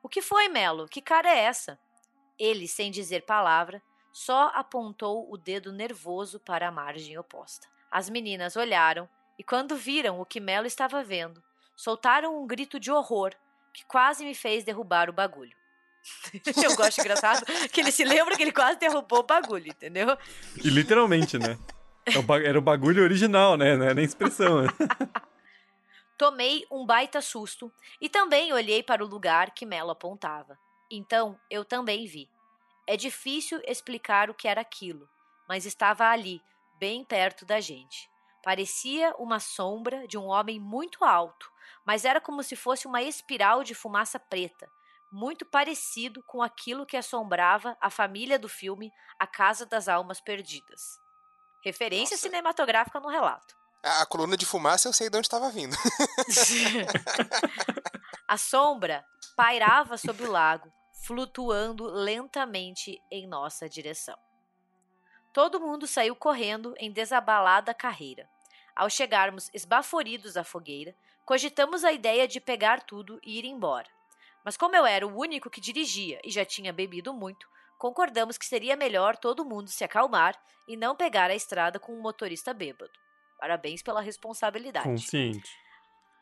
O 0.00 0.08
que 0.08 0.22
foi, 0.22 0.46
Melo? 0.46 0.86
Que 0.86 1.02
cara 1.02 1.28
é 1.28 1.40
essa? 1.40 1.76
Ele, 2.38 2.68
sem 2.68 2.92
dizer 2.92 3.26
palavra, 3.26 3.82
só 4.12 4.50
apontou 4.54 5.30
o 5.32 5.36
dedo 5.36 5.72
nervoso 5.72 6.40
para 6.40 6.68
a 6.68 6.72
margem 6.72 7.18
oposta. 7.18 7.68
As 7.90 8.08
meninas 8.08 8.56
olharam 8.56 9.08
e, 9.38 9.42
quando 9.42 9.76
viram 9.76 10.20
o 10.20 10.26
que 10.26 10.40
Melo 10.40 10.66
estava 10.66 11.02
vendo, 11.02 11.42
soltaram 11.76 12.40
um 12.40 12.46
grito 12.46 12.78
de 12.78 12.90
horror 12.90 13.32
que 13.72 13.84
quase 13.84 14.24
me 14.24 14.34
fez 14.34 14.64
derrubar 14.64 15.08
o 15.08 15.12
bagulho. 15.12 15.56
Eu 16.62 16.74
gosto 16.76 17.00
engraçado 17.00 17.44
que 17.70 17.80
ele 17.80 17.92
se 17.92 18.04
lembra 18.04 18.36
que 18.36 18.42
ele 18.42 18.52
quase 18.52 18.78
derrubou 18.78 19.20
o 19.20 19.24
bagulho, 19.24 19.68
entendeu? 19.68 20.16
E 20.56 20.68
literalmente, 20.68 21.38
né? 21.38 21.58
É 22.06 22.48
era 22.48 22.58
o 22.58 22.62
bagulho 22.62 23.02
original, 23.02 23.56
né? 23.56 23.76
Não 23.76 23.84
era 23.84 23.94
nem 23.94 24.04
expressão. 24.04 24.62
Né? 24.62 24.68
Tomei 26.16 26.66
um 26.70 26.84
baita 26.84 27.20
susto 27.20 27.72
e 28.00 28.08
também 28.08 28.52
olhei 28.52 28.82
para 28.82 29.04
o 29.04 29.08
lugar 29.08 29.52
que 29.52 29.64
Melo 29.64 29.90
apontava. 29.90 30.58
Então 30.90 31.38
eu 31.48 31.64
também 31.64 32.06
vi. 32.06 32.28
É 32.86 32.96
difícil 32.96 33.60
explicar 33.66 34.30
o 34.30 34.34
que 34.34 34.48
era 34.48 34.60
aquilo, 34.60 35.08
mas 35.48 35.64
estava 35.64 36.06
ali, 36.06 36.42
bem 36.78 37.04
perto 37.04 37.44
da 37.44 37.60
gente. 37.60 38.10
Parecia 38.42 39.14
uma 39.18 39.38
sombra 39.38 40.06
de 40.08 40.16
um 40.16 40.26
homem 40.26 40.58
muito 40.58 41.04
alto, 41.04 41.50
mas 41.84 42.04
era 42.04 42.20
como 42.20 42.42
se 42.42 42.56
fosse 42.56 42.86
uma 42.86 43.02
espiral 43.02 43.62
de 43.62 43.74
fumaça 43.74 44.18
preta, 44.18 44.70
muito 45.12 45.44
parecido 45.44 46.22
com 46.22 46.42
aquilo 46.42 46.86
que 46.86 46.96
assombrava 46.96 47.76
a 47.80 47.90
família 47.90 48.38
do 48.38 48.48
filme 48.48 48.92
A 49.18 49.26
Casa 49.26 49.66
das 49.66 49.88
Almas 49.88 50.20
Perdidas. 50.20 50.98
Referência 51.62 52.14
Nossa. 52.14 52.28
cinematográfica 52.28 53.00
no 53.00 53.08
relato. 53.08 53.54
A, 53.82 54.02
a 54.02 54.06
coluna 54.06 54.36
de 54.36 54.46
fumaça 54.46 54.88
eu 54.88 54.92
sei 54.92 55.10
de 55.10 55.16
onde 55.16 55.26
estava 55.26 55.50
vindo. 55.50 55.76
a 58.26 58.38
sombra 58.38 59.04
pairava 59.36 59.98
sobre 59.98 60.24
o 60.24 60.30
lago, 60.30 60.72
flutuando 61.10 61.86
lentamente 61.86 63.02
em 63.10 63.26
nossa 63.26 63.68
direção. 63.68 64.16
Todo 65.32 65.58
mundo 65.58 65.88
saiu 65.88 66.14
correndo 66.14 66.72
em 66.78 66.92
desabalada 66.92 67.74
carreira. 67.74 68.30
Ao 68.76 68.88
chegarmos 68.88 69.50
esbaforidos 69.52 70.36
à 70.36 70.44
fogueira, 70.44 70.94
cogitamos 71.24 71.82
a 71.82 71.90
ideia 71.90 72.28
de 72.28 72.40
pegar 72.40 72.84
tudo 72.84 73.18
e 73.24 73.40
ir 73.40 73.44
embora. 73.44 73.88
Mas 74.44 74.56
como 74.56 74.76
eu 74.76 74.86
era 74.86 75.04
o 75.04 75.12
único 75.18 75.50
que 75.50 75.60
dirigia 75.60 76.20
e 76.22 76.30
já 76.30 76.44
tinha 76.44 76.72
bebido 76.72 77.12
muito, 77.12 77.48
concordamos 77.76 78.38
que 78.38 78.46
seria 78.46 78.76
melhor 78.76 79.16
todo 79.16 79.44
mundo 79.44 79.68
se 79.68 79.82
acalmar 79.82 80.40
e 80.68 80.76
não 80.76 80.94
pegar 80.94 81.28
a 81.28 81.34
estrada 81.34 81.80
com 81.80 81.92
um 81.92 82.00
motorista 82.00 82.54
bêbado. 82.54 82.92
Parabéns 83.36 83.82
pela 83.82 84.00
responsabilidade. 84.00 84.88
Consciente. 84.88 85.58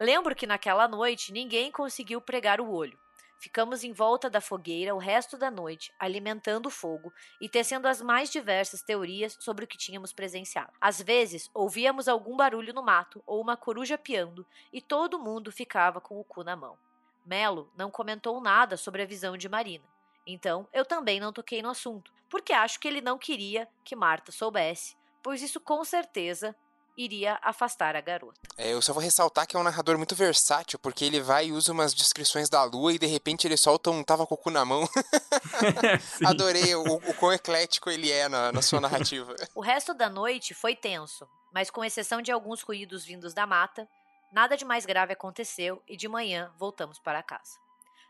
Lembro 0.00 0.34
que 0.34 0.46
naquela 0.46 0.88
noite 0.88 1.30
ninguém 1.30 1.70
conseguiu 1.70 2.22
pregar 2.22 2.58
o 2.58 2.72
olho. 2.72 2.98
Ficamos 3.38 3.84
em 3.84 3.92
volta 3.92 4.28
da 4.28 4.40
fogueira 4.40 4.94
o 4.94 4.98
resto 4.98 5.38
da 5.38 5.48
noite, 5.48 5.92
alimentando 5.98 6.66
o 6.66 6.70
fogo 6.70 7.12
e 7.40 7.48
tecendo 7.48 7.86
as 7.86 8.02
mais 8.02 8.30
diversas 8.30 8.82
teorias 8.82 9.36
sobre 9.38 9.64
o 9.64 9.68
que 9.68 9.78
tínhamos 9.78 10.12
presenciado. 10.12 10.72
Às 10.80 11.00
vezes, 11.00 11.48
ouvíamos 11.54 12.08
algum 12.08 12.36
barulho 12.36 12.74
no 12.74 12.82
mato 12.82 13.22
ou 13.24 13.40
uma 13.40 13.56
coruja 13.56 13.96
piando 13.96 14.44
e 14.72 14.80
todo 14.80 15.20
mundo 15.20 15.52
ficava 15.52 16.00
com 16.00 16.18
o 16.18 16.24
cu 16.24 16.42
na 16.42 16.56
mão. 16.56 16.76
Melo 17.24 17.70
não 17.76 17.90
comentou 17.90 18.40
nada 18.40 18.76
sobre 18.76 19.02
a 19.02 19.06
visão 19.06 19.36
de 19.36 19.48
Marina. 19.48 19.84
Então, 20.26 20.66
eu 20.72 20.84
também 20.84 21.20
não 21.20 21.32
toquei 21.32 21.62
no 21.62 21.70
assunto, 21.70 22.12
porque 22.28 22.52
acho 22.52 22.80
que 22.80 22.88
ele 22.88 23.00
não 23.00 23.18
queria 23.18 23.68
que 23.84 23.94
Marta 23.94 24.32
soubesse, 24.32 24.96
pois 25.22 25.42
isso 25.42 25.60
com 25.60 25.84
certeza 25.84 26.56
iria 26.98 27.38
afastar 27.40 27.94
a 27.94 28.00
garota. 28.00 28.40
É, 28.56 28.72
eu 28.72 28.82
só 28.82 28.92
vou 28.92 29.00
ressaltar 29.00 29.46
que 29.46 29.56
é 29.56 29.58
um 29.60 29.62
narrador 29.62 29.96
muito 29.96 30.16
versátil, 30.16 30.78
porque 30.80 31.04
ele 31.04 31.20
vai 31.20 31.46
e 31.46 31.52
usa 31.52 31.72
umas 31.72 31.94
descrições 31.94 32.48
da 32.48 32.64
lua 32.64 32.92
e 32.92 32.98
de 32.98 33.06
repente 33.06 33.46
ele 33.46 33.56
solta 33.56 33.90
um 33.90 34.02
tava 34.02 34.26
com 34.26 34.34
o 34.34 34.38
cu 34.38 34.50
na 34.50 34.64
mão. 34.64 34.82
Adorei 36.26 36.74
o, 36.74 36.82
o 36.82 37.14
quão 37.14 37.32
eclético 37.32 37.88
ele 37.88 38.10
é 38.10 38.28
na, 38.28 38.50
na 38.50 38.60
sua 38.60 38.80
narrativa. 38.80 39.34
o 39.54 39.60
resto 39.60 39.94
da 39.94 40.10
noite 40.10 40.54
foi 40.54 40.74
tenso, 40.74 41.26
mas 41.54 41.70
com 41.70 41.84
exceção 41.84 42.20
de 42.20 42.32
alguns 42.32 42.62
ruídos 42.62 43.04
vindos 43.04 43.32
da 43.32 43.46
mata, 43.46 43.88
nada 44.32 44.56
de 44.56 44.64
mais 44.64 44.84
grave 44.84 45.12
aconteceu 45.12 45.80
e 45.86 45.96
de 45.96 46.08
manhã 46.08 46.52
voltamos 46.58 46.98
para 46.98 47.22
casa. 47.22 47.67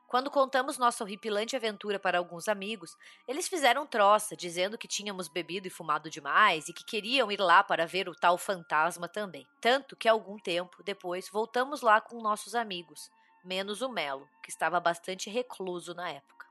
Quando 0.09 0.31
contamos 0.31 0.79
nossa 0.79 1.05
horripilante 1.05 1.55
aventura 1.55 1.99
para 1.99 2.17
alguns 2.17 2.49
amigos, 2.49 2.97
eles 3.27 3.47
fizeram 3.47 3.87
troça, 3.87 4.35
dizendo 4.35 4.79
que 4.79 4.89
tínhamos 4.89 5.29
bebido 5.29 5.69
e 5.69 5.71
fumado 5.71 6.09
demais 6.09 6.67
e 6.67 6.73
que 6.73 6.83
queriam 6.83 7.31
ir 7.31 7.39
lá 7.39 7.63
para 7.63 7.87
ver 7.87 8.09
o 8.09 8.15
tal 8.15 8.39
fantasma 8.39 9.07
também. 9.07 9.47
Tanto 9.61 9.95
que 9.95 10.09
algum 10.09 10.39
tempo 10.39 10.83
depois 10.83 11.29
voltamos 11.29 11.83
lá 11.83 12.01
com 12.01 12.23
nossos 12.23 12.55
amigos, 12.55 13.11
menos 13.45 13.83
o 13.83 13.89
Melo, 13.91 14.27
que 14.43 14.49
estava 14.49 14.81
bastante 14.81 15.29
recluso 15.29 15.93
na 15.93 16.09
época. 16.09 16.47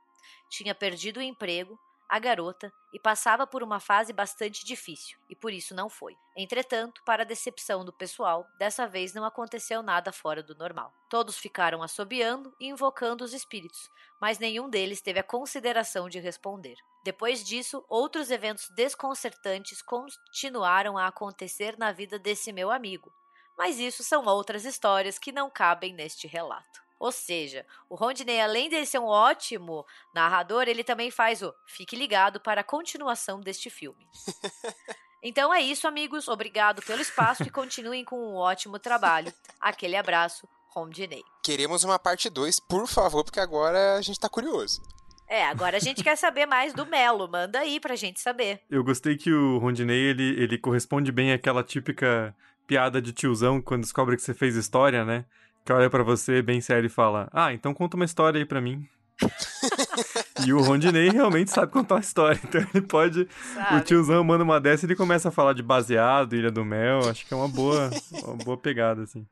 Tinha 0.49 0.75
perdido 0.75 1.17
o 1.17 1.23
emprego 1.23 1.79
a 2.09 2.19
garota 2.19 2.71
e 2.93 2.99
passava 2.99 3.45
por 3.45 3.61
uma 3.61 3.79
fase 3.79 4.13
bastante 4.13 4.65
difícil, 4.65 5.19
e 5.29 5.35
por 5.35 5.51
isso 5.51 5.75
não 5.75 5.89
foi. 5.89 6.17
Entretanto, 6.35 7.01
para 7.03 7.23
a 7.23 7.25
decepção 7.25 7.83
do 7.83 7.91
pessoal, 7.91 8.47
dessa 8.57 8.87
vez 8.87 9.13
não 9.13 9.25
aconteceu 9.25 9.83
nada 9.83 10.11
fora 10.11 10.41
do 10.41 10.55
normal. 10.55 10.93
Todos 11.09 11.37
ficaram 11.37 11.83
assobiando 11.83 12.55
e 12.59 12.67
invocando 12.67 13.23
os 13.23 13.33
espíritos, 13.33 13.89
mas 14.21 14.39
nenhum 14.39 14.69
deles 14.69 15.01
teve 15.01 15.19
a 15.19 15.23
consideração 15.23 16.07
de 16.07 16.19
responder. 16.19 16.77
Depois 17.03 17.43
disso, 17.43 17.83
outros 17.89 18.31
eventos 18.31 18.69
desconcertantes 18.69 19.81
continuaram 19.81 20.97
a 20.97 21.07
acontecer 21.07 21.77
na 21.77 21.91
vida 21.91 22.17
desse 22.17 22.51
meu 22.53 22.71
amigo, 22.71 23.11
mas 23.57 23.79
isso 23.79 24.03
são 24.03 24.25
outras 24.25 24.65
histórias 24.65 25.17
que 25.17 25.31
não 25.31 25.49
cabem 25.49 25.93
neste 25.93 26.27
relato. 26.27 26.86
Ou 26.99 27.11
seja, 27.11 27.65
o 27.89 27.95
Rondinei, 27.95 28.41
além 28.41 28.69
de 28.69 28.85
ser 28.85 28.99
um 28.99 29.05
ótimo 29.05 29.85
narrador, 30.13 30.63
ele 30.67 30.83
também 30.83 31.11
faz 31.11 31.41
o 31.41 31.53
fique 31.65 31.95
ligado 31.95 32.39
para 32.39 32.61
a 32.61 32.63
continuação 32.63 33.39
deste 33.39 33.69
filme. 33.69 34.07
Então 35.23 35.53
é 35.53 35.59
isso, 35.59 35.87
amigos. 35.87 36.27
Obrigado 36.27 36.81
pelo 36.83 37.01
espaço 37.01 37.43
e 37.43 37.49
continuem 37.49 38.05
com 38.05 38.15
um 38.17 38.35
ótimo 38.35 38.77
trabalho. 38.77 39.33
Aquele 39.59 39.95
abraço, 39.95 40.47
Rondinei. 40.69 41.23
Queremos 41.43 41.83
uma 41.83 41.97
parte 41.97 42.29
2, 42.29 42.59
por 42.59 42.87
favor, 42.87 43.23
porque 43.23 43.39
agora 43.39 43.95
a 43.95 44.01
gente 44.01 44.19
tá 44.19 44.29
curioso. 44.29 44.81
É, 45.27 45.45
agora 45.45 45.77
a 45.77 45.79
gente 45.79 46.03
quer 46.03 46.15
saber 46.15 46.45
mais 46.45 46.73
do 46.73 46.85
Melo. 46.85 47.27
Manda 47.27 47.59
aí 47.59 47.79
pra 47.79 47.95
gente 47.95 48.21
saber. 48.21 48.61
Eu 48.69 48.83
gostei 48.83 49.17
que 49.17 49.33
o 49.33 49.57
Rondinei, 49.57 49.99
ele, 49.99 50.41
ele 50.41 50.57
corresponde 50.57 51.11
bem 51.11 51.33
àquela 51.33 51.63
típica 51.63 52.33
piada 52.65 53.01
de 53.01 53.11
tiozão 53.11 53.61
quando 53.61 53.81
descobre 53.81 54.15
que 54.15 54.21
você 54.21 54.33
fez 54.33 54.55
história, 54.55 55.03
né? 55.03 55.25
Que 55.67 55.73
olha 55.73 55.89
para 55.89 56.01
você 56.01 56.41
bem 56.41 56.61
sério 56.61 56.87
e 56.87 56.89
fala: 56.89 57.27
Ah, 57.33 57.53
então 57.53 57.73
conta 57.73 57.97
uma 57.97 58.05
história 58.05 58.39
aí 58.39 58.45
para 58.45 58.61
mim. 58.61 58.87
e 60.45 60.53
o 60.53 60.61
Rondinei 60.61 61.09
realmente 61.09 61.51
sabe 61.51 61.71
contar 61.71 61.95
uma 61.95 62.01
história, 62.01 62.39
então 62.41 62.65
ele 62.73 62.85
pode. 62.85 63.27
Sabe. 63.53 63.75
O 63.75 63.81
tiozão 63.81 64.23
manda 64.23 64.45
uma 64.45 64.61
dessa 64.61 64.85
e 64.85 64.87
ele 64.87 64.95
começa 64.95 65.27
a 65.27 65.31
falar 65.31 65.51
de 65.51 65.61
baseado, 65.61 66.35
Ilha 66.35 66.49
do 66.49 66.63
Mel. 66.63 67.09
Acho 67.09 67.25
que 67.25 67.33
é 67.33 67.37
uma 67.37 67.49
boa, 67.49 67.89
uma 68.23 68.35
boa 68.37 68.57
pegada, 68.57 69.03
assim. 69.03 69.27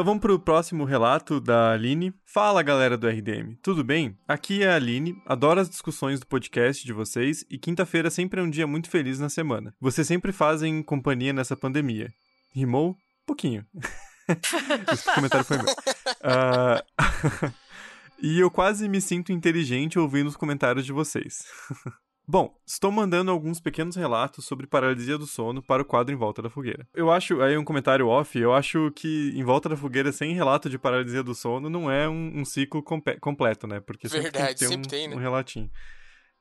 Então 0.00 0.06
vamos 0.06 0.22
para 0.22 0.32
o 0.32 0.38
próximo 0.38 0.86
relato 0.86 1.38
da 1.38 1.72
Aline. 1.72 2.14
Fala 2.24 2.62
galera 2.62 2.96
do 2.96 3.06
RDM, 3.06 3.58
tudo 3.60 3.84
bem? 3.84 4.16
Aqui 4.26 4.62
é 4.62 4.70
a 4.70 4.76
Aline, 4.76 5.14
adoro 5.26 5.60
as 5.60 5.68
discussões 5.68 6.18
do 6.18 6.26
podcast 6.26 6.86
de 6.86 6.92
vocês 6.94 7.44
e 7.50 7.58
quinta-feira 7.58 8.08
sempre 8.08 8.40
é 8.40 8.42
um 8.42 8.48
dia 8.48 8.66
muito 8.66 8.88
feliz 8.88 9.20
na 9.20 9.28
semana. 9.28 9.74
Vocês 9.78 10.06
sempre 10.06 10.32
fazem 10.32 10.82
companhia 10.82 11.34
nessa 11.34 11.54
pandemia. 11.54 12.10
Rimou? 12.50 12.96
Pouquinho. 13.26 13.62
Esse 14.90 15.14
comentário 15.14 15.44
foi 15.44 15.58
meu. 15.58 15.66
Uh... 15.66 17.52
e 18.22 18.40
eu 18.40 18.50
quase 18.50 18.88
me 18.88 19.02
sinto 19.02 19.32
inteligente 19.32 19.98
ouvindo 19.98 20.28
os 20.28 20.36
comentários 20.36 20.86
de 20.86 20.94
vocês. 20.94 21.44
Bom, 22.32 22.54
estou 22.64 22.92
mandando 22.92 23.28
alguns 23.28 23.58
pequenos 23.58 23.96
relatos 23.96 24.44
sobre 24.44 24.64
paralisia 24.64 25.18
do 25.18 25.26
sono 25.26 25.60
para 25.60 25.82
o 25.82 25.84
quadro 25.84 26.14
Em 26.14 26.16
Volta 26.16 26.40
da 26.40 26.48
Fogueira. 26.48 26.86
Eu 26.94 27.10
acho, 27.10 27.42
aí 27.42 27.58
um 27.58 27.64
comentário 27.64 28.06
off, 28.06 28.38
eu 28.38 28.54
acho 28.54 28.92
que 28.92 29.32
Em 29.34 29.42
Volta 29.42 29.68
da 29.68 29.76
Fogueira 29.76 30.12
sem 30.12 30.32
relato 30.32 30.70
de 30.70 30.78
paralisia 30.78 31.24
do 31.24 31.34
sono 31.34 31.68
não 31.68 31.90
é 31.90 32.08
um, 32.08 32.30
um 32.36 32.44
ciclo 32.44 32.84
completo, 33.20 33.66
né? 33.66 33.80
Porque 33.80 34.08
sempre 34.08 34.30
Verdade, 34.30 34.54
tem 34.60 34.68
que 34.68 34.74
ter 34.74 34.78
um, 34.78 34.82
tem, 34.82 35.08
né? 35.08 35.16
um 35.16 35.18
relatinho. 35.18 35.68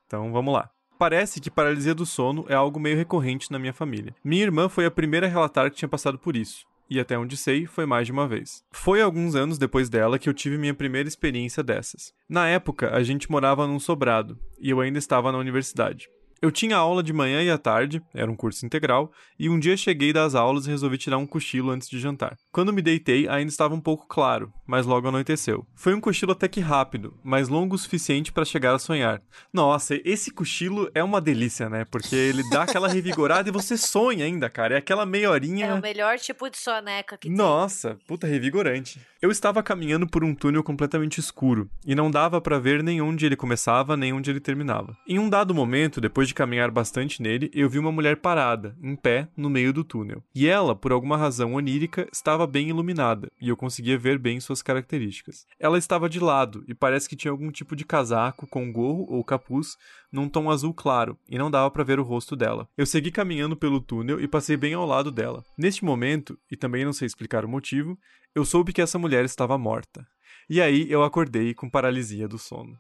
Então, 0.06 0.32
vamos 0.32 0.54
lá. 0.54 0.70
Parece 1.00 1.42
que 1.42 1.50
paralisia 1.50 1.96
do 1.96 2.06
sono 2.06 2.46
é 2.48 2.54
algo 2.54 2.80
meio 2.80 2.96
recorrente 2.96 3.52
na 3.52 3.58
minha 3.58 3.74
família. 3.74 4.14
Minha 4.24 4.44
irmã 4.44 4.70
foi 4.70 4.86
a 4.86 4.92
primeira 4.92 5.26
a 5.26 5.30
relatar 5.30 5.72
que 5.72 5.78
tinha 5.78 5.90
passado 5.90 6.20
por 6.20 6.36
isso 6.36 6.69
e 6.90 7.00
até 7.00 7.18
onde 7.18 7.38
sei, 7.38 7.66
foi 7.66 7.86
mais 7.86 8.08
de 8.08 8.12
uma 8.12 8.28
vez. 8.28 8.64
Foi 8.72 9.02
alguns 9.02 9.36
anos 9.36 9.58
depois 9.58 9.90
dela 9.90 10.18
que 10.18 10.28
eu 10.28 10.34
tive 10.34 10.58
minha 10.58 10.74
primeira 10.74 11.08
experiência 11.08 11.62
dessas. 11.62 12.14
Na 12.28 12.48
época, 12.48 12.94
a 12.96 13.04
gente 13.04 13.30
morava 13.30 13.68
num 13.68 13.80
sobrado, 13.80 14.40
e 14.60 14.70
eu 14.70 14.80
ainda 14.80 14.98
estava 14.98 15.32
na 15.32 15.38
universidade. 15.38 16.10
Eu 16.42 16.52
tinha 16.52 16.78
aula 16.78 17.04
de 17.04 17.12
manhã 17.12 17.44
e 17.44 17.50
à 17.50 17.58
tarde, 17.58 18.02
era 18.14 18.32
um 18.32 18.36
curso 18.36 18.66
integral, 18.66 19.12
e 19.38 19.50
um 19.50 19.60
dia 19.60 19.76
cheguei 19.76 20.14
das 20.14 20.36
aulas 20.36 20.66
e 20.66 20.70
resolvi 20.70 20.98
tirar 20.98 21.18
um 21.18 21.28
cochilo 21.28 21.70
antes 21.70 21.90
de 21.90 22.00
jantar. 22.00 22.38
Quando 22.52 22.72
me 22.72 22.82
deitei, 22.82 23.28
ainda 23.28 23.52
estava 23.52 23.76
um 23.76 23.82
pouco 23.82 24.08
claro, 24.08 24.54
mas 24.66 24.86
logo 24.86 25.08
anoiteceu. 25.08 25.68
Foi 25.76 25.94
um 25.94 26.00
cochilo 26.00 26.32
até 26.32 26.48
que 26.48 26.62
rápido, 26.62 27.18
mas 27.24 27.50
longo 27.50 27.76
o 27.76 27.78
suficiente 27.78 28.32
para 28.32 28.46
chegar 28.46 28.74
a 28.74 28.80
sonhar. 28.80 29.22
Nossa, 29.52 30.00
esse 30.06 30.32
cochilo 30.32 30.90
é 30.96 31.04
uma 31.04 31.20
delícia, 31.20 31.70
né? 31.70 31.84
Porque 31.84 32.16
ele 32.16 32.48
dá 32.50 32.64
aquela 32.64 32.88
revigorada 32.90 33.50
e 33.50 33.52
você 33.52 33.76
sonha 33.76 34.24
ainda, 34.24 34.50
cara. 34.50 34.76
É 34.76 34.78
aquela 34.78 35.06
meia 35.06 35.30
horinha. 35.30 35.66
É 35.66 35.74
o 35.74 35.82
melhor 35.82 36.18
tipo 36.18 36.50
de 36.50 36.58
soneca 36.58 37.18
que 37.18 37.30
Nossa, 37.30 37.96
tem. 37.96 38.06
puta 38.08 38.28
revigorante. 38.28 39.02
Eu 39.22 39.30
estava 39.30 39.62
caminhando 39.62 40.08
por 40.08 40.24
um 40.24 40.34
túnel 40.34 40.64
completamente 40.64 41.20
escuro 41.20 41.70
e 41.86 41.94
não 41.94 42.10
dava 42.10 42.40
para 42.40 42.58
ver 42.58 42.82
nem 42.82 43.02
onde 43.02 43.26
ele 43.26 43.36
começava 43.36 43.98
nem 43.98 44.14
onde 44.14 44.30
ele 44.30 44.40
terminava. 44.40 44.96
Em 45.06 45.20
um 45.20 45.30
dado 45.30 45.54
momento, 45.54 46.00
depois 46.00 46.29
de 46.30 46.34
caminhar 46.34 46.72
bastante 46.72 47.22
nele, 47.22 47.52
eu 47.54 47.70
vi 47.70 47.78
uma 47.78 47.92
mulher 47.92 48.18
parada, 48.18 48.78
em 48.82 48.96
pé, 48.96 49.28
no 49.36 49.50
meio 49.50 49.74
do 49.74 49.84
túnel. 49.84 50.24
E 50.34 50.48
ela, 50.48 50.76
por 50.76 50.92
alguma 50.92 51.18
razão 51.18 51.56
onírica, 51.56 52.08
estava 52.14 52.48
bem 52.48 52.70
iluminada 52.70 53.30
e 53.42 53.50
eu 53.50 53.58
conseguia 53.58 53.98
ver 53.98 54.18
bem 54.18 54.40
suas 54.40 54.62
características. 54.62 55.46
Ela 55.60 55.78
estava 55.78 56.08
de 56.08 56.20
lado 56.20 56.64
e 56.68 56.74
parece 56.74 57.10
que 57.10 57.16
tinha 57.16 57.32
algum 57.32 57.52
tipo 57.52 57.76
de 57.76 57.84
casaco 57.84 58.48
com 58.48 58.72
gorro 58.72 59.06
ou 59.10 59.24
capuz 59.24 59.76
num 60.12 60.30
tom 60.30 60.50
azul 60.50 60.74
claro 60.74 61.18
e 61.28 61.38
não 61.38 61.52
dava 61.52 61.70
para 61.70 61.84
ver 61.84 62.00
o 62.00 62.04
rosto 62.04 62.36
dela. 62.36 62.68
Eu 62.78 62.86
segui 62.86 63.12
caminhando 63.12 63.58
pelo 63.58 63.82
túnel 63.82 64.22
e 64.22 64.28
passei 64.28 64.56
bem 64.56 64.74
ao 64.74 64.86
lado 64.86 65.12
dela. 65.12 65.44
Neste 65.58 65.84
momento, 65.84 66.40
e 66.50 66.56
também 66.56 66.86
não 66.86 66.94
sei 66.94 67.06
explicar 67.06 67.44
o 67.44 67.50
motivo, 67.50 67.98
eu 68.34 68.46
soube 68.46 68.72
que 68.72 68.82
essa 68.82 69.00
mulher 69.00 69.26
estava 69.26 69.58
morta. 69.58 70.08
E 70.50 70.62
aí 70.62 70.90
eu 70.90 71.04
acordei 71.04 71.54
com 71.54 71.70
paralisia 71.70 72.28
do 72.28 72.38
sono. 72.38 72.80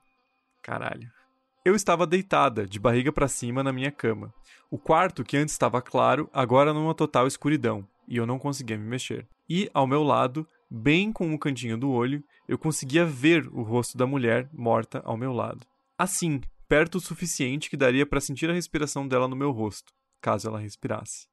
Caralho. 0.61 1.18
Eu 1.63 1.75
estava 1.75 2.07
deitada, 2.07 2.65
de 2.65 2.79
barriga 2.79 3.11
para 3.11 3.27
cima, 3.27 3.61
na 3.61 3.73
minha 3.73 3.91
cama. 3.91 4.33
O 4.71 4.77
quarto, 4.77 5.25
que 5.25 5.35
antes 5.35 5.53
estava 5.53 5.81
claro, 5.81 6.29
agora 6.31 6.73
numa 6.73 6.95
total 6.95 7.27
escuridão, 7.27 7.85
e 8.07 8.15
eu 8.15 8.25
não 8.25 8.39
conseguia 8.39 8.77
me 8.77 8.85
mexer. 8.85 9.27
E, 9.49 9.69
ao 9.73 9.85
meu 9.85 10.01
lado, 10.01 10.47
bem 10.69 11.11
com 11.11 11.33
o 11.33 11.37
cantinho 11.37 11.77
do 11.77 11.91
olho, 11.91 12.23
eu 12.47 12.57
conseguia 12.57 13.05
ver 13.05 13.45
o 13.47 13.61
rosto 13.61 13.97
da 13.97 14.07
mulher 14.07 14.49
morta 14.53 15.01
ao 15.03 15.17
meu 15.17 15.33
lado. 15.33 15.65
Assim, 15.97 16.39
perto 16.67 16.95
o 16.95 17.01
suficiente 17.01 17.69
que 17.69 17.75
daria 17.75 18.05
para 18.05 18.21
sentir 18.21 18.49
a 18.49 18.53
respiração 18.53 19.05
dela 19.05 19.27
no 19.27 19.35
meu 19.35 19.51
rosto, 19.51 19.91
caso 20.21 20.47
ela 20.47 20.59
respirasse. 20.59 21.27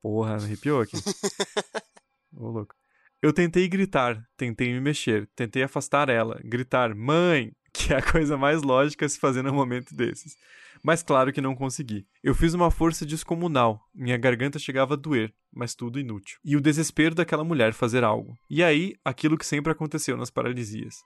Porra, 0.00 0.36
arrepiou 0.36 0.80
aqui. 0.80 0.96
Ô, 2.34 2.48
louco. 2.48 2.74
Eu 3.20 3.32
tentei 3.32 3.68
gritar, 3.68 4.26
tentei 4.36 4.72
me 4.72 4.80
mexer, 4.80 5.28
tentei 5.34 5.62
afastar 5.62 6.08
ela, 6.08 6.40
gritar 6.44 6.94
mãe, 6.94 7.52
que 7.76 7.92
é 7.92 7.96
a 7.96 8.02
coisa 8.02 8.36
mais 8.36 8.62
lógica 8.62 9.04
a 9.04 9.08
se 9.08 9.18
fazer 9.18 9.42
num 9.42 9.54
momento 9.54 9.94
desses. 9.94 10.34
Mas 10.82 11.02
claro 11.02 11.32
que 11.32 11.40
não 11.40 11.54
consegui. 11.54 12.06
Eu 12.22 12.34
fiz 12.34 12.54
uma 12.54 12.70
força 12.70 13.04
descomunal, 13.04 13.80
minha 13.94 14.16
garganta 14.16 14.58
chegava 14.58 14.94
a 14.94 14.96
doer, 14.96 15.32
mas 15.52 15.74
tudo 15.74 15.98
inútil. 15.98 16.38
E 16.44 16.56
o 16.56 16.60
desespero 16.60 17.14
daquela 17.14 17.44
mulher 17.44 17.72
fazer 17.72 18.04
algo. 18.04 18.36
E 18.48 18.62
aí, 18.62 18.94
aquilo 19.04 19.38
que 19.38 19.46
sempre 19.46 19.72
aconteceu 19.72 20.16
nas 20.16 20.30
paralisias. 20.30 20.96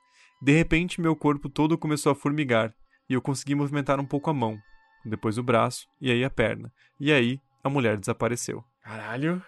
De 0.43 0.53
repente, 0.53 1.01
meu 1.01 1.15
corpo 1.15 1.49
todo 1.49 1.79
começou 1.79 2.13
a 2.13 2.15
formigar, 2.15 2.75
e 3.09 3.15
eu 3.15 3.23
consegui 3.23 3.55
movimentar 3.55 4.01
um 4.01 4.07
pouco 4.07 4.31
a 4.31 4.35
mão, 4.35 4.59
depois 5.05 5.39
o 5.39 5.43
braço, 5.43 5.87
e 6.01 6.11
aí 6.11 6.25
a 6.25 6.31
perna. 6.31 6.73
E 6.99 7.13
aí, 7.13 7.41
a 7.63 7.69
mulher 7.69 7.99
desapareceu. 7.99 8.65
Caralho, 8.83 9.43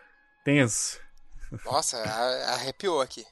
tenso. 0.45 1.01
Nossa, 1.65 1.99
arrepiou 2.53 3.01
aqui. 3.01 3.25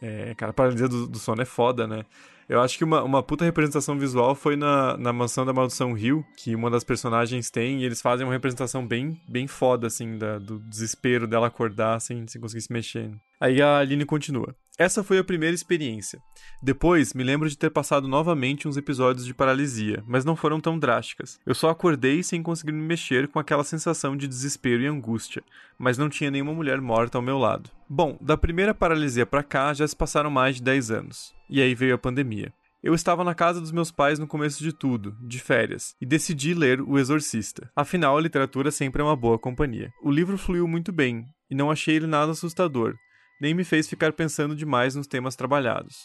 É, 0.00 0.34
cara, 0.34 0.52
paralisia 0.52 0.88
do, 0.88 1.06
do 1.06 1.18
sono 1.18 1.42
é 1.42 1.44
foda, 1.44 1.86
né? 1.86 2.04
Eu 2.50 2.60
acho 2.60 2.76
que 2.76 2.82
uma, 2.82 3.00
uma 3.04 3.22
puta 3.22 3.44
representação 3.44 3.96
visual 3.96 4.34
foi 4.34 4.56
na, 4.56 4.96
na 4.96 5.12
Mansão 5.12 5.46
da 5.46 5.52
Maldição 5.52 5.92
Rio, 5.92 6.26
que 6.36 6.52
uma 6.52 6.68
das 6.68 6.82
personagens 6.82 7.48
tem, 7.48 7.80
e 7.80 7.84
eles 7.84 8.02
fazem 8.02 8.26
uma 8.26 8.32
representação 8.32 8.84
bem, 8.84 9.20
bem 9.28 9.46
foda, 9.46 9.86
assim, 9.86 10.18
da, 10.18 10.36
do 10.36 10.58
desespero 10.58 11.28
dela 11.28 11.46
acordar 11.46 12.00
sem, 12.00 12.26
sem 12.26 12.40
conseguir 12.40 12.62
se 12.62 12.72
mexer. 12.72 13.12
Aí 13.40 13.62
a 13.62 13.78
Aline 13.78 14.04
continua. 14.04 14.52
Essa 14.76 15.04
foi 15.04 15.18
a 15.18 15.24
primeira 15.24 15.54
experiência. 15.54 16.20
Depois, 16.60 17.14
me 17.14 17.22
lembro 17.22 17.48
de 17.48 17.56
ter 17.56 17.70
passado 17.70 18.08
novamente 18.08 18.66
uns 18.66 18.76
episódios 18.76 19.24
de 19.24 19.32
paralisia, 19.32 20.02
mas 20.04 20.24
não 20.24 20.34
foram 20.34 20.58
tão 20.58 20.76
drásticas. 20.76 21.38
Eu 21.46 21.54
só 21.54 21.70
acordei 21.70 22.20
sem 22.24 22.42
conseguir 22.42 22.72
me 22.72 22.82
mexer 22.82 23.28
com 23.28 23.38
aquela 23.38 23.62
sensação 23.62 24.16
de 24.16 24.26
desespero 24.26 24.82
e 24.82 24.88
angústia, 24.88 25.40
mas 25.78 25.96
não 25.96 26.08
tinha 26.08 26.32
nenhuma 26.32 26.52
mulher 26.52 26.80
morta 26.80 27.16
ao 27.16 27.22
meu 27.22 27.38
lado. 27.38 27.70
Bom, 27.92 28.16
da 28.20 28.36
primeira 28.36 28.72
paralisia 28.72 29.26
para 29.26 29.42
cá 29.42 29.74
já 29.74 29.86
se 29.86 29.96
passaram 29.96 30.30
mais 30.30 30.54
de 30.54 30.62
10 30.62 30.92
anos. 30.92 31.34
E 31.48 31.60
aí 31.60 31.74
veio 31.74 31.96
a 31.96 31.98
pandemia. 31.98 32.54
Eu 32.80 32.94
estava 32.94 33.24
na 33.24 33.34
casa 33.34 33.60
dos 33.60 33.72
meus 33.72 33.90
pais 33.90 34.16
no 34.16 34.28
começo 34.28 34.62
de 34.62 34.72
tudo, 34.72 35.16
de 35.20 35.40
férias, 35.40 35.96
e 36.00 36.06
decidi 36.06 36.54
ler 36.54 36.80
O 36.80 37.00
Exorcista. 37.00 37.68
Afinal, 37.74 38.16
a 38.16 38.20
literatura 38.20 38.70
sempre 38.70 39.02
é 39.02 39.04
uma 39.04 39.16
boa 39.16 39.40
companhia. 39.40 39.90
O 40.04 40.10
livro 40.12 40.38
fluiu 40.38 40.68
muito 40.68 40.92
bem, 40.92 41.24
e 41.50 41.54
não 41.56 41.68
achei 41.68 41.96
ele 41.96 42.06
nada 42.06 42.30
assustador, 42.30 42.94
nem 43.40 43.54
me 43.54 43.64
fez 43.64 43.88
ficar 43.88 44.12
pensando 44.12 44.54
demais 44.54 44.94
nos 44.94 45.08
temas 45.08 45.34
trabalhados. 45.34 45.96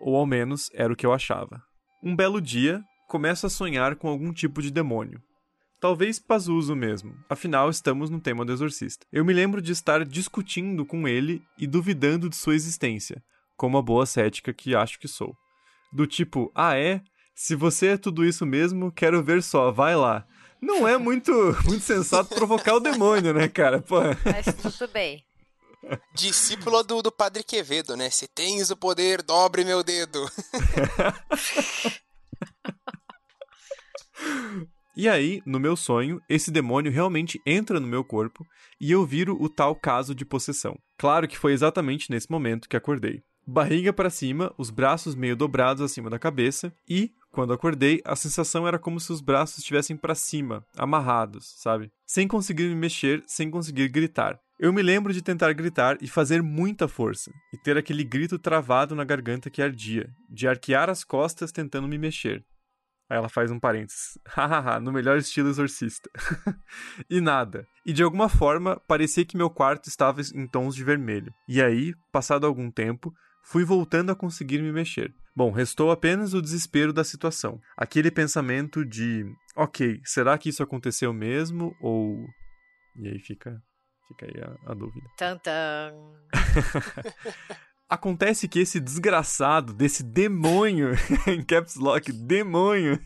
Ou 0.00 0.14
ao 0.14 0.26
menos 0.26 0.70
era 0.72 0.92
o 0.92 0.96
que 0.96 1.04
eu 1.04 1.12
achava. 1.12 1.60
Um 2.00 2.14
belo 2.14 2.40
dia, 2.40 2.80
começo 3.08 3.44
a 3.44 3.50
sonhar 3.50 3.96
com 3.96 4.06
algum 4.06 4.32
tipo 4.32 4.62
de 4.62 4.70
demônio. 4.70 5.20
Talvez 5.84 6.18
Pazuzu 6.18 6.74
mesmo, 6.74 7.14
afinal 7.28 7.68
estamos 7.68 8.08
no 8.08 8.18
tema 8.18 8.42
do 8.42 8.50
exorcista. 8.50 9.04
Eu 9.12 9.22
me 9.22 9.34
lembro 9.34 9.60
de 9.60 9.70
estar 9.70 10.02
discutindo 10.02 10.86
com 10.86 11.06
ele 11.06 11.42
e 11.58 11.66
duvidando 11.66 12.26
de 12.26 12.36
sua 12.36 12.54
existência, 12.54 13.22
como 13.54 13.76
a 13.76 13.82
boa 13.82 14.06
cética 14.06 14.50
que 14.54 14.74
acho 14.74 14.98
que 14.98 15.06
sou. 15.06 15.36
Do 15.92 16.06
tipo, 16.06 16.50
ah 16.54 16.74
é? 16.74 17.02
Se 17.34 17.54
você 17.54 17.88
é 17.88 17.96
tudo 17.98 18.24
isso 18.24 18.46
mesmo, 18.46 18.90
quero 18.90 19.22
ver 19.22 19.42
só, 19.42 19.70
vai 19.70 19.94
lá. 19.94 20.26
Não 20.58 20.88
é 20.88 20.96
muito, 20.96 21.30
muito 21.68 21.84
sensato 21.84 22.34
provocar 22.34 22.76
o 22.76 22.80
demônio, 22.80 23.34
né, 23.34 23.46
cara? 23.46 23.82
Pô. 23.82 23.96
Mas 24.24 24.46
tudo 24.54 24.90
bem. 24.90 25.22
Discípulo 26.14 26.82
do, 26.82 27.02
do 27.02 27.12
Padre 27.12 27.44
Quevedo, 27.44 27.94
né? 27.94 28.08
Se 28.08 28.26
tens 28.26 28.70
o 28.70 28.76
poder, 28.78 29.20
dobre 29.20 29.66
meu 29.66 29.84
dedo. 29.84 30.26
E 34.96 35.08
aí, 35.08 35.42
no 35.44 35.58
meu 35.58 35.76
sonho, 35.76 36.20
esse 36.28 36.50
demônio 36.50 36.92
realmente 36.92 37.40
entra 37.44 37.80
no 37.80 37.86
meu 37.86 38.04
corpo 38.04 38.46
e 38.80 38.92
eu 38.92 39.04
viro 39.04 39.36
o 39.40 39.48
tal 39.48 39.74
caso 39.74 40.14
de 40.14 40.24
possessão. 40.24 40.78
Claro 40.96 41.26
que 41.26 41.38
foi 41.38 41.52
exatamente 41.52 42.10
nesse 42.10 42.30
momento 42.30 42.68
que 42.68 42.76
acordei. 42.76 43.22
Barriga 43.46 43.92
para 43.92 44.08
cima, 44.08 44.54
os 44.56 44.70
braços 44.70 45.14
meio 45.14 45.36
dobrados 45.36 45.82
acima 45.82 46.08
da 46.08 46.18
cabeça 46.18 46.72
e, 46.88 47.12
quando 47.30 47.52
acordei, 47.52 48.00
a 48.04 48.14
sensação 48.14 48.66
era 48.66 48.78
como 48.78 49.00
se 49.00 49.12
os 49.12 49.20
braços 49.20 49.58
estivessem 49.58 49.96
para 49.96 50.14
cima, 50.14 50.64
amarrados, 50.76 51.52
sabe? 51.58 51.90
Sem 52.06 52.28
conseguir 52.28 52.68
me 52.68 52.74
mexer, 52.76 53.22
sem 53.26 53.50
conseguir 53.50 53.88
gritar. 53.88 54.40
Eu 54.58 54.72
me 54.72 54.80
lembro 54.80 55.12
de 55.12 55.20
tentar 55.20 55.52
gritar 55.52 55.98
e 56.00 56.06
fazer 56.06 56.40
muita 56.42 56.86
força, 56.86 57.32
e 57.52 57.58
ter 57.58 57.76
aquele 57.76 58.04
grito 58.04 58.38
travado 58.38 58.94
na 58.94 59.04
garganta 59.04 59.50
que 59.50 59.60
ardia, 59.60 60.08
de 60.30 60.46
arquear 60.46 60.88
as 60.88 61.02
costas 61.02 61.50
tentando 61.50 61.88
me 61.88 61.98
mexer. 61.98 62.44
Aí 63.14 63.18
ela 63.18 63.28
faz 63.28 63.48
um 63.52 63.60
parênteses. 63.60 64.18
Hahaha, 64.26 64.80
no 64.80 64.92
melhor 64.92 65.16
estilo 65.16 65.48
exorcista. 65.48 66.10
e 67.08 67.20
nada. 67.20 67.64
E 67.86 67.92
de 67.92 68.02
alguma 68.02 68.28
forma, 68.28 68.80
parecia 68.88 69.24
que 69.24 69.36
meu 69.36 69.48
quarto 69.48 69.88
estava 69.88 70.20
em 70.34 70.48
tons 70.48 70.74
de 70.74 70.82
vermelho. 70.82 71.32
E 71.48 71.62
aí, 71.62 71.94
passado 72.10 72.44
algum 72.44 72.72
tempo, 72.72 73.14
fui 73.44 73.64
voltando 73.64 74.10
a 74.10 74.16
conseguir 74.16 74.60
me 74.60 74.72
mexer. 74.72 75.14
Bom, 75.36 75.52
restou 75.52 75.92
apenas 75.92 76.34
o 76.34 76.42
desespero 76.42 76.92
da 76.92 77.04
situação. 77.04 77.60
Aquele 77.76 78.10
pensamento 78.10 78.84
de: 78.84 79.24
ok, 79.54 80.00
será 80.04 80.36
que 80.36 80.48
isso 80.48 80.64
aconteceu 80.64 81.12
mesmo? 81.12 81.72
Ou. 81.80 82.26
E 82.96 83.08
aí 83.08 83.20
fica 83.20 83.62
Fica 84.08 84.26
aí 84.26 84.42
a, 84.42 84.72
a 84.72 84.74
dúvida. 84.74 85.08
Tantan. 85.16 85.94
Acontece 87.94 88.48
que 88.48 88.58
esse 88.58 88.80
desgraçado 88.80 89.72
desse 89.72 90.02
demônio, 90.02 90.90
em 91.28 91.40
caps 91.44 91.76
lock, 91.76 92.10
demônio, 92.10 92.98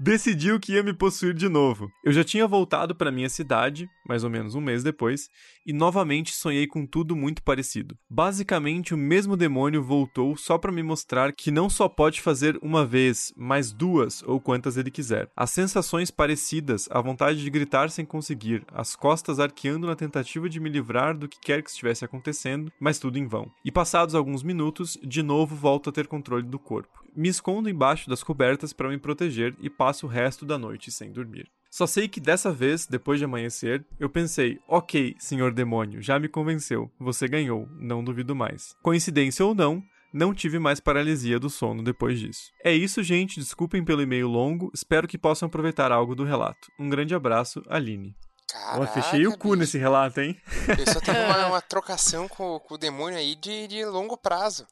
decidiu 0.00 0.60
que 0.60 0.72
ia 0.72 0.82
me 0.82 0.94
possuir 0.94 1.34
de 1.34 1.48
novo. 1.48 1.90
Eu 2.04 2.12
já 2.12 2.22
tinha 2.22 2.46
voltado 2.46 2.94
para 2.94 3.10
minha 3.10 3.28
cidade, 3.28 3.88
mais 4.08 4.22
ou 4.22 4.30
menos 4.30 4.54
um 4.54 4.60
mês 4.60 4.82
depois, 4.82 5.28
e 5.66 5.72
novamente 5.72 6.32
sonhei 6.32 6.66
com 6.66 6.86
tudo 6.86 7.16
muito 7.16 7.42
parecido. 7.42 7.96
Basicamente, 8.08 8.94
o 8.94 8.98
mesmo 8.98 9.36
demônio 9.36 9.82
voltou 9.82 10.36
só 10.36 10.56
para 10.56 10.72
me 10.72 10.82
mostrar 10.82 11.32
que 11.32 11.50
não 11.50 11.68
só 11.68 11.88
pode 11.88 12.20
fazer 12.20 12.58
uma 12.62 12.86
vez, 12.86 13.32
mas 13.36 13.72
duas 13.72 14.22
ou 14.22 14.40
quantas 14.40 14.76
ele 14.76 14.90
quiser. 14.90 15.28
As 15.36 15.50
sensações 15.50 16.10
parecidas, 16.10 16.88
a 16.90 17.00
vontade 17.00 17.42
de 17.42 17.50
gritar 17.50 17.90
sem 17.90 18.04
conseguir, 18.04 18.64
as 18.72 18.94
costas 18.94 19.40
arqueando 19.40 19.86
na 19.86 19.96
tentativa 19.96 20.48
de 20.48 20.60
me 20.60 20.70
livrar 20.70 21.16
do 21.16 21.28
que 21.28 21.40
quer 21.40 21.62
que 21.62 21.70
estivesse 21.70 22.04
acontecendo, 22.04 22.72
mas 22.78 22.98
tudo 22.98 23.18
em 23.18 23.26
vão. 23.26 23.50
E 23.64 23.72
passados 23.72 24.14
alguns 24.14 24.42
minutos, 24.42 24.96
de 25.02 25.22
novo 25.22 25.56
volto 25.56 25.90
a 25.90 25.92
ter 25.92 26.06
controle 26.06 26.46
do 26.46 26.58
corpo. 26.58 27.04
Me 27.16 27.28
escondo 27.28 27.68
embaixo 27.68 28.08
das 28.08 28.22
cobertas 28.22 28.72
para 28.72 28.88
me 28.88 28.96
proteger 28.96 29.56
e 29.60 29.68
passo 29.68 29.87
o 30.04 30.08
resto 30.08 30.44
da 30.44 30.58
noite 30.58 30.90
sem 30.90 31.12
dormir. 31.12 31.46
Só 31.70 31.86
sei 31.86 32.08
que 32.08 32.20
dessa 32.20 32.50
vez, 32.50 32.86
depois 32.86 33.18
de 33.18 33.24
amanhecer, 33.24 33.84
eu 34.00 34.08
pensei: 34.08 34.58
ok, 34.66 35.14
senhor 35.18 35.52
demônio, 35.52 36.02
já 36.02 36.18
me 36.18 36.28
convenceu, 36.28 36.90
você 36.98 37.28
ganhou, 37.28 37.68
não 37.78 38.02
duvido 38.02 38.34
mais. 38.34 38.74
Coincidência 38.82 39.44
ou 39.44 39.54
não, 39.54 39.82
não 40.12 40.32
tive 40.32 40.58
mais 40.58 40.80
paralisia 40.80 41.38
do 41.38 41.50
sono 41.50 41.82
depois 41.82 42.18
disso. 42.18 42.50
É 42.64 42.72
isso, 42.72 43.02
gente. 43.02 43.40
Desculpem 43.40 43.84
pelo 43.84 44.00
e-mail 44.00 44.26
longo. 44.26 44.70
Espero 44.74 45.06
que 45.06 45.18
possam 45.18 45.46
aproveitar 45.46 45.92
algo 45.92 46.14
do 46.14 46.24
relato. 46.24 46.68
Um 46.78 46.88
grande 46.88 47.14
abraço, 47.14 47.62
Aline. 47.68 48.14
Caraca, 48.50 48.80
Ó, 48.80 48.86
fechei 48.86 49.26
o 49.26 49.36
cu 49.36 49.48
bicho. 49.48 49.56
nesse 49.56 49.76
relato, 49.76 50.20
hein? 50.20 50.40
Eu 50.78 50.90
só 50.90 51.00
tenho 51.00 51.22
uma, 51.22 51.46
uma 51.48 51.60
trocação 51.60 52.26
com, 52.26 52.58
com 52.58 52.74
o 52.74 52.78
demônio 52.78 53.18
aí 53.18 53.36
de, 53.36 53.66
de 53.68 53.84
longo 53.84 54.16
prazo. 54.16 54.66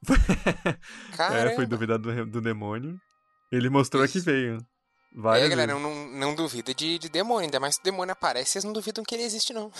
Caramba. 1.14 1.51
É, 1.53 1.55
foi 1.55 1.67
duvidar 1.67 1.99
do, 1.99 2.25
do 2.25 2.41
demônio. 2.41 2.97
Ele 3.53 3.69
mostrou 3.69 4.03
a 4.03 4.09
que 4.09 4.17
Isso. 4.17 4.27
É, 5.17 5.21
Várias 5.21 5.49
galera, 5.49 5.75
vezes. 5.75 5.83
não, 5.83 6.07
não 6.09 6.35
duvida 6.35 6.75
de, 6.75 6.99
de 6.99 7.09
demônio. 7.09 7.45
Ainda 7.47 7.59
mais 7.59 7.77
se 7.77 7.81
o 7.81 7.85
demônio 7.85 8.12
aparece, 8.12 8.53
vocês 8.53 8.64
não 8.64 8.73
duvidam 8.73 9.03
que 9.05 9.14
ele 9.14 9.25
existe, 9.25 9.53
não. 9.53 9.73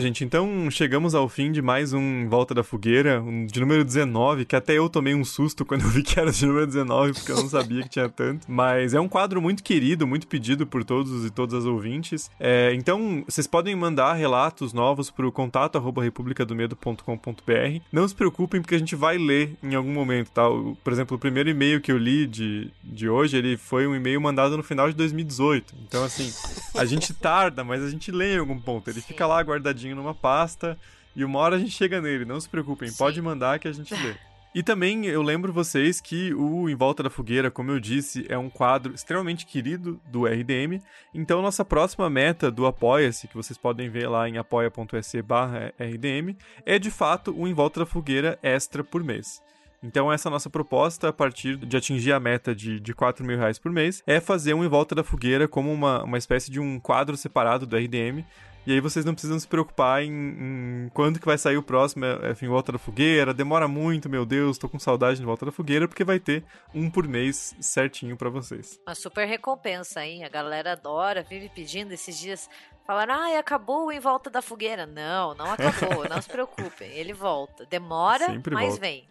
Gente, 0.00 0.24
então 0.24 0.70
chegamos 0.70 1.14
ao 1.14 1.28
fim 1.28 1.52
de 1.52 1.60
mais 1.60 1.92
um 1.92 2.26
Volta 2.26 2.54
da 2.54 2.64
Fogueira, 2.64 3.20
um 3.20 3.44
de 3.44 3.60
número 3.60 3.84
19, 3.84 4.46
que 4.46 4.56
até 4.56 4.78
eu 4.78 4.88
tomei 4.88 5.14
um 5.14 5.22
susto 5.22 5.62
quando 5.62 5.82
eu 5.82 5.88
vi 5.90 6.02
que 6.02 6.18
era 6.18 6.32
de 6.32 6.46
número 6.46 6.66
19, 6.66 7.12
porque 7.12 7.30
eu 7.30 7.36
não 7.36 7.48
sabia 7.50 7.82
que 7.82 7.90
tinha 7.90 8.08
tanto. 8.08 8.50
Mas 8.50 8.94
é 8.94 9.00
um 9.00 9.06
quadro 9.08 9.42
muito 9.42 9.62
querido, 9.62 10.06
muito 10.06 10.26
pedido 10.26 10.66
por 10.66 10.84
todos 10.84 11.26
e 11.26 11.30
todas 11.30 11.54
as 11.54 11.64
ouvintes. 11.66 12.30
É, 12.40 12.72
então, 12.74 13.22
vocês 13.28 13.46
podem 13.46 13.76
mandar 13.76 14.14
relatos 14.14 14.72
novos 14.72 15.10
para 15.10 15.28
o 15.28 15.30
contato 15.30 15.76
arroba 15.76 16.02
republicadomedo.com.br. 16.02 17.82
Não 17.92 18.08
se 18.08 18.14
preocupem, 18.14 18.62
porque 18.62 18.76
a 18.76 18.78
gente 18.78 18.96
vai 18.96 19.18
ler 19.18 19.54
em 19.62 19.74
algum 19.74 19.92
momento, 19.92 20.30
tá? 20.30 20.44
Por 20.82 20.94
exemplo, 20.94 21.18
o 21.18 21.20
primeiro 21.20 21.50
e-mail 21.50 21.78
que 21.78 21.92
eu 21.92 21.98
li 21.98 22.26
de, 22.26 22.70
de 22.82 23.06
hoje, 23.06 23.36
ele 23.36 23.58
foi 23.58 23.86
um 23.86 23.94
e-mail 23.94 24.18
mandado 24.18 24.56
no 24.56 24.62
final 24.62 24.88
de 24.88 24.96
2018. 24.96 25.74
Então, 25.86 26.02
assim, 26.02 26.32
a 26.74 26.86
gente 26.86 27.12
tarda, 27.12 27.62
mas 27.62 27.82
a 27.82 27.90
gente 27.90 28.10
lê 28.10 28.36
em 28.36 28.38
algum 28.38 28.58
ponto. 28.58 28.88
Ele 28.88 29.02
fica 29.02 29.26
lá 29.26 29.38
guardadinho 29.42 29.89
numa 29.94 30.14
pasta 30.14 30.78
e 31.14 31.24
uma 31.24 31.38
hora 31.38 31.56
a 31.56 31.58
gente 31.58 31.72
chega 31.72 32.00
nele. 32.00 32.24
Não 32.24 32.40
se 32.40 32.48
preocupem, 32.48 32.88
Sim. 32.88 32.96
pode 32.96 33.20
mandar 33.20 33.58
que 33.58 33.68
a 33.68 33.72
gente 33.72 33.94
lê. 33.94 34.14
E 34.52 34.64
também 34.64 35.06
eu 35.06 35.22
lembro 35.22 35.52
vocês 35.52 36.00
que 36.00 36.34
o 36.34 36.68
Em 36.68 36.74
Volta 36.74 37.04
da 37.04 37.10
Fogueira, 37.10 37.52
como 37.52 37.70
eu 37.70 37.78
disse, 37.78 38.26
é 38.28 38.36
um 38.36 38.50
quadro 38.50 38.92
extremamente 38.92 39.46
querido 39.46 40.00
do 40.08 40.26
RDM. 40.26 40.82
Então, 41.14 41.40
nossa 41.40 41.64
próxima 41.64 42.10
meta 42.10 42.50
do 42.50 42.66
Apoia-se, 42.66 43.28
que 43.28 43.36
vocês 43.36 43.56
podem 43.56 43.88
ver 43.88 44.08
lá 44.08 44.28
em 44.28 44.38
apoia.se 44.38 45.22
barra 45.22 45.72
RDM, 45.78 46.36
é 46.66 46.80
de 46.80 46.90
fato 46.90 47.32
o 47.32 47.46
Em 47.46 47.54
Volta 47.54 47.80
da 47.80 47.86
Fogueira 47.86 48.40
extra 48.42 48.82
por 48.82 49.04
mês. 49.04 49.40
Então, 49.82 50.12
essa 50.12 50.28
nossa 50.28 50.50
proposta, 50.50 51.08
a 51.08 51.12
partir 51.12 51.56
de 51.56 51.76
atingir 51.76 52.12
a 52.12 52.18
meta 52.18 52.52
de, 52.52 52.80
de 52.80 52.92
4 52.92 53.24
mil 53.24 53.38
reais 53.38 53.58
por 53.58 53.70
mês, 53.70 54.02
é 54.04 54.18
fazer 54.18 54.52
um 54.52 54.64
Em 54.64 54.68
Volta 54.68 54.96
da 54.96 55.04
Fogueira 55.04 55.46
como 55.46 55.72
uma, 55.72 56.02
uma 56.02 56.18
espécie 56.18 56.50
de 56.50 56.58
um 56.58 56.80
quadro 56.80 57.16
separado 57.16 57.66
do 57.66 57.76
RDM. 57.76 58.24
E 58.70 58.74
aí 58.74 58.80
vocês 58.80 59.04
não 59.04 59.14
precisam 59.14 59.36
se 59.36 59.48
preocupar 59.48 60.00
em, 60.04 60.12
em 60.12 60.90
quando 60.94 61.18
que 61.18 61.26
vai 61.26 61.36
sair 61.36 61.56
o 61.56 61.62
próximo 61.62 62.04
é, 62.04 62.30
é, 62.30 62.36
Em 62.40 62.48
Volta 62.48 62.70
da 62.70 62.78
Fogueira. 62.78 63.34
Demora 63.34 63.66
muito, 63.66 64.08
meu 64.08 64.24
Deus, 64.24 64.58
tô 64.58 64.68
com 64.68 64.78
saudade 64.78 65.18
de 65.18 65.26
Volta 65.26 65.44
da 65.44 65.50
Fogueira, 65.50 65.88
porque 65.88 66.04
vai 66.04 66.20
ter 66.20 66.44
um 66.72 66.88
por 66.88 67.08
mês 67.08 67.52
certinho 67.60 68.16
pra 68.16 68.30
vocês. 68.30 68.78
Uma 68.86 68.94
super 68.94 69.26
recompensa, 69.26 70.06
hein? 70.06 70.22
A 70.22 70.28
galera 70.28 70.70
adora, 70.74 71.24
vive 71.24 71.48
pedindo 71.48 71.92
esses 71.92 72.16
dias. 72.16 72.48
Falaram, 72.86 73.14
ai, 73.14 73.36
acabou 73.38 73.90
em 73.90 73.98
volta 73.98 74.30
da 74.30 74.40
fogueira. 74.40 74.86
Não, 74.86 75.34
não 75.34 75.46
acabou, 75.50 76.06
não 76.08 76.22
se 76.22 76.28
preocupem. 76.28 76.92
Ele 76.92 77.12
volta. 77.12 77.66
Demora, 77.66 78.26
Sempre 78.26 78.54
mas 78.54 78.68
volta. 78.68 78.80
vem. 78.82 79.08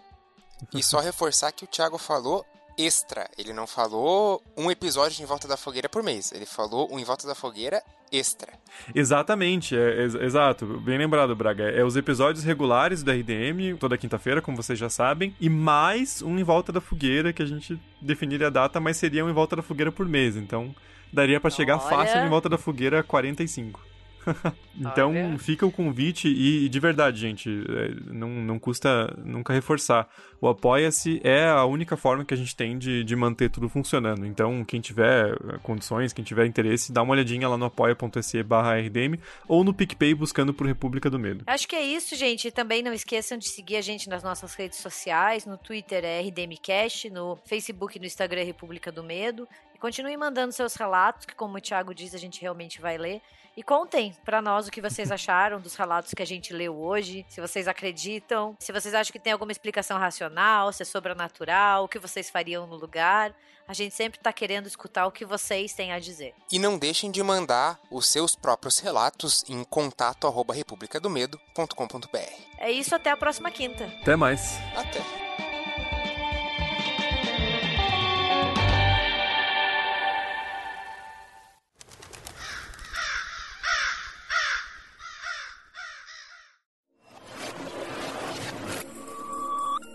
E 0.74 0.82
só 0.82 1.01
reforçar 1.03 1.51
que 1.51 1.66
o 1.66 1.68
Thiago 1.68 1.97
falou 1.97 2.45
extra. 2.80 3.30
Ele 3.38 3.52
não 3.54 3.68
falou 3.68 4.42
um 4.58 4.72
episódio 4.72 5.18
de 5.18 5.24
Em 5.24 5.26
Volta 5.26 5.48
da 5.48 5.58
Fogueira 5.58 5.90
por 5.90 6.02
mês. 6.02 6.32
Ele 6.32 6.46
falou 6.46 6.88
um 6.92 6.98
Em 6.98 7.04
Volta 7.04 7.28
da 7.28 7.36
Fogueira 7.36 7.84
extra. 8.12 8.52
Exatamente, 8.96 9.76
é, 9.78 10.02
ex- 10.02 10.16
exato. 10.16 10.66
Bem 10.80 10.98
lembrado, 10.98 11.36
Braga. 11.36 11.64
É 11.70 11.84
os 11.84 11.96
episódios 11.96 12.44
regulares 12.44 13.04
do 13.04 13.12
RDM, 13.12 13.78
toda 13.80 13.98
quinta-feira, 13.98 14.42
como 14.42 14.58
vocês 14.58 14.80
já 14.80 14.90
sabem, 14.90 15.36
e 15.40 15.50
mais 15.50 16.22
um 16.22 16.40
Em 16.40 16.44
Volta 16.44 16.72
da 16.72 16.82
Fogueira, 16.82 17.32
que 17.34 17.44
a 17.44 17.46
gente 17.46 17.80
definiria 18.02 18.48
a 18.48 18.50
data, 18.50 18.80
mas 18.80 18.98
seria 18.98 19.24
um 19.26 19.30
Em 19.30 19.34
Volta 19.34 19.56
da 19.58 19.62
Fogueira 19.62 19.92
por 19.92 20.08
mês. 20.08 20.36
Então, 20.36 20.74
daria 21.14 21.40
pra 21.40 21.50
chegar 21.52 21.78
Olha. 21.78 21.90
fácil 21.90 22.20
no 22.22 22.26
Em 22.28 22.30
Volta 22.30 22.50
da 22.50 22.58
Fogueira 22.58 23.04
45. 23.04 23.89
então, 24.80 25.12
Olha. 25.12 25.38
fica 25.38 25.66
o 25.66 25.72
convite 25.72 26.28
e, 26.28 26.68
de 26.70 26.80
verdade, 26.80 27.20
gente, 27.20 27.50
é, 27.50 28.14
não, 28.14 28.30
não 28.30 28.60
custa 28.60 29.14
nunca 29.24 29.54
reforçar. 29.54 30.08
O 30.42 30.48
Apoia-se 30.48 31.20
é 31.24 31.48
a 31.48 31.66
única 31.66 31.98
forma 31.98 32.24
que 32.24 32.34
a 32.34 32.38
gente 32.38 32.56
tem 32.56 32.78
de, 32.78 33.04
de 33.04 33.16
manter 33.16 33.50
tudo 33.50 33.68
funcionando. 33.68 34.26
Então, 34.26 34.64
quem 34.64 34.80
tiver 34.80 35.34
eh, 35.34 35.58
condições, 35.62 36.14
quem 36.14 36.24
tiver 36.24 36.46
interesse, 36.46 36.94
dá 36.94 37.02
uma 37.02 37.12
olhadinha 37.12 37.48
lá 37.50 37.58
no 37.58 37.66
apoia.se 37.66 38.42
barra 38.44 38.78
RDM 38.78 39.20
ou 39.48 39.66
no 39.66 39.74
PicPay 39.74 40.14
buscando 40.14 40.54
por 40.54 40.66
República 40.66 41.10
do 41.10 41.20
Medo. 41.20 41.44
Acho 41.46 41.68
que 41.68 41.76
é 41.76 41.82
isso, 41.82 42.16
gente. 42.16 42.48
E 42.48 42.52
também 42.52 42.82
não 42.82 42.94
esqueçam 42.94 43.38
de 43.38 43.50
seguir 43.50 43.76
a 43.76 43.82
gente 43.82 44.08
nas 44.08 44.24
nossas 44.24 44.54
redes 44.54 44.80
sociais. 44.80 45.46
No 45.46 45.58
Twitter 45.58 46.06
é 46.06 46.22
RDMcast, 46.22 47.10
no 47.10 47.38
Facebook 47.46 47.98
e 47.98 48.00
no 48.00 48.06
Instagram 48.06 48.42
é 48.42 48.46
República 48.46 48.92
do 48.92 49.04
Medo. 49.04 49.46
E 49.80 49.82
continuem 49.82 50.18
mandando 50.18 50.52
seus 50.52 50.76
relatos, 50.76 51.26
que 51.26 51.34
como 51.34 51.58
o 51.58 51.62
Thiago 51.62 51.96
diz, 51.96 52.14
a 52.14 52.18
gente 52.18 52.42
realmente 52.42 52.82
vai 52.82 52.98
ler. 52.98 53.22
E 53.56 53.64
contem 53.64 54.14
pra 54.26 54.42
nós 54.42 54.68
o 54.68 54.72
que 54.72 54.82
vocês 54.82 55.10
acharam 55.10 55.62
dos 55.62 55.74
relatos 55.74 56.14
que 56.14 56.22
a 56.22 56.26
gente 56.26 56.52
leu 56.52 56.78
hoje, 56.78 57.26
se 57.30 57.40
vocês 57.40 57.66
acreditam, 57.66 58.58
se 58.60 58.74
vocês 58.74 58.94
acham 58.94 59.14
que 59.14 59.20
tem 59.20 59.32
alguma 59.32 59.54
explicação 59.54 59.98
racional, 59.98 60.74
se 60.74 60.84
é 60.84 60.86
sobrenatural, 60.86 61.86
o 61.86 61.88
que 61.88 61.98
vocês 61.98 62.30
fariam 62.30 62.68
no 62.68 62.76
lugar. 62.76 63.34
A 63.70 63.74
gente 63.74 63.96
sempre 63.96 64.20
tá 64.20 64.34
querendo 64.34 64.68
escutar 64.68 65.08
o 65.08 65.14
que 65.14 65.24
vocês 65.24 65.74
têm 65.74 65.94
a 65.94 66.00
dizer. 66.00 66.34
E 66.52 66.60
não 66.60 66.78
deixem 66.78 67.10
de 67.10 67.24
mandar 67.24 67.80
os 67.90 68.06
seus 68.06 68.36
próprios 68.36 68.80
relatos 68.80 69.46
em 69.48 69.64
contato 69.64 70.28
arroba 70.28 70.54
republicadomedo.com.br. 70.54 72.18
É 72.58 72.70
isso, 72.70 72.94
até 72.94 73.12
a 73.12 73.16
próxima 73.16 73.50
quinta. 73.50 73.86
Até 74.02 74.18
mais! 74.18 74.58
Até! 74.76 75.29